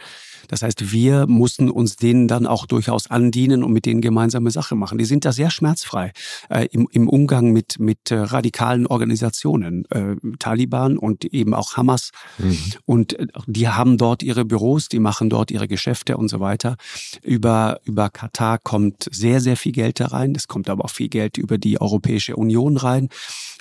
Das 0.49 0.63
heißt, 0.63 0.93
wir 0.93 1.27
mussten 1.27 1.71
uns 1.71 1.97
denen 1.97 2.29
dann 2.29 2.47
auch 2.47 2.67
durchaus 2.67 3.11
andienen 3.11 3.63
und 3.63 3.73
mit 3.73 3.87
denen 3.87 4.01
gemeinsame 4.01 4.51
Sache 4.51 4.75
machen. 4.75 4.99
Die 4.99 5.05
sind 5.05 5.25
da 5.25 5.33
sehr 5.33 5.51
schmerzfrei 5.51 6.13
äh, 6.49 6.67
im, 6.73 6.89
im 6.91 7.09
Umgang 7.09 7.53
mit, 7.53 7.79
mit 7.79 8.11
äh, 8.11 8.17
radikalen 8.17 8.87
Organisationen, 8.87 9.85
äh, 9.91 10.17
Taliban 10.39 10.99
und 10.99 11.25
eben 11.25 11.55
auch 11.55 11.77
Hamas. 11.77 12.11
Mhm. 12.39 12.59
Und 12.85 13.19
äh, 13.19 13.27
die 13.47 13.69
haben 13.69 13.99
dort 13.99 14.23
ihre 14.23 14.45
Büros, 14.45 14.89
die 14.89 14.99
machen 14.99 15.31
dort 15.31 15.51
ihre 15.51 15.69
Geschäfte 15.69 16.17
und 16.17 16.29
so 16.29 16.41
weiter. 16.41 16.77
Über, 17.23 17.81
über 17.85 18.11
Katar 18.11 18.59
kommt 18.59 19.09
sehr, 19.11 19.41
sehr 19.41 19.57
viel 19.57 19.73
Geld 19.73 20.01
da 20.01 20.07
rein. 20.07 20.35
Es 20.35 20.49
kommt 20.49 20.69
aber 20.69 20.85
auch 20.85 20.91
viel 20.91 21.09
Geld 21.09 21.39
über 21.39 21.59
die 21.59 21.81
Europäische 21.81 22.37
Union 22.37 22.77
rein. 22.77 23.09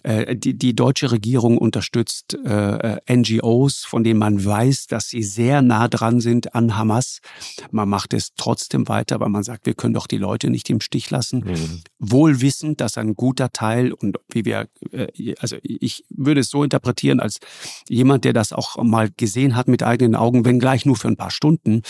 Äh, 0.04 0.36
die, 0.36 0.58
die 0.58 0.76
deutsche 0.76 1.12
Regierung 1.12 1.58
unterstützt 1.58 2.38
äh, 2.44 2.98
NGOs, 3.10 3.86
von 3.86 4.04
denen 4.04 4.20
man 4.20 4.44
weiß, 4.44 4.88
dass 4.88 5.10
sie 5.10 5.24
sehr 5.24 5.62
nah 5.62 5.88
dran 5.88 6.20
sind 6.20 6.56
an 6.56 6.71
Hamas. 6.76 7.20
Man 7.72 7.90
macht 7.90 8.14
es 8.14 8.30
trotzdem 8.36 8.88
weiter, 8.88 9.20
weil 9.20 9.30
man 9.30 9.44
sagt, 9.44 9.66
wir 9.66 9.74
können 9.74 9.94
doch 9.94 10.08
die 10.08 10.18
Leute 10.18 10.50
nicht 10.50 10.70
im 10.70 10.82
Stich 10.82 11.10
lassen. 11.10 11.44
Mhm. 11.46 11.82
Wohl 12.00 12.42
wissend, 12.42 12.82
dass 12.82 12.98
ein 12.98 13.16
guter 13.16 13.52
Teil 13.52 13.92
und 13.94 14.18
wie 14.32 14.46
wir, 14.46 14.68
äh, 14.92 15.36
also 15.40 15.58
ich 15.64 16.06
würde 16.10 16.42
es 16.42 16.50
so 16.50 16.64
interpretieren 16.64 17.20
als 17.20 17.40
jemand, 17.90 18.26
der 18.26 18.34
das 18.34 18.54
auch 18.54 18.82
mal 18.84 19.10
gesehen 19.16 19.56
hat 19.56 19.68
mit 19.68 19.84
eigenen 19.84 20.16
Augen, 20.16 20.46
wenn 20.46 20.60
gleich 20.60 20.86
nur 20.86 20.96
für 20.96 21.08
ein 21.08 21.18
paar 21.18 21.32
Stunden, 21.32 21.84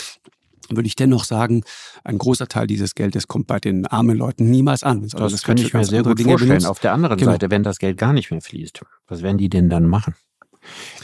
würde 0.68 0.86
ich 0.86 0.96
dennoch 0.96 1.24
sagen, 1.24 1.62
ein 2.04 2.18
großer 2.18 2.48
Teil 2.48 2.66
dieses 2.66 2.94
Geldes 2.94 3.28
kommt 3.28 3.46
bei 3.46 3.58
den 3.58 3.86
armen 3.86 4.16
Leuten 4.16 4.50
niemals 4.50 4.82
an. 4.82 5.02
Das, 5.02 5.12
das 5.12 5.42
kann 5.42 5.58
ich 5.58 5.72
mir 5.72 5.84
sehr 5.84 6.02
gut 6.02 6.18
Dinge 6.18 6.30
vorstellen. 6.30 6.50
Benutzt. 6.50 6.66
Auf 6.66 6.80
der 6.80 6.92
anderen 6.92 7.18
genau. 7.18 7.32
Seite, 7.32 7.50
wenn 7.50 7.62
das 7.62 7.78
Geld 7.78 7.98
gar 7.98 8.12
nicht 8.12 8.30
mehr 8.30 8.40
fließt, 8.40 8.80
was 9.08 9.22
werden 9.22 9.38
die 9.38 9.48
denn 9.48 9.68
dann 9.68 9.86
machen? 9.86 10.14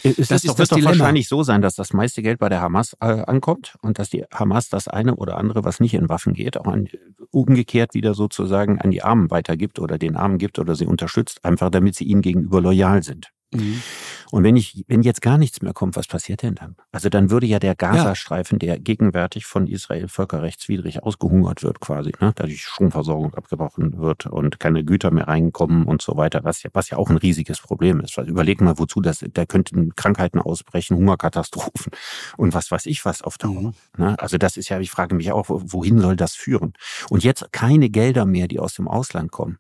Es 0.03 0.29
das 0.29 0.45
ist, 0.45 0.59
wird 0.59 0.73
doch 0.73 0.83
wahrscheinlich 0.85 1.29
so 1.29 1.43
sein, 1.43 1.63
dass 1.63 1.75
das 1.75 1.93
meiste 1.93 2.23
Geld 2.23 2.39
bei 2.39 2.49
der 2.49 2.61
Hamas 2.61 2.97
äh, 3.01 3.07
ankommt 3.07 3.77
und 3.83 3.99
dass 3.99 4.11
die 4.11 4.25
Hamas 4.33 4.69
das 4.69 4.89
eine 4.89 5.17
oder 5.17 5.37
andere, 5.37 5.65
was 5.65 5.81
nicht 5.81 5.95
in 5.95 6.09
Waffen 6.09 6.35
geht, 6.35 6.57
auch 6.57 6.67
an, 6.67 6.89
umgekehrt 7.31 7.95
wieder 7.95 8.15
sozusagen 8.15 8.81
an 8.81 8.91
die 8.91 9.03
Armen 9.03 9.31
weitergibt 9.31 9.79
oder 9.79 9.99
den 9.99 10.17
Armen 10.17 10.39
gibt 10.39 10.59
oder 10.59 10.75
sie 10.75 10.87
unterstützt, 10.87 11.45
einfach 11.45 11.71
damit 11.71 11.95
sie 11.97 12.05
ihnen 12.05 12.23
gegenüber 12.23 12.61
loyal 12.61 13.03
sind. 13.03 13.33
Mhm. 13.53 13.83
Und 14.31 14.45
wenn 14.45 14.57
ich, 14.57 14.85
wenn 14.89 15.03
jetzt 15.03 15.23
gar 15.23 15.39
nichts 15.39 15.63
mehr 15.63 15.73
kommt, 15.73 15.97
was 15.97 16.07
passiert 16.07 16.43
denn 16.43 16.55
dann? 16.55 16.77
Also 16.93 17.09
dann 17.09 17.31
würde 17.31 17.47
ja 17.47 17.59
der 17.59 17.75
Gazastreifen, 17.75 18.59
der 18.59 18.79
gegenwärtig 18.79 19.47
von 19.47 19.67
Israel 19.67 20.09
völkerrechtswidrig 20.09 21.03
ausgehungert 21.03 21.63
wird, 21.63 21.81
quasi, 21.81 22.13
ne, 22.21 22.33
da 22.35 22.45
die 22.45 22.59
Stromversorgung 22.59 23.35
abgebrochen 23.35 23.99
wird 23.99 24.27
und 24.27 24.61
keine 24.61 24.85
Güter 24.85 25.11
mehr 25.11 25.29
reinkommen 25.29 25.85
und 25.85 26.03
so 26.03 26.17
weiter, 26.19 26.45
was 26.45 26.63
ja, 26.63 26.71
was 26.75 26.91
ja 26.91 26.99
auch 26.99 27.09
ein 27.09 27.17
riesiges 27.17 27.61
Problem 27.61 28.01
ist. 28.01 28.19
Also 28.19 28.31
überleg 28.31 28.61
mal, 28.61 28.79
wozu 28.79 29.01
das, 29.01 29.25
da 29.33 29.47
könnten 29.47 29.95
Krankheiten 29.97 30.41
ausbrechen, 30.41 30.97
Hungerkatastrophen 30.99 31.93
und 32.37 32.53
was 32.53 32.71
weiß 32.71 32.85
ich 32.85 33.07
was 33.07 33.23
auf 33.23 33.39
Dauer. 33.39 33.63
Mhm. 33.63 33.75
Ne? 33.97 34.19
Also 34.19 34.37
das 34.37 34.59
ist 34.59 34.69
ja, 34.69 34.79
ich 34.79 34.91
frage 34.91 35.15
mich 35.15 35.33
auch, 35.33 35.47
wohin 35.49 36.01
soll 36.01 36.17
das 36.17 36.35
führen? 36.35 36.75
Und 37.09 37.25
jetzt 37.25 37.51
keine 37.53 37.89
Gelder 37.89 38.27
mehr, 38.27 38.47
die 38.47 38.59
aus 38.59 38.75
dem 38.75 38.89
Ausland 38.89 39.31
kommen. 39.31 39.59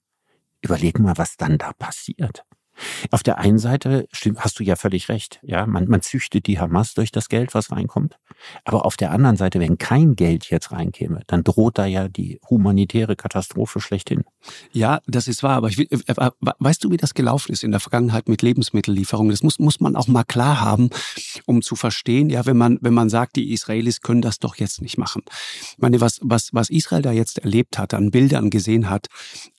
Überleg 0.60 0.98
mal, 0.98 1.16
was 1.16 1.36
dann 1.36 1.56
da 1.56 1.72
passiert. 1.72 2.44
Auf 3.10 3.22
der 3.22 3.38
einen 3.38 3.58
Seite 3.58 4.06
hast 4.36 4.58
du 4.58 4.64
ja 4.64 4.76
völlig 4.76 5.08
recht. 5.08 5.40
Ja, 5.42 5.66
man, 5.66 5.88
man 5.88 6.02
züchtet 6.02 6.46
die 6.46 6.58
Hamas 6.58 6.94
durch 6.94 7.12
das 7.12 7.28
Geld, 7.28 7.54
was 7.54 7.70
reinkommt. 7.70 8.18
Aber 8.64 8.84
auf 8.84 8.96
der 8.96 9.10
anderen 9.10 9.36
Seite, 9.36 9.60
wenn 9.60 9.78
kein 9.78 10.14
Geld 10.14 10.50
jetzt 10.50 10.72
reinkäme, 10.72 11.22
dann 11.26 11.44
droht 11.44 11.78
da 11.78 11.86
ja 11.86 12.08
die 12.08 12.40
humanitäre 12.48 13.16
Katastrophe 13.16 13.80
schlechthin. 13.80 14.24
Ja, 14.72 15.00
das 15.06 15.28
ist 15.28 15.42
wahr. 15.42 15.56
Aber 15.56 15.68
ich 15.68 15.78
will, 15.78 15.88
äh, 15.90 15.96
äh, 16.06 16.30
weißt 16.58 16.84
du, 16.84 16.90
wie 16.90 16.96
das 16.96 17.14
gelaufen 17.14 17.52
ist 17.52 17.64
in 17.64 17.70
der 17.70 17.80
Vergangenheit 17.80 18.28
mit 18.28 18.42
Lebensmittellieferungen? 18.42 19.30
Das 19.30 19.42
muss, 19.42 19.58
muss 19.58 19.80
man 19.80 19.96
auch 19.96 20.08
mal 20.08 20.24
klar 20.24 20.60
haben, 20.60 20.90
um 21.46 21.62
zu 21.62 21.76
verstehen, 21.76 22.30
ja, 22.30 22.46
wenn 22.46 22.56
man, 22.56 22.78
wenn 22.80 22.94
man 22.94 23.10
sagt, 23.10 23.36
die 23.36 23.52
Israelis 23.52 24.00
können 24.00 24.22
das 24.22 24.38
doch 24.38 24.56
jetzt 24.56 24.82
nicht 24.82 24.98
machen. 24.98 25.22
Ich 25.72 25.78
meine, 25.78 26.00
was, 26.00 26.20
was, 26.22 26.50
was 26.52 26.70
Israel 26.70 27.02
da 27.02 27.12
jetzt 27.12 27.38
erlebt 27.38 27.78
hat, 27.78 27.94
an 27.94 28.10
Bildern 28.10 28.50
gesehen 28.50 28.88
hat, 28.88 29.08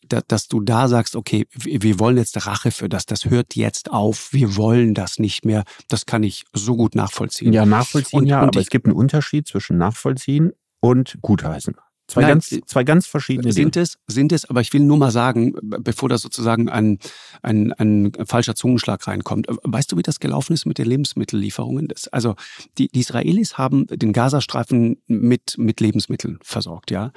dass 0.10 0.48
du 0.48 0.62
da 0.62 0.88
sagst, 0.88 1.16
okay, 1.16 1.48
wir 1.54 2.00
wollen 2.00 2.18
jetzt 2.18 2.46
Rache 2.46 2.72
für 2.72 2.90
das, 2.90 3.06
das 3.06 3.26
hört 3.26 3.56
jetzt 3.56 3.92
auf, 3.92 4.34
wir 4.34 4.56
wollen 4.56 4.94
das 4.94 5.20
nicht 5.20 5.46
mehr, 5.46 5.64
das 5.88 6.06
kann 6.06 6.24
ich 6.24 6.46
so 6.54 6.76
gut 6.76 6.96
nachvollziehen. 6.96 7.54
Ja, 7.54 7.66
nachvollziehen, 7.66 8.20
und, 8.20 8.28
ja, 8.28 8.42
und 8.42 8.50
aber 8.50 8.60
ich, 8.60 8.68
es 8.68 8.70
gibt 8.70 8.86
einen 8.86 8.96
Unterschied 8.96 9.48
zwischen 9.48 9.78
nachvollziehen 9.78 10.52
und 10.80 11.18
gutheißen. 11.22 11.76
Zwei, 12.10 12.22
Nein, 12.22 12.30
ganz, 12.30 12.60
zwei 12.66 12.84
ganz 12.84 13.06
verschiedene 13.06 13.54
sind 13.54 13.76
Dinge. 13.76 13.84
Es, 13.84 14.00
sind 14.08 14.32
es, 14.32 14.50
aber 14.50 14.62
ich 14.62 14.74
will 14.74 14.82
nur 14.82 14.98
mal 14.98 15.12
sagen, 15.12 15.54
bevor 15.62 16.10
da 16.10 16.18
sozusagen 16.18 16.68
ein, 16.68 16.98
ein, 17.44 17.72
ein 17.74 18.12
falscher 18.26 18.56
Zungenschlag 18.56 19.06
reinkommt. 19.06 19.46
Weißt 19.64 19.92
du, 19.92 19.98
wie 19.98 20.02
das 20.02 20.20
gelaufen 20.20 20.54
ist 20.54 20.66
mit 20.66 20.80
den 20.80 20.88
Lebensmittellieferungen? 20.88 21.88
Das, 21.88 22.08
also 22.08 22.36
die, 22.80 22.88
die 22.88 23.02
Israelis 23.02 23.60
haben 23.60 23.86
den 23.86 24.12
Gazastreifen 24.12 25.04
mit, 25.06 25.56
mit 25.60 25.82
Lebensmitteln 25.82 26.40
versorgt, 26.42 26.90
ja. 26.90 27.12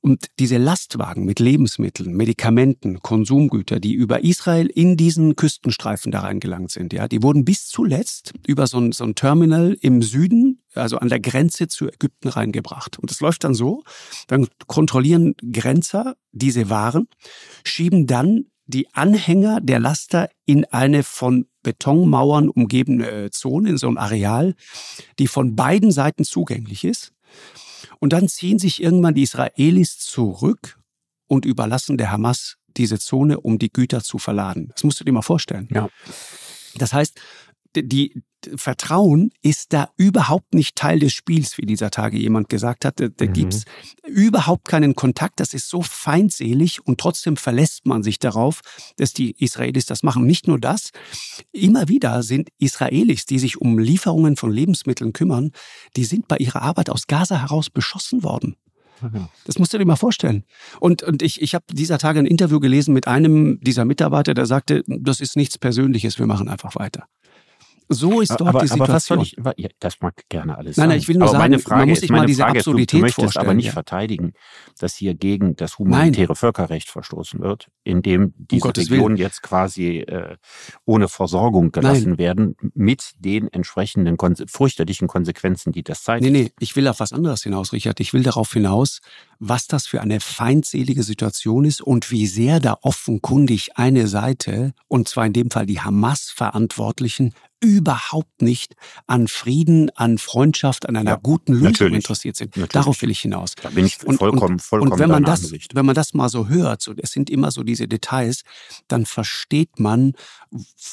Und 0.00 0.26
diese 0.38 0.58
Lastwagen 0.58 1.24
mit 1.24 1.40
Lebensmitteln, 1.40 2.12
Medikamenten, 2.12 3.00
Konsumgüter, 3.00 3.80
die 3.80 3.94
über 3.94 4.24
Israel 4.24 4.66
in 4.66 4.96
diesen 4.96 5.36
Küstenstreifen 5.36 6.12
da 6.12 6.20
reingelangt 6.20 6.70
sind, 6.70 6.92
ja, 6.92 7.08
die 7.08 7.22
wurden 7.22 7.44
bis 7.44 7.68
zuletzt 7.68 8.32
über 8.46 8.66
so 8.66 8.78
ein, 8.78 8.92
so 8.92 9.04
ein 9.04 9.14
Terminal 9.14 9.76
im 9.80 10.02
Süden, 10.02 10.62
also 10.74 10.98
an 10.98 11.08
der 11.08 11.20
Grenze 11.20 11.68
zu 11.68 11.88
Ägypten 11.88 12.28
reingebracht. 12.28 12.98
Und 12.98 13.10
es 13.10 13.20
läuft 13.20 13.44
dann 13.44 13.54
so, 13.54 13.82
dann 14.26 14.48
kontrollieren 14.66 15.34
Grenzer 15.52 16.16
diese 16.32 16.70
Waren, 16.70 17.08
schieben 17.64 18.06
dann 18.06 18.46
die 18.66 18.92
Anhänger 18.94 19.60
der 19.60 19.78
Laster 19.78 20.28
in 20.44 20.64
eine 20.66 21.02
von 21.02 21.46
Betonmauern 21.62 22.48
umgebene 22.48 23.30
Zone, 23.30 23.70
in 23.70 23.78
so 23.78 23.88
ein 23.88 23.98
Areal, 23.98 24.54
die 25.18 25.28
von 25.28 25.56
beiden 25.56 25.90
Seiten 25.90 26.24
zugänglich 26.24 26.84
ist. 26.84 27.12
Und 27.98 28.12
dann 28.12 28.28
ziehen 28.28 28.58
sich 28.58 28.82
irgendwann 28.82 29.14
die 29.14 29.22
Israelis 29.22 29.98
zurück 29.98 30.78
und 31.26 31.44
überlassen 31.44 31.98
der 31.98 32.10
Hamas 32.10 32.56
diese 32.76 32.98
Zone, 32.98 33.40
um 33.40 33.58
die 33.58 33.72
Güter 33.72 34.02
zu 34.02 34.18
verladen. 34.18 34.68
Das 34.72 34.84
musst 34.84 35.00
du 35.00 35.04
dir 35.04 35.12
mal 35.12 35.22
vorstellen. 35.22 35.68
Ja. 35.72 35.88
Das 36.76 36.92
heißt, 36.92 37.20
die, 37.82 38.22
Vertrauen 38.54 39.30
ist 39.42 39.72
da 39.72 39.88
überhaupt 39.96 40.54
nicht 40.54 40.76
Teil 40.76 40.98
des 40.98 41.12
Spiels, 41.12 41.58
wie 41.58 41.66
dieser 41.66 41.90
Tage 41.90 42.18
jemand 42.18 42.48
gesagt 42.48 42.84
hat. 42.84 43.00
Da, 43.00 43.08
da 43.08 43.24
mhm. 43.24 43.32
gibt's 43.32 43.64
überhaupt 44.06 44.68
keinen 44.68 44.94
Kontakt. 44.94 45.40
Das 45.40 45.54
ist 45.54 45.68
so 45.68 45.82
feindselig 45.82 46.86
und 46.86 47.00
trotzdem 47.00 47.36
verlässt 47.36 47.86
man 47.86 48.02
sich 48.02 48.18
darauf, 48.18 48.60
dass 48.96 49.12
die 49.12 49.32
Israelis 49.42 49.86
das 49.86 50.02
machen. 50.02 50.26
Nicht 50.26 50.46
nur 50.46 50.60
das, 50.60 50.90
immer 51.52 51.88
wieder 51.88 52.22
sind 52.22 52.50
Israelis, 52.58 53.26
die 53.26 53.38
sich 53.38 53.60
um 53.60 53.78
Lieferungen 53.78 54.36
von 54.36 54.52
Lebensmitteln 54.52 55.12
kümmern, 55.12 55.52
die 55.96 56.04
sind 56.04 56.28
bei 56.28 56.36
ihrer 56.36 56.62
Arbeit 56.62 56.90
aus 56.90 57.06
Gaza 57.06 57.40
heraus 57.40 57.70
beschossen 57.70 58.22
worden. 58.22 58.56
Das 59.44 59.58
musst 59.58 59.74
du 59.74 59.78
dir 59.78 59.84
mal 59.84 59.96
vorstellen. 59.96 60.44
Und, 60.80 61.02
und 61.02 61.22
ich, 61.22 61.42
ich 61.42 61.54
habe 61.54 61.66
dieser 61.70 61.98
Tage 61.98 62.18
ein 62.18 62.24
Interview 62.24 62.60
gelesen 62.60 62.94
mit 62.94 63.06
einem 63.06 63.60
dieser 63.60 63.84
Mitarbeiter, 63.84 64.32
der 64.32 64.46
sagte, 64.46 64.84
das 64.86 65.20
ist 65.20 65.36
nichts 65.36 65.58
Persönliches, 65.58 66.18
wir 66.18 66.26
machen 66.26 66.48
einfach 66.48 66.76
weiter. 66.76 67.06
So 67.88 68.20
ist 68.20 68.30
dort 68.30 68.48
aber, 68.48 68.60
die 68.60 68.68
Situation. 68.68 68.82
Aber 68.82 68.94
was 68.94 69.06
soll 69.06 69.22
ich, 69.22 69.36
ja, 69.62 69.68
das 69.78 70.00
mag 70.00 70.14
gerne 70.28 70.58
alles 70.58 70.76
Nein, 70.76 70.88
nein, 70.88 70.98
ich 70.98 71.06
will 71.06 71.16
nur 71.16 71.28
aber 71.28 71.38
sagen, 71.38 71.42
meine 71.42 71.58
Frage 71.60 71.80
man 71.80 71.88
muss 71.90 72.00
sich 72.00 72.10
mal 72.10 72.26
diese 72.26 72.42
Frage 72.42 72.58
Absurdität 72.58 72.86
ist, 72.86 72.92
du, 72.92 72.96
du 72.96 73.02
möchtest 73.02 73.20
vorstellen. 73.20 73.46
aber 73.46 73.54
nicht 73.54 73.66
ja. 73.66 73.72
verteidigen, 73.72 74.32
dass 74.78 74.96
hier 74.96 75.14
gegen 75.14 75.54
das 75.54 75.78
humanitäre 75.78 76.28
nein. 76.28 76.36
Völkerrecht 76.36 76.88
verstoßen 76.88 77.40
wird, 77.40 77.68
indem 77.84 78.34
diese 78.38 78.66
um 78.66 78.72
Regionen 78.72 79.16
jetzt 79.16 79.42
quasi 79.42 79.98
äh, 79.98 80.36
ohne 80.84 81.08
Versorgung 81.08 81.70
gelassen 81.70 82.10
nein. 82.10 82.18
werden, 82.18 82.56
mit 82.74 83.12
den 83.18 83.48
entsprechenden 83.52 84.16
fürchterlichen 84.48 85.06
Konsequenzen, 85.06 85.72
die 85.72 85.84
das 85.84 86.02
zeigt. 86.02 86.22
Nee, 86.24 86.30
nee, 86.30 86.50
ich 86.58 86.74
will 86.74 86.88
auf 86.88 86.98
was 86.98 87.12
anderes 87.12 87.44
hinaus, 87.44 87.72
Richard. 87.72 88.00
Ich 88.00 88.12
will 88.12 88.24
darauf 88.24 88.52
hinaus, 88.52 89.00
was 89.38 89.66
das 89.66 89.86
für 89.86 90.00
eine 90.00 90.20
feindselige 90.20 91.02
Situation 91.02 91.64
ist 91.64 91.80
und 91.80 92.10
wie 92.10 92.26
sehr 92.26 92.58
da 92.58 92.78
offenkundig 92.82 93.76
eine 93.76 94.08
Seite, 94.08 94.72
und 94.88 95.08
zwar 95.08 95.26
in 95.26 95.32
dem 95.32 95.50
Fall 95.50 95.66
die 95.66 95.80
Hamas-Verantwortlichen, 95.80 97.32
überhaupt 97.60 98.42
nicht 98.42 98.74
an 99.06 99.28
Frieden, 99.28 99.90
an 99.94 100.18
Freundschaft, 100.18 100.88
an 100.88 100.96
einer 100.96 101.12
ja, 101.12 101.20
guten 101.22 101.52
Lösung 101.52 101.72
natürlich, 101.72 101.94
interessiert 101.94 102.36
sind. 102.36 102.56
Natürlich. 102.56 102.72
Darauf 102.72 103.02
will 103.02 103.10
ich 103.10 103.20
hinaus. 103.20 103.54
Da 103.60 103.70
bin 103.70 103.86
ich 103.86 103.96
vollkommen, 103.96 104.54
und, 104.54 104.62
vollkommen 104.62 104.92
Und 104.92 104.98
wenn 104.98 105.10
man 105.10 105.24
das, 105.24 105.44
Ansicht. 105.44 105.74
wenn 105.74 105.86
man 105.86 105.94
das 105.94 106.14
mal 106.14 106.28
so 106.28 106.48
hört, 106.48 106.82
so, 106.82 106.92
es 106.96 107.12
sind 107.12 107.30
immer 107.30 107.50
so 107.50 107.62
diese 107.62 107.88
Details, 107.88 108.42
dann 108.88 109.06
versteht 109.06 109.78
man, 109.78 110.12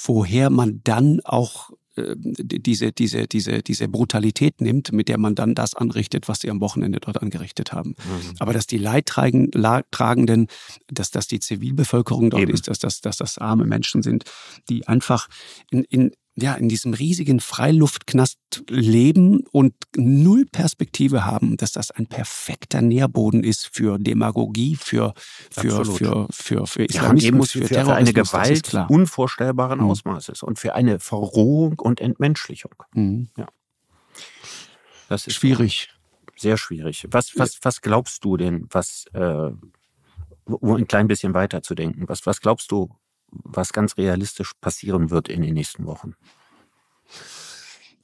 woher 0.05 0.49
man 0.49 0.81
dann 0.83 1.19
auch 1.23 1.71
äh, 1.95 2.15
diese, 2.17 2.91
diese, 2.91 3.27
diese, 3.27 3.61
diese 3.61 3.87
Brutalität 3.87 4.61
nimmt, 4.61 4.91
mit 4.91 5.09
der 5.09 5.19
man 5.19 5.35
dann 5.35 5.53
das 5.53 5.75
anrichtet, 5.75 6.27
was 6.27 6.39
sie 6.39 6.49
am 6.49 6.59
Wochenende 6.59 6.99
dort 6.99 7.21
angerichtet 7.21 7.71
haben. 7.71 7.89
Mhm. 7.89 8.35
Aber 8.39 8.51
dass 8.51 8.65
die 8.65 8.79
Leidtragenden, 8.79 10.47
dass 10.87 11.11
das 11.11 11.27
die 11.27 11.39
Zivilbevölkerung 11.39 12.31
dort 12.31 12.43
Eben. 12.43 12.53
ist, 12.53 12.67
dass 12.67 12.79
das, 12.79 13.01
dass 13.01 13.17
das 13.17 13.37
arme 13.37 13.65
Menschen 13.65 14.01
sind, 14.01 14.23
die 14.69 14.87
einfach 14.87 15.27
in, 15.69 15.83
in, 15.83 16.11
ja, 16.35 16.55
in 16.55 16.67
diesem 16.67 16.93
riesigen 16.93 17.39
Freiluftknast 17.39 18.39
leben 18.67 19.43
und 19.51 19.75
null 19.95 20.45
Perspektive 20.45 21.25
haben, 21.25 21.57
dass 21.57 21.71
das 21.71 21.91
ein 21.91 22.07
perfekter 22.07 22.81
Nährboden 22.81 23.43
ist 23.43 23.69
für 23.71 23.99
Demagogie, 23.99 24.75
für, 24.75 25.13
für, 25.51 25.85
für, 25.85 26.27
für, 26.31 26.65
für 26.65 26.85
Islamismus, 26.85 27.53
ja, 27.53 27.61
für, 27.61 27.67
für, 27.67 27.85
für 27.85 27.93
eine 27.93 28.13
Gewalt 28.13 28.73
unvorstellbaren 28.89 29.79
mhm. 29.79 29.91
Ausmaßes 29.91 30.41
und 30.41 30.57
für 30.57 30.73
eine 30.73 30.99
Verrohung 30.99 31.77
und 31.79 32.01
Entmenschlichung. 32.01 32.73
Mhm. 32.95 33.29
Ja. 33.37 33.47
Das 35.09 35.27
ist 35.27 35.35
schwierig. 35.35 35.89
Sehr 36.35 36.57
schwierig. 36.57 37.07
Was, 37.11 37.37
was, 37.37 37.59
was 37.61 37.81
glaubst 37.81 38.25
du 38.25 38.37
denn, 38.37 38.67
was, 38.71 39.05
äh, 39.13 39.51
um 40.45 40.75
ein 40.75 40.87
klein 40.87 41.07
bisschen 41.07 41.35
weiterzudenken, 41.35 42.09
was, 42.09 42.25
was 42.25 42.41
glaubst 42.41 42.71
du, 42.71 42.89
was 43.43 43.73
ganz 43.73 43.97
realistisch 43.97 44.53
passieren 44.59 45.09
wird 45.09 45.29
in 45.29 45.41
den 45.41 45.53
nächsten 45.53 45.85
Wochen? 45.85 46.15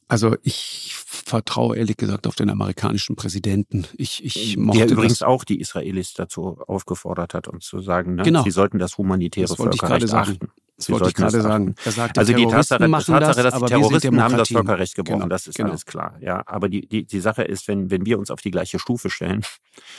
Also 0.10 0.36
ich 0.42 0.96
vertraue 0.96 1.78
ehrlich 1.78 1.96
gesagt 1.96 2.26
auf 2.26 2.36
den 2.36 2.50
amerikanischen 2.50 3.16
Präsidenten. 3.16 3.86
Ich, 3.96 4.26
ich 4.26 4.58
mochte 4.58 4.80
Der 4.80 4.90
übrigens 4.90 5.20
das. 5.20 5.28
auch 5.28 5.44
die 5.44 5.60
Israelis 5.60 6.14
dazu 6.16 6.60
aufgefordert 6.68 7.36
hat, 7.36 7.48
uns 7.48 7.68
zu 7.68 7.80
sagen, 7.80 8.16
ne? 8.16 8.24
genau. 8.24 8.44
sie 8.44 8.50
sollten 8.50 8.80
das 8.80 8.98
humanitäre 8.98 9.48
das 9.48 9.56
Völkerrecht 9.56 10.12
achten. 10.12 10.50
Das 10.78 10.86
Sie 10.86 10.94
wollte 10.94 11.10
ich 11.10 11.14
gerade 11.14 11.42
sagen. 11.42 11.76
Sagte, 11.84 12.22
also 12.22 12.34
die 12.34 12.48
Tatsache, 12.48 12.90
Tatsache 12.90 13.20
das, 13.20 13.36
dass 13.36 13.60
die 13.60 13.66
Terroristen 13.66 14.24
haben 14.24 14.38
das 14.38 14.48
Völkerrecht 14.48 14.96
gebrochen, 14.96 15.20
genau, 15.20 15.30
das 15.30 15.46
ist 15.46 15.56
genau. 15.56 15.70
alles 15.72 15.86
klar. 15.86 16.18
Ja, 16.22 16.42
aber 16.46 16.70
die, 16.70 16.88
die, 16.88 17.06
die 17.06 17.20
Sache 17.20 17.44
ist, 17.44 17.68
wenn, 17.68 17.92
wenn 17.92 18.06
wir 18.06 18.18
uns 18.18 18.32
auf 18.32 18.42
die 18.42 18.50
gleiche 18.50 18.80
Stufe 18.80 19.10
stellen, 19.10 19.44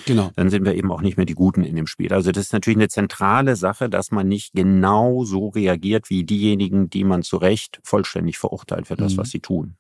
genau. 0.07 0.33
dann 0.37 0.51
sind 0.51 0.65
wir 0.65 0.75
eben 0.75 0.91
auch 0.91 1.03
nicht 1.03 1.19
mehr 1.19 1.27
die 1.27 1.35
Guten 1.35 1.63
in 1.65 1.77
dem 1.77 1.87
Spiel. 1.87 2.13
Also 2.13 2.33
das 2.33 2.47
ist 2.47 2.53
natürlich 2.53 2.79
eine 2.79 2.89
zentrale 2.89 3.57
Sache, 3.57 3.91
dass 3.91 4.11
man 4.11 4.27
nicht 4.27 4.55
genau 4.55 5.25
so 5.25 5.51
reagiert 5.51 6.11
wie 6.11 6.25
diejenigen, 6.25 6.89
die 6.89 7.05
man 7.05 7.23
zu 7.23 7.37
Recht 7.37 7.79
vollständig 7.85 8.39
verurteilt 8.39 8.87
für 8.87 8.97
das, 8.97 9.13
mhm. 9.13 9.19
was 9.19 9.31
sie 9.31 9.41
tun. 9.41 9.77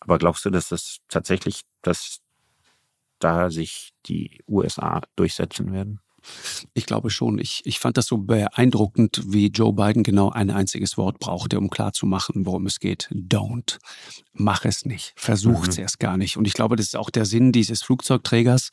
Aber 0.00 0.18
glaubst 0.18 0.44
du, 0.44 0.50
dass 0.50 0.68
das 0.68 0.98
tatsächlich 1.08 1.62
das 1.82 2.20
da 3.18 3.50
sich 3.50 3.94
die 4.06 4.42
USA 4.48 5.02
durchsetzen 5.16 5.72
werden? 5.72 6.00
Ich 6.74 6.86
glaube 6.86 7.10
schon. 7.10 7.38
Ich, 7.38 7.62
ich 7.64 7.78
fand 7.78 7.96
das 7.96 8.06
so 8.06 8.18
beeindruckend, 8.18 9.22
wie 9.26 9.48
Joe 9.48 9.72
Biden 9.72 10.02
genau 10.02 10.30
ein 10.30 10.50
einziges 10.50 10.96
Wort 10.96 11.18
brauchte, 11.18 11.58
um 11.58 11.70
klarzumachen, 11.70 12.46
worum 12.46 12.66
es 12.66 12.80
geht. 12.80 13.08
Don't. 13.12 13.78
Mach 14.36 14.64
es 14.64 14.84
nicht. 14.84 15.12
Versucht 15.14 15.70
es 15.70 15.76
mhm. 15.76 15.82
erst 15.82 16.00
gar 16.00 16.16
nicht. 16.16 16.36
Und 16.36 16.46
ich 16.46 16.54
glaube, 16.54 16.74
das 16.74 16.86
ist 16.86 16.96
auch 16.96 17.10
der 17.10 17.24
Sinn 17.24 17.52
dieses 17.52 17.82
Flugzeugträgers. 17.82 18.70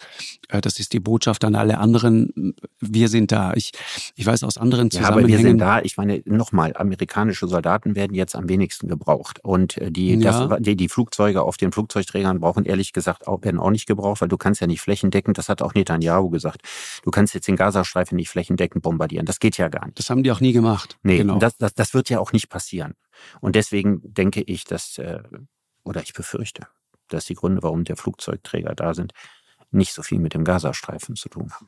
Äh, 0.49 0.60
das 0.60 0.80
ist 0.80 0.93
die 0.93 0.99
Botschaft 0.99 1.45
an 1.45 1.54
alle 1.54 1.78
anderen. 1.78 2.56
Wir 2.80 3.10
sind 3.10 3.32
da. 3.32 3.54
Ich, 3.54 3.72
ich 4.16 4.26
weiß 4.26 4.43
aus 4.43 4.58
anderen 4.58 4.89
Zusammenhängen. 4.89 5.30
Ja, 5.30 5.36
aber 5.36 5.43
wir 5.43 5.49
sind 5.49 5.58
da. 5.60 5.82
Ich 5.82 5.97
meine, 5.97 6.24
nochmal, 6.26 6.76
amerikanische 6.76 7.47
Soldaten 7.47 7.95
werden 7.95 8.16
jetzt 8.16 8.36
am 8.36 8.49
wenigsten 8.49 8.88
gebraucht. 8.88 9.39
Und 9.43 9.78
äh, 9.78 9.91
die, 9.91 10.16
ja. 10.16 10.47
das, 10.47 10.62
die, 10.62 10.76
die 10.76 10.89
Flugzeuge 10.89 11.43
auf 11.43 11.58
den 11.58 11.72
Flugzeugträgern 11.72 12.39
brauchen 12.39 12.66
ehrlich 12.66 12.93
gesagt 12.93 13.28
auch, 13.28 13.43
werden 13.43 13.60
auch 13.60 13.70
nicht 13.70 13.86
gebraucht, 13.86 14.22
weil 14.22 14.30
du 14.30 14.38
kannst 14.38 14.62
ja 14.62 14.68
nicht 14.68 14.82
flächendeckend, 14.82 15.38
das 15.38 15.49
hat 15.49 15.62
auch 15.62 15.74
Netanyahu 15.74 16.30
gesagt, 16.30 16.62
du 17.04 17.12
kannst 17.12 17.34
jetzt 17.41 17.47
den 17.47 17.55
Gazastreifen 17.55 18.15
nicht 18.15 18.29
flächendeckend 18.29 18.83
bombardieren. 18.83 19.25
Das 19.25 19.39
geht 19.39 19.57
ja 19.57 19.67
gar 19.67 19.85
nicht. 19.85 19.97
Das 19.97 20.09
haben 20.09 20.23
die 20.23 20.31
auch 20.31 20.39
nie 20.39 20.53
gemacht. 20.53 20.97
Nee, 21.03 21.17
genau. 21.17 21.39
das, 21.39 21.57
das, 21.57 21.73
das 21.73 21.93
wird 21.93 22.09
ja 22.09 22.19
auch 22.19 22.31
nicht 22.31 22.49
passieren. 22.49 22.93
Und 23.41 23.55
deswegen 23.55 24.01
denke 24.03 24.41
ich, 24.41 24.63
dass, 24.63 24.97
äh, 24.97 25.23
oder 25.83 26.01
ich 26.01 26.13
befürchte, 26.13 26.67
dass 27.07 27.25
die 27.25 27.33
Gründe, 27.33 27.63
warum 27.63 27.83
der 27.83 27.97
Flugzeugträger 27.97 28.75
da 28.75 28.93
sind, 28.93 29.13
nicht 29.71 29.93
so 29.93 30.03
viel 30.03 30.19
mit 30.19 30.33
dem 30.33 30.43
Gazastreifen 30.43 31.15
zu 31.15 31.29
tun 31.29 31.51
haben. 31.51 31.67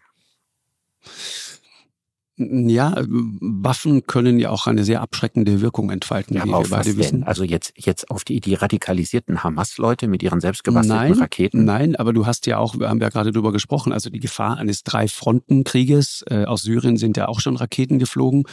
Ja, 2.35 2.95
Waffen 3.07 4.07
können 4.07 4.39
ja 4.39 4.49
auch 4.49 4.65
eine 4.65 4.83
sehr 4.83 5.01
abschreckende 5.01 5.61
Wirkung 5.61 5.91
entfalten, 5.91 6.35
ja, 6.35 6.45
wie 6.45 6.49
wir 6.49 6.67
beide 6.67 6.97
wissen. 6.97 7.19
Denn? 7.19 7.27
Also 7.27 7.43
jetzt, 7.43 7.73
jetzt 7.75 8.09
auf 8.09 8.23
die, 8.23 8.39
die 8.39 8.55
radikalisierten 8.55 9.43
Hamas-Leute 9.43 10.07
mit 10.07 10.23
ihren 10.23 10.39
selbstgebastelten 10.39 11.09
nein, 11.09 11.19
Raketen? 11.19 11.63
Nein, 11.63 11.95
aber 11.95 12.11
du 12.11 12.25
hast 12.25 12.47
ja 12.47 12.57
auch, 12.57 12.79
wir 12.79 12.89
haben 12.89 12.99
ja 12.99 13.09
gerade 13.09 13.31
drüber 13.31 13.51
gesprochen, 13.51 13.93
also 13.93 14.09
die 14.09 14.19
Gefahr 14.19 14.57
eines 14.57 14.83
Drei-Fronten-Krieges. 14.83 16.25
Äh, 16.27 16.45
aus 16.45 16.63
Syrien 16.63 16.97
sind 16.97 17.17
ja 17.17 17.27
auch 17.27 17.39
schon 17.39 17.55
Raketen 17.55 17.99
geflogen. 17.99 18.45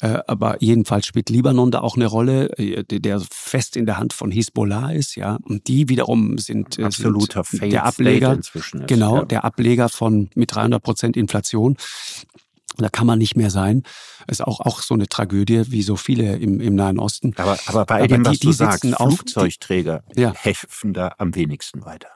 Äh, 0.00 0.18
aber 0.28 0.62
jedenfalls 0.62 1.06
spielt 1.06 1.28
Libanon 1.28 1.72
da 1.72 1.80
auch 1.80 1.96
eine 1.96 2.06
Rolle, 2.06 2.50
äh, 2.58 2.84
der 2.84 3.20
fest 3.30 3.76
in 3.76 3.86
der 3.86 3.98
Hand 3.98 4.12
von 4.12 4.30
Hisbollah 4.30 4.92
ist, 4.92 5.16
ja. 5.16 5.38
Und 5.42 5.66
die 5.66 5.88
wiederum 5.88 6.38
sind, 6.38 6.78
äh, 6.78 6.84
Absoluter 6.84 7.42
sind 7.42 7.72
der 7.72 7.84
Ableger, 7.84 8.32
inzwischen 8.32 8.82
ist, 8.82 8.88
genau, 8.88 9.18
ja. 9.18 9.24
der 9.24 9.44
Ableger 9.44 9.88
von 9.88 10.30
mit 10.34 10.54
300 10.54 10.82
Prozent 10.82 11.16
Inflation. 11.16 11.76
Da 12.76 12.88
kann 12.88 13.06
man 13.06 13.18
nicht 13.18 13.36
mehr 13.36 13.50
sein. 13.50 13.82
Ist 14.26 14.42
auch, 14.42 14.60
auch 14.60 14.82
so 14.82 14.94
eine 14.94 15.08
Tragödie, 15.08 15.70
wie 15.70 15.82
so 15.82 15.96
viele 15.96 16.36
im, 16.36 16.60
im 16.60 16.74
Nahen 16.74 16.98
Osten. 16.98 17.32
Aber, 17.36 17.58
aber 17.66 17.84
bei 17.86 17.98
aber 17.98 18.08
dem, 18.08 18.24
was 18.24 18.38
die, 18.38 18.46
du 18.46 18.52
sagst, 18.52 18.84
Flugzeugträger 18.84 20.02
die, 20.16 20.22
ja. 20.22 20.34
helfen 20.34 20.92
da 20.92 21.14
am 21.18 21.34
wenigsten 21.34 21.84
weiter. 21.84 22.08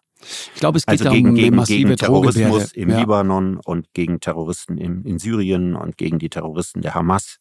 Ich 0.55 0.61
glaube, 0.61 0.79
es 0.79 0.87
geht 0.87 1.01
also 1.01 1.11
gegen, 1.13 1.29
um 1.29 1.35
gegen, 1.37 1.63
gegen 1.65 1.97
Terrorismus 1.97 2.73
im 2.73 2.91
ja. 2.91 2.99
Libanon 2.99 3.59
und 3.65 3.93
gegen 3.95 4.19
Terroristen 4.19 4.77
in, 4.77 5.05
in 5.05 5.19
Syrien 5.19 5.77
und 5.77 5.97
gegen 5.97 6.19
die 6.19 6.29
Terroristen 6.29 6.83
der 6.83 6.95
Hamas 6.95 7.39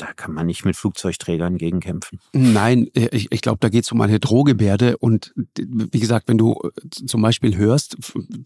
da 0.00 0.12
kann 0.14 0.32
man 0.32 0.46
nicht 0.46 0.64
mit 0.64 0.76
Flugzeugträgern 0.76 1.58
gegenkämpfen. 1.58 2.20
Nein, 2.32 2.88
äh, 2.94 3.08
ich, 3.12 3.30
ich 3.30 3.40
glaube, 3.42 3.58
da 3.60 3.68
geht 3.68 3.84
es 3.84 3.92
um 3.92 4.00
eine 4.00 4.18
Drohgebärde. 4.18 4.96
Und 4.96 5.34
wie 5.56 6.00
gesagt, 6.00 6.28
wenn 6.28 6.38
du 6.38 6.54
äh, 6.62 6.88
zum 7.06 7.20
Beispiel 7.20 7.56
hörst 7.56 7.96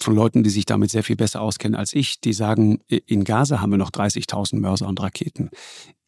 von 0.01 0.15
Leuten, 0.15 0.43
die 0.43 0.51
sich 0.51 0.67
damit 0.67 0.91
sehr 0.91 1.05
viel 1.05 1.17
besser 1.17 1.41
auskennen 1.41 1.77
als 1.77 1.93
ich, 1.93 2.21
die 2.21 2.33
sagen, 2.33 2.81
in 2.89 3.25
Gaza 3.25 3.61
haben 3.61 3.71
wir 3.71 3.79
noch 3.79 3.91
30.000 3.91 4.59
Mörser 4.59 4.89
und 4.89 5.01
Raketen. 5.01 5.51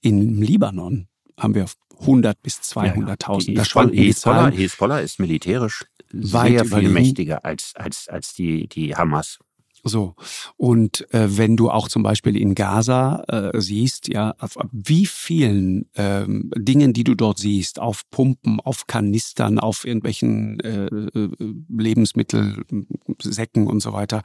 In 0.00 0.40
Libanon 0.40 1.08
haben 1.38 1.54
wir 1.54 1.66
100 2.00 2.42
bis 2.42 2.60
200.000. 2.60 3.52
Ja, 3.52 3.62
ja. 3.62 3.90
Hezbollah, 3.90 4.50
Hezbollah 4.50 4.98
ist 5.00 5.18
militärisch 5.20 5.84
sehr 6.12 6.64
viel 6.64 6.88
mächtiger 6.88 7.44
als, 7.44 7.72
als, 7.74 8.08
als 8.08 8.34
die, 8.34 8.68
die 8.68 8.94
Hamas. 8.94 9.38
So. 9.88 10.16
Und 10.56 11.06
äh, 11.14 11.38
wenn 11.38 11.56
du 11.56 11.70
auch 11.70 11.86
zum 11.88 12.02
Beispiel 12.02 12.36
in 12.36 12.56
Gaza 12.56 13.22
äh, 13.28 13.60
siehst, 13.60 14.08
ja, 14.08 14.34
auf, 14.38 14.56
auf 14.56 14.66
wie 14.72 15.06
vielen 15.06 15.88
ähm, 15.94 16.50
Dingen, 16.56 16.92
die 16.92 17.04
du 17.04 17.14
dort 17.14 17.38
siehst, 17.38 17.78
auf 17.78 18.02
Pumpen, 18.10 18.58
auf 18.60 18.88
Kanistern, 18.88 19.60
auf 19.60 19.86
irgendwelchen 19.86 20.58
äh, 20.60 20.86
äh 20.86 21.28
Lebensmittelsäcken 21.68 23.68
und 23.68 23.80
so 23.80 23.92
weiter, 23.92 24.22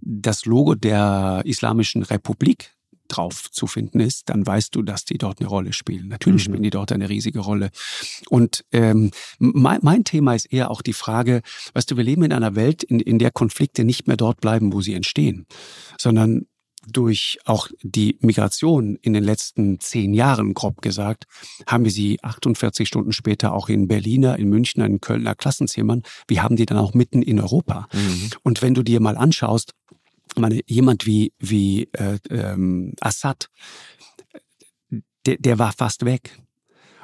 das 0.00 0.44
Logo 0.44 0.74
der 0.74 1.42
Islamischen 1.44 2.02
Republik 2.02 2.74
drauf 3.16 3.50
zu 3.50 3.66
finden 3.66 4.00
ist, 4.00 4.28
dann 4.28 4.46
weißt 4.46 4.74
du, 4.74 4.82
dass 4.82 5.04
die 5.04 5.18
dort 5.18 5.40
eine 5.40 5.48
Rolle 5.48 5.72
spielen. 5.72 6.08
Natürlich 6.08 6.42
mhm. 6.42 6.52
spielen 6.52 6.62
die 6.62 6.70
dort 6.70 6.92
eine 6.92 7.08
riesige 7.08 7.40
Rolle. 7.40 7.70
Und 8.28 8.64
ähm, 8.72 9.10
mein, 9.38 9.80
mein 9.82 10.04
Thema 10.04 10.34
ist 10.34 10.46
eher 10.46 10.70
auch 10.70 10.82
die 10.82 10.92
Frage, 10.92 11.42
weißt 11.74 11.90
du, 11.90 11.96
wir 11.96 12.04
leben 12.04 12.22
in 12.22 12.32
einer 12.32 12.54
Welt, 12.56 12.82
in, 12.82 13.00
in 13.00 13.18
der 13.18 13.30
Konflikte 13.30 13.84
nicht 13.84 14.06
mehr 14.06 14.16
dort 14.16 14.40
bleiben, 14.40 14.72
wo 14.72 14.80
sie 14.80 14.94
entstehen, 14.94 15.46
sondern 15.98 16.46
durch 16.86 17.38
auch 17.44 17.68
die 17.82 18.16
Migration 18.20 18.96
in 19.02 19.12
den 19.12 19.24
letzten 19.24 19.80
zehn 19.80 20.14
Jahren, 20.14 20.54
grob 20.54 20.80
gesagt, 20.82 21.26
haben 21.66 21.84
wir 21.84 21.90
sie 21.90 22.18
48 22.22 22.88
Stunden 22.88 23.12
später 23.12 23.52
auch 23.52 23.68
in 23.68 23.86
Berliner, 23.86 24.38
in 24.38 24.48
Münchner, 24.48 24.86
in 24.86 25.00
Kölner 25.00 25.34
Klassenzimmern. 25.34 26.02
Wir 26.26 26.42
haben 26.42 26.56
die 26.56 26.66
dann 26.66 26.78
auch 26.78 26.94
mitten 26.94 27.22
in 27.22 27.40
Europa. 27.40 27.86
Mhm. 27.92 28.30
Und 28.42 28.62
wenn 28.62 28.74
du 28.74 28.82
dir 28.82 29.00
mal 29.00 29.16
anschaust, 29.16 29.74
meine, 30.36 30.60
jemand 30.66 31.06
wie, 31.06 31.32
wie 31.38 31.88
äh, 31.92 32.18
ähm, 32.30 32.94
Assad, 33.00 33.48
der, 35.26 35.36
der 35.38 35.58
war 35.58 35.72
fast 35.72 36.04
weg. 36.04 36.38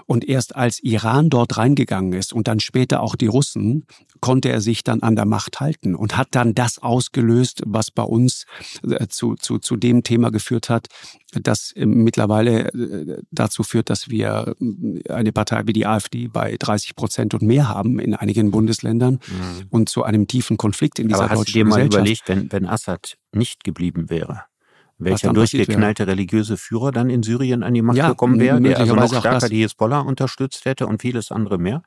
Und 0.06 0.28
erst 0.28 0.54
als 0.54 0.80
Iran 0.82 1.30
dort 1.30 1.56
reingegangen 1.56 2.12
ist 2.12 2.32
und 2.32 2.46
dann 2.48 2.60
später 2.60 3.02
auch 3.02 3.16
die 3.16 3.26
Russen, 3.26 3.86
konnte 4.20 4.48
er 4.50 4.60
sich 4.60 4.84
dann 4.84 5.02
an 5.02 5.16
der 5.16 5.26
Macht 5.26 5.60
halten 5.60 5.94
und 5.94 6.16
hat 6.16 6.28
dann 6.30 6.54
das 6.54 6.78
ausgelöst, 6.78 7.62
was 7.66 7.90
bei 7.90 8.02
uns 8.02 8.46
äh, 8.88 9.08
zu, 9.08 9.34
zu, 9.34 9.58
zu 9.58 9.76
dem 9.76 10.02
Thema 10.02 10.30
geführt 10.30 10.70
hat, 10.70 10.88
das 11.32 11.72
äh, 11.72 11.86
mittlerweile 11.86 12.72
äh, 12.72 13.22
dazu 13.30 13.62
führt, 13.62 13.90
dass 13.90 14.08
wir 14.08 14.54
eine 15.08 15.32
Partei 15.32 15.62
wie 15.66 15.72
die 15.72 15.86
AfD 15.86 16.28
bei 16.28 16.56
30 16.56 16.96
Prozent 16.96 17.34
und 17.34 17.42
mehr 17.42 17.68
haben 17.68 17.98
in 17.98 18.14
einigen 18.14 18.50
Bundesländern 18.50 19.14
mhm. 19.14 19.66
und 19.70 19.88
zu 19.88 20.04
einem 20.04 20.26
tiefen 20.26 20.56
Konflikt 20.56 20.98
in 20.98 21.08
dieser 21.08 21.24
Aber 21.24 21.30
hast 21.30 21.48
du 21.48 21.52
dir 21.52 21.64
mal 21.64 21.84
überlegt, 21.84 22.22
wenn, 22.26 22.50
wenn 22.52 22.66
Assad 22.66 23.16
nicht 23.32 23.64
geblieben 23.64 24.08
wäre? 24.08 24.44
Welcher 24.98 25.32
durchgeknallte 25.32 26.06
religiöse 26.06 26.56
Führer 26.56 26.90
dann 26.90 27.10
in 27.10 27.22
Syrien 27.22 27.62
an 27.62 27.74
die 27.74 27.82
Macht 27.82 27.98
ja, 27.98 28.08
gekommen 28.08 28.40
wäre, 28.40 28.60
der 28.60 28.78
also 28.78 28.94
noch 28.94 29.14
stärker 29.14 29.48
die 29.48 29.62
Hezbollah 29.62 30.00
unterstützt 30.00 30.64
hätte 30.64 30.86
und 30.86 31.02
vieles 31.02 31.30
andere 31.30 31.58
mehr. 31.58 31.82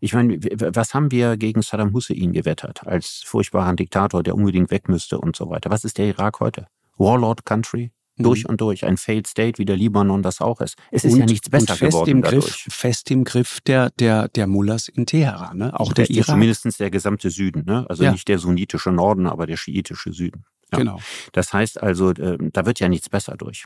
Ich 0.00 0.14
meine, 0.14 0.38
was 0.38 0.94
haben 0.94 1.10
wir 1.10 1.36
gegen 1.36 1.62
Saddam 1.62 1.92
Hussein 1.92 2.32
gewettert 2.32 2.86
als 2.86 3.22
furchtbaren 3.24 3.76
Diktator, 3.76 4.22
der 4.22 4.34
unbedingt 4.34 4.70
weg 4.70 4.88
müsste 4.88 5.18
und 5.18 5.36
so 5.36 5.48
weiter? 5.48 5.70
Was 5.70 5.84
ist 5.84 5.98
der 5.98 6.06
Irak 6.06 6.40
heute? 6.40 6.66
Warlord 6.96 7.44
Country? 7.44 7.92
Mhm. 8.16 8.24
Durch 8.24 8.48
und 8.48 8.60
durch. 8.60 8.84
Ein 8.84 8.96
Failed 8.96 9.26
State, 9.26 9.58
wie 9.58 9.64
der 9.64 9.76
Libanon 9.76 10.22
das 10.22 10.40
auch 10.40 10.60
ist. 10.60 10.76
Es 10.90 11.04
ist 11.04 11.14
und, 11.14 11.20
ja 11.20 11.26
nichts 11.26 11.48
besser 11.48 11.76
fest 11.76 11.92
geworden 11.92 12.10
im 12.10 12.22
dadurch. 12.22 12.44
Griff, 12.44 12.74
Fest 12.74 13.10
im 13.10 13.24
Griff 13.24 13.60
der, 13.60 13.90
der, 13.90 14.28
der 14.28 14.46
Mullahs 14.46 14.88
in 14.88 15.06
Teheran, 15.06 15.58
ne? 15.58 15.78
auch 15.78 15.92
der 15.92 16.10
Irak. 16.10 16.26
Zumindest 16.26 16.80
der 16.80 16.90
gesamte 16.90 17.30
Süden, 17.30 17.64
ne? 17.64 17.86
also 17.88 18.04
ja. 18.04 18.12
nicht 18.12 18.28
der 18.28 18.38
sunnitische 18.38 18.90
Norden, 18.90 19.26
aber 19.26 19.46
der 19.46 19.56
schiitische 19.56 20.12
Süden. 20.12 20.44
Ja. 20.72 20.78
Genau. 20.78 21.00
Das 21.32 21.52
heißt 21.52 21.82
also, 21.82 22.10
äh, 22.10 22.38
da 22.52 22.66
wird 22.66 22.80
ja 22.80 22.88
nichts 22.88 23.08
besser 23.08 23.36
durch. 23.36 23.64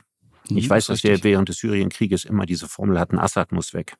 Mhm, 0.49 0.57
ich 0.57 0.69
weiß, 0.69 0.87
dass 0.87 1.03
wir 1.03 1.23
während 1.23 1.49
des 1.49 1.57
Syrienkrieges 1.57 2.25
immer 2.25 2.45
diese 2.45 2.67
Formel 2.67 2.99
hatten, 2.99 3.17
Assad 3.17 3.51
muss 3.51 3.73
weg. 3.73 3.95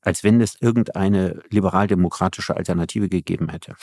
Als 0.00 0.22
wenn 0.24 0.40
es 0.40 0.56
irgendeine 0.60 1.42
liberal-demokratische 1.50 2.56
Alternative 2.56 3.08
gegeben 3.08 3.48
hätte. 3.48 3.74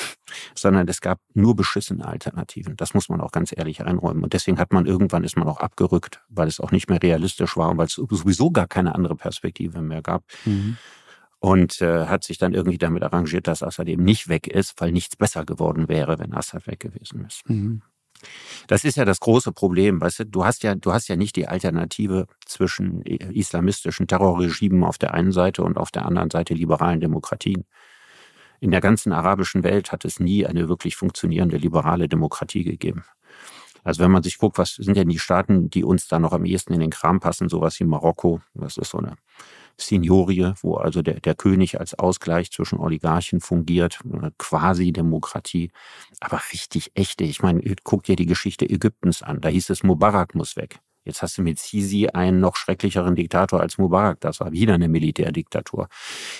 Sondern 0.55 0.87
es 0.87 1.01
gab 1.01 1.19
nur 1.33 1.55
beschissene 1.55 2.05
Alternativen. 2.05 2.75
Das 2.75 2.93
muss 2.93 3.09
man 3.09 3.21
auch 3.21 3.31
ganz 3.31 3.53
ehrlich 3.55 3.81
einräumen. 3.83 4.23
Und 4.23 4.33
deswegen 4.33 4.59
hat 4.59 4.71
man 4.73 4.85
irgendwann 4.85 5.23
ist 5.23 5.37
man 5.37 5.47
auch 5.47 5.59
abgerückt, 5.59 6.21
weil 6.29 6.47
es 6.47 6.59
auch 6.59 6.71
nicht 6.71 6.89
mehr 6.89 7.01
realistisch 7.01 7.57
war 7.57 7.69
und 7.69 7.77
weil 7.77 7.87
es 7.87 7.93
sowieso 7.93 8.51
gar 8.51 8.67
keine 8.67 8.95
andere 8.95 9.15
Perspektive 9.15 9.81
mehr 9.81 10.01
gab. 10.01 10.23
Mhm 10.45 10.77
und 11.43 11.81
äh, 11.81 12.05
hat 12.05 12.23
sich 12.23 12.37
dann 12.37 12.53
irgendwie 12.53 12.77
damit 12.77 13.03
arrangiert, 13.03 13.47
dass 13.47 13.63
Assad 13.63 13.89
eben 13.89 14.05
nicht 14.05 14.29
weg 14.29 14.47
ist, 14.47 14.79
weil 14.79 14.93
nichts 14.93 15.17
besser 15.17 15.43
geworden 15.43 15.89
wäre, 15.89 16.17
wenn 16.17 16.33
Assad 16.33 16.67
weg 16.67 16.79
gewesen 16.79 17.25
ist. 17.25 17.49
Mhm. 17.49 17.81
Das 18.67 18.83
ist 18.83 18.97
ja 18.97 19.05
das 19.05 19.19
große 19.19 19.51
Problem, 19.51 20.01
weißt 20.01 20.19
du, 20.19 20.25
du 20.25 20.45
hast 20.45 20.63
ja, 20.63 20.75
du 20.75 20.93
hast 20.93 21.07
ja 21.07 21.15
nicht 21.15 21.35
die 21.35 21.47
Alternative 21.47 22.27
zwischen 22.45 23.01
islamistischen 23.03 24.07
Terrorregimen 24.07 24.83
auf 24.83 24.97
der 24.97 25.13
einen 25.13 25.31
Seite 25.31 25.63
und 25.63 25.77
auf 25.77 25.91
der 25.91 26.05
anderen 26.05 26.29
Seite 26.29 26.53
liberalen 26.53 26.99
Demokratien. 26.99 27.65
In 28.59 28.71
der 28.71 28.81
ganzen 28.81 29.11
arabischen 29.11 29.63
Welt 29.63 29.91
hat 29.91 30.05
es 30.05 30.19
nie 30.19 30.45
eine 30.45 30.69
wirklich 30.69 30.95
funktionierende 30.95 31.57
liberale 31.57 32.07
Demokratie 32.07 32.63
gegeben. 32.63 33.03
Also 33.83 34.01
wenn 34.01 34.11
man 34.11 34.23
sich 34.23 34.37
guckt, 34.37 34.57
was 34.57 34.75
sind 34.75 34.95
denn 34.95 35.09
die 35.09 35.19
Staaten, 35.19 35.69
die 35.69 35.83
uns 35.83 36.07
da 36.07 36.19
noch 36.19 36.31
am 36.31 36.45
ehesten 36.45 36.73
in 36.73 36.79
den 36.79 36.89
Kram 36.89 37.19
passen, 37.19 37.49
sowas 37.49 37.79
wie 37.79 37.83
Marokko, 37.83 38.41
das 38.53 38.77
ist 38.77 38.91
so 38.91 38.99
eine 38.99 39.15
Signorie, 39.77 40.53
wo 40.61 40.75
also 40.75 41.01
der, 41.01 41.19
der 41.19 41.35
König 41.35 41.79
als 41.79 41.93
Ausgleich 41.97 42.51
zwischen 42.51 42.79
Oligarchen 42.79 43.41
fungiert, 43.41 43.99
quasi 44.37 44.91
Demokratie, 44.91 45.71
aber 46.19 46.41
richtig 46.51 46.91
echte. 46.95 47.23
Ich 47.23 47.41
meine, 47.41 47.61
guck 47.83 48.03
dir 48.03 48.15
die 48.15 48.25
Geschichte 48.25 48.69
Ägyptens 48.69 49.21
an. 49.23 49.41
Da 49.41 49.49
hieß 49.49 49.69
es, 49.69 49.83
Mubarak 49.83 50.35
muss 50.35 50.55
weg. 50.55 50.79
Jetzt 51.05 51.21
hast 51.21 51.37
du 51.37 51.41
mit 51.41 51.59
Sisi 51.59 52.07
einen 52.07 52.39
noch 52.39 52.55
schrecklicheren 52.55 53.15
Diktator 53.15 53.59
als 53.59 53.77
Mubarak. 53.77 54.21
Das 54.21 54.39
war 54.39 54.51
wieder 54.51 54.73
eine 54.75 54.87
Militärdiktatur. 54.87 55.89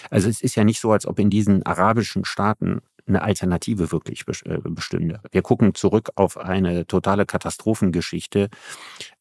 Also 0.10 0.30
es 0.30 0.42
ist 0.42 0.56
ja 0.56 0.64
nicht 0.64 0.80
so, 0.80 0.92
als 0.92 1.06
ob 1.06 1.20
in 1.20 1.30
diesen 1.30 1.66
arabischen 1.66 2.26
Staaten 2.26 2.82
eine 3.06 3.22
Alternative 3.22 3.92
wirklich 3.92 4.24
äh, 4.46 4.60
bestünde. 4.64 5.20
Wir 5.32 5.42
gucken 5.42 5.76
zurück 5.76 6.12
auf 6.16 6.38
eine 6.38 6.88
totale 6.88 7.26
Katastrophengeschichte 7.26 8.50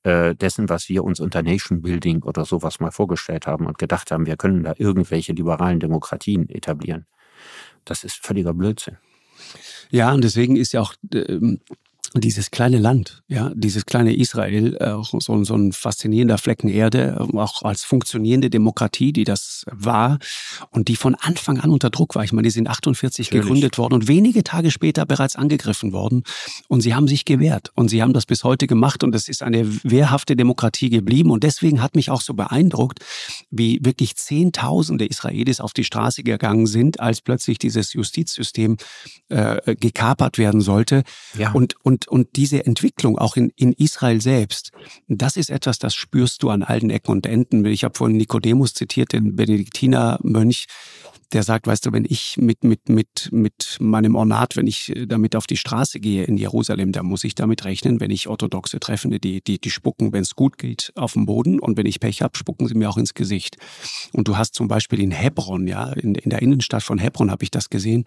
äh, 0.04 0.34
dessen, 0.34 0.68
was 0.68 0.88
wir 0.88 1.04
uns 1.04 1.20
unter 1.20 1.42
Nation 1.42 1.82
Building 1.82 2.22
oder 2.22 2.44
sowas 2.44 2.80
mal 2.80 2.92
vorgestellt 2.92 3.46
haben 3.46 3.66
und 3.66 3.78
gedacht 3.78 4.10
haben, 4.10 4.26
wir 4.26 4.36
können 4.36 4.62
da 4.62 4.74
irgendwelche 4.76 5.32
liberalen 5.32 5.80
Demokratien 5.80 6.48
etablieren. 6.48 7.06
Das 7.84 8.04
ist 8.04 8.24
völliger 8.24 8.54
Blödsinn. 8.54 8.98
Ja, 9.90 10.12
und 10.12 10.22
deswegen 10.22 10.56
ist 10.56 10.72
ja 10.72 10.80
auch 10.80 10.94
äh, 11.12 11.58
dieses 12.14 12.50
kleine 12.50 12.78
Land, 12.78 13.22
ja, 13.28 13.50
dieses 13.54 13.86
kleine 13.86 14.14
Israel, 14.14 14.76
äh, 14.76 14.94
so, 15.18 15.44
so 15.44 15.54
ein 15.54 15.72
faszinierender 15.72 16.38
Flecken 16.38 16.68
Erde, 16.68 17.26
auch 17.34 17.62
als 17.62 17.84
funktionierende 17.84 18.50
Demokratie, 18.50 19.12
die 19.12 19.24
das 19.24 19.64
war 19.70 20.18
und 20.70 20.88
die 20.88 20.96
von 20.96 21.14
Anfang 21.14 21.60
an 21.60 21.70
unter 21.70 21.90
Druck 21.90 22.14
war. 22.14 22.24
Ich 22.24 22.32
meine, 22.32 22.46
die 22.46 22.50
sind 22.50 22.68
48 22.68 23.26
Natürlich. 23.26 23.42
gegründet 23.42 23.78
worden 23.78 23.94
und 23.94 24.08
wenige 24.08 24.44
Tage 24.44 24.70
später 24.70 25.06
bereits 25.06 25.36
angegriffen 25.36 25.92
worden 25.92 26.24
und 26.68 26.82
sie 26.82 26.94
haben 26.94 27.08
sich 27.08 27.24
gewehrt 27.24 27.70
und 27.74 27.88
sie 27.88 28.02
haben 28.02 28.12
das 28.12 28.26
bis 28.26 28.44
heute 28.44 28.66
gemacht 28.66 29.02
und 29.04 29.14
es 29.14 29.28
ist 29.28 29.42
eine 29.42 29.66
wehrhafte 29.82 30.36
Demokratie 30.36 30.90
geblieben 30.90 31.30
und 31.30 31.44
deswegen 31.44 31.82
hat 31.82 31.96
mich 31.96 32.10
auch 32.10 32.20
so 32.20 32.34
beeindruckt, 32.34 33.00
wie 33.50 33.80
wirklich 33.82 34.16
Zehntausende 34.16 35.06
Israelis 35.06 35.60
auf 35.60 35.72
die 35.72 35.84
Straße 35.84 36.22
gegangen 36.22 36.66
sind, 36.66 37.00
als 37.00 37.20
plötzlich 37.20 37.58
dieses 37.58 37.92
Justizsystem 37.92 38.76
äh, 39.28 39.74
gekapert 39.76 40.38
werden 40.38 40.60
sollte 40.60 41.04
ja. 41.38 41.52
und, 41.52 41.76
und 41.82 42.01
und, 42.08 42.28
diese 42.36 42.64
Entwicklung 42.64 43.18
auch 43.18 43.36
in, 43.36 43.50
in 43.56 43.72
Israel 43.72 44.20
selbst, 44.20 44.70
das 45.08 45.36
ist 45.36 45.50
etwas, 45.50 45.78
das 45.78 45.94
spürst 45.94 46.42
du 46.42 46.50
an 46.50 46.62
allen 46.62 46.90
Ecken 46.90 47.12
und 47.12 47.26
Enden. 47.26 47.64
Ich 47.66 47.84
habe 47.84 47.96
vorhin 47.96 48.16
Nikodemus 48.16 48.74
zitiert, 48.74 49.12
den 49.12 49.36
Benediktinermönch, 49.36 50.66
der 51.32 51.42
sagt, 51.42 51.66
weißt 51.66 51.86
du, 51.86 51.92
wenn 51.92 52.04
ich 52.06 52.36
mit, 52.38 52.62
mit, 52.64 52.88
mit, 52.88 53.28
mit 53.32 53.78
meinem 53.80 54.14
Ornat, 54.16 54.56
wenn 54.56 54.66
ich 54.66 54.92
damit 55.06 55.34
auf 55.34 55.46
die 55.46 55.56
Straße 55.56 55.98
gehe 55.98 56.24
in 56.24 56.36
Jerusalem, 56.36 56.92
da 56.92 57.02
muss 57.02 57.24
ich 57.24 57.34
damit 57.34 57.64
rechnen, 57.64 58.00
wenn 58.00 58.10
ich 58.10 58.28
Orthodoxe 58.28 58.80
treffe, 58.80 59.08
die, 59.18 59.42
die, 59.42 59.58
die 59.58 59.70
spucken, 59.70 60.12
wenn 60.12 60.22
es 60.22 60.34
gut 60.34 60.58
geht, 60.58 60.92
auf 60.94 61.14
den 61.14 61.26
Boden 61.26 61.58
und 61.58 61.76
wenn 61.76 61.86
ich 61.86 62.00
Pech 62.00 62.22
habe, 62.22 62.36
spucken 62.36 62.68
sie 62.68 62.74
mir 62.74 62.90
auch 62.90 62.98
ins 62.98 63.14
Gesicht. 63.14 63.56
Und 64.12 64.28
du 64.28 64.36
hast 64.36 64.54
zum 64.54 64.68
Beispiel 64.68 65.00
in 65.00 65.10
Hebron, 65.10 65.66
ja, 65.66 65.92
in, 65.92 66.14
in 66.14 66.30
der 66.30 66.42
Innenstadt 66.42 66.82
von 66.82 66.98
Hebron 66.98 67.30
habe 67.30 67.44
ich 67.44 67.50
das 67.50 67.70
gesehen, 67.70 68.04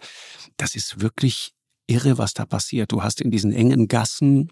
das 0.56 0.74
ist 0.74 1.00
wirklich 1.00 1.55
irre, 1.86 2.18
was 2.18 2.34
da 2.34 2.44
passiert. 2.44 2.92
Du 2.92 3.02
hast 3.02 3.20
in 3.20 3.30
diesen 3.30 3.52
engen 3.52 3.88
Gassen 3.88 4.50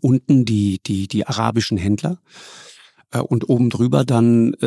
unten 0.00 0.44
die, 0.44 0.80
die, 0.84 1.08
die 1.08 1.26
arabischen 1.26 1.76
Händler 1.76 2.18
äh, 3.12 3.18
und 3.18 3.48
oben 3.48 3.70
drüber 3.70 4.04
dann 4.04 4.54
äh, 4.54 4.66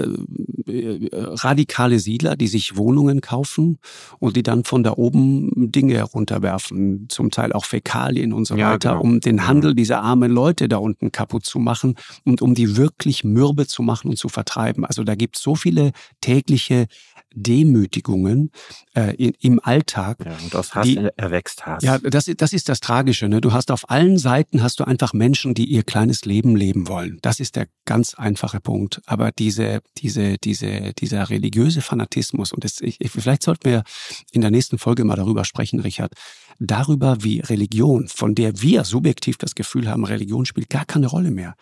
äh, 0.72 1.10
radikale 1.12 2.00
Siedler, 2.00 2.36
die 2.36 2.48
sich 2.48 2.78
Wohnungen 2.78 3.22
kaufen 3.22 3.80
und 4.20 4.36
die 4.36 4.44
dann 4.44 4.64
von 4.64 4.84
da 4.84 4.94
oben 4.94 5.72
Dinge 5.72 5.96
herunterwerfen, 5.96 7.08
zum 7.10 7.32
Teil 7.32 7.54
auch 7.54 7.66
Fäkalien 7.66 8.34
und 8.34 8.46
so 8.46 8.56
ja, 8.56 8.72
weiter, 8.72 8.92
genau. 8.92 9.02
um 9.02 9.20
den 9.20 9.48
Handel 9.48 9.76
dieser 9.76 10.02
armen 10.02 10.32
Leute 10.32 10.68
da 10.68 10.78
unten 10.78 11.12
kaputt 11.12 11.46
zu 11.46 11.60
machen 11.60 11.96
und 12.24 12.42
um 12.42 12.56
die 12.56 12.78
wirklich 12.78 13.24
mürbe 13.24 13.68
zu 13.68 13.84
machen 13.84 14.10
und 14.10 14.18
zu 14.18 14.30
vertreiben. 14.30 14.86
Also 14.86 15.04
da 15.04 15.16
gibt 15.16 15.38
es 15.38 15.44
so 15.44 15.56
viele 15.56 15.92
tägliche 16.22 16.88
Demütigungen 17.36 18.52
äh, 18.96 19.16
in, 19.16 19.34
im 19.40 19.60
Alltag. 19.62 20.18
Ja, 20.26 20.36
und 20.44 20.56
aus 20.56 20.74
Hass 20.74 20.88
die, 20.88 20.98
erwächst 21.16 21.66
Hass. 21.66 21.84
Ja, 21.84 22.00
das, 22.00 22.32
das 22.38 22.54
ist 22.54 22.70
das 22.70 22.80
Tragische. 22.80 23.28
Ne? 23.28 23.42
Du 23.42 23.54
hast 23.54 23.72
auf 23.72 23.90
allen 23.90 24.18
Seiten 24.18 24.64
hast 24.64 24.80
du 24.80 24.86
einfach 24.86 25.14
Menschen, 25.14 25.54
die 25.54 25.66
ihr 25.66 25.84
kleines 25.84 26.26
Leben 26.26 26.56
leben 26.56 26.88
wollen. 26.88 27.20
Das 27.22 27.40
ist 27.40 27.56
der 27.56 27.68
ganz 27.86 28.14
einfache 28.16 28.60
Punkt. 28.60 29.02
Aber 29.06 29.32
diese, 29.32 29.82
diese, 29.98 30.38
diese, 30.38 30.94
dieser 30.94 31.30
religiöse 31.30 31.82
Fanatismus 31.82 32.52
und 32.52 32.64
das, 32.64 32.82
ich, 32.82 32.98
vielleicht 33.12 33.44
sollten 33.44 33.70
wir 33.70 33.84
in 34.32 34.42
der 34.42 34.52
nächsten 34.52 34.78
Folge 34.78 35.04
mal 35.04 35.16
darüber 35.16 35.46
sprechen, 35.46 35.80
Richard, 35.80 36.14
darüber, 36.60 37.18
wie 37.22 37.40
Religion, 37.40 38.08
von 38.08 38.36
der 38.36 38.62
wir 38.62 38.84
subjektiv 38.84 39.38
das 39.38 39.56
Gefühl 39.56 39.90
haben, 39.90 40.06
Religion 40.06 40.46
spielt 40.46 40.70
gar 40.70 40.86
keine 40.86 41.08
Rolle 41.08 41.32
mehr 41.32 41.56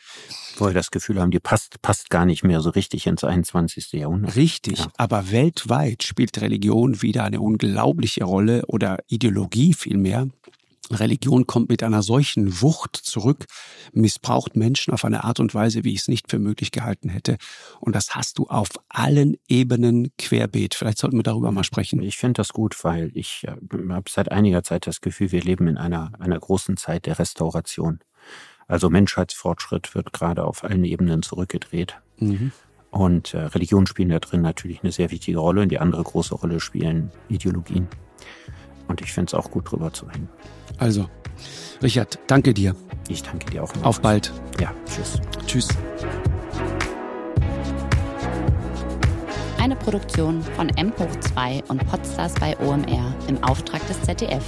wo 0.57 0.67
wir 0.67 0.73
das 0.73 0.91
Gefühl 0.91 1.19
haben, 1.19 1.31
die 1.31 1.39
passt, 1.39 1.81
passt 1.81 2.09
gar 2.09 2.25
nicht 2.25 2.43
mehr 2.43 2.61
so 2.61 2.69
richtig 2.69 3.07
ins 3.07 3.23
21. 3.23 3.91
Jahrhundert. 3.93 4.35
Richtig, 4.35 4.79
ja. 4.79 4.87
aber 4.97 5.31
weltweit 5.31 6.03
spielt 6.03 6.39
Religion 6.41 7.01
wieder 7.01 7.23
eine 7.23 7.41
unglaubliche 7.41 8.23
Rolle 8.23 8.65
oder 8.67 8.99
Ideologie 9.07 9.73
vielmehr. 9.73 10.27
Religion 10.91 11.47
kommt 11.47 11.69
mit 11.69 11.81
einer 11.81 12.03
solchen 12.03 12.61
Wucht 12.61 12.95
zurück, 12.95 13.45
missbraucht 13.93 14.55
Menschen 14.55 14.93
auf 14.93 15.05
eine 15.05 15.23
Art 15.23 15.39
und 15.39 15.53
Weise, 15.53 15.83
wie 15.83 15.93
ich 15.93 16.01
es 16.01 16.07
nicht 16.07 16.29
für 16.29 16.39
möglich 16.39 16.71
gehalten 16.71 17.09
hätte. 17.09 17.37
Und 17.79 17.95
das 17.95 18.15
hast 18.15 18.37
du 18.37 18.47
auf 18.47 18.69
allen 18.89 19.37
Ebenen 19.47 20.11
querbeet. 20.17 20.75
Vielleicht 20.75 20.97
sollten 20.97 21.17
wir 21.17 21.23
darüber 21.23 21.51
mal 21.51 21.63
sprechen. 21.63 22.01
Ich 22.01 22.17
finde 22.17 22.39
das 22.39 22.49
gut, 22.49 22.83
weil 22.83 23.11
ich 23.13 23.45
äh, 23.47 23.55
habe 23.89 24.09
seit 24.09 24.31
einiger 24.31 24.63
Zeit 24.63 24.87
das 24.87 25.01
Gefühl, 25.01 25.31
wir 25.31 25.41
leben 25.41 25.67
in 25.67 25.77
einer, 25.77 26.11
einer 26.19 26.39
großen 26.39 26.77
Zeit 26.77 27.05
der 27.05 27.17
Restauration. 27.17 27.99
Also 28.67 28.89
Menschheitsfortschritt 28.89 29.95
wird 29.95 30.13
gerade 30.13 30.45
auf 30.45 30.63
allen 30.63 30.83
Ebenen 30.83 31.21
zurückgedreht. 31.21 31.95
Mhm. 32.17 32.51
Und 32.91 33.33
äh, 33.33 33.39
Religionen 33.39 33.87
spielen 33.87 34.09
da 34.09 34.19
drin 34.19 34.41
natürlich 34.41 34.83
eine 34.83 34.91
sehr 34.91 35.11
wichtige 35.11 35.39
Rolle. 35.39 35.61
Und 35.61 35.69
die 35.69 35.79
andere 35.79 36.03
große 36.03 36.35
Rolle 36.35 36.59
spielen 36.59 37.11
Ideologien. 37.27 37.87
Und 38.87 39.01
ich 39.01 39.11
finde 39.11 39.29
es 39.29 39.33
auch 39.33 39.51
gut, 39.51 39.71
drüber 39.71 39.93
zu 39.93 40.05
reden. 40.05 40.29
Also, 40.77 41.07
Richard, 41.81 42.19
danke 42.27 42.53
dir. 42.53 42.75
Ich 43.09 43.23
danke 43.23 43.49
dir 43.51 43.63
auch. 43.63 43.71
Auf 43.83 44.01
bald. 44.01 44.31
Ja, 44.59 44.71
tschüss. 44.85 45.19
Tschüss. 45.45 45.67
Eine 49.59 49.75
Produktion 49.77 50.41
von 50.57 50.69
M 50.69 50.91
hoch 50.99 51.19
2 51.19 51.63
und 51.69 51.87
Podstars 51.87 52.33
bei 52.35 52.57
OMR 52.59 53.15
im 53.27 53.41
Auftrag 53.43 53.85
des 53.87 54.01
ZDF. 54.01 54.43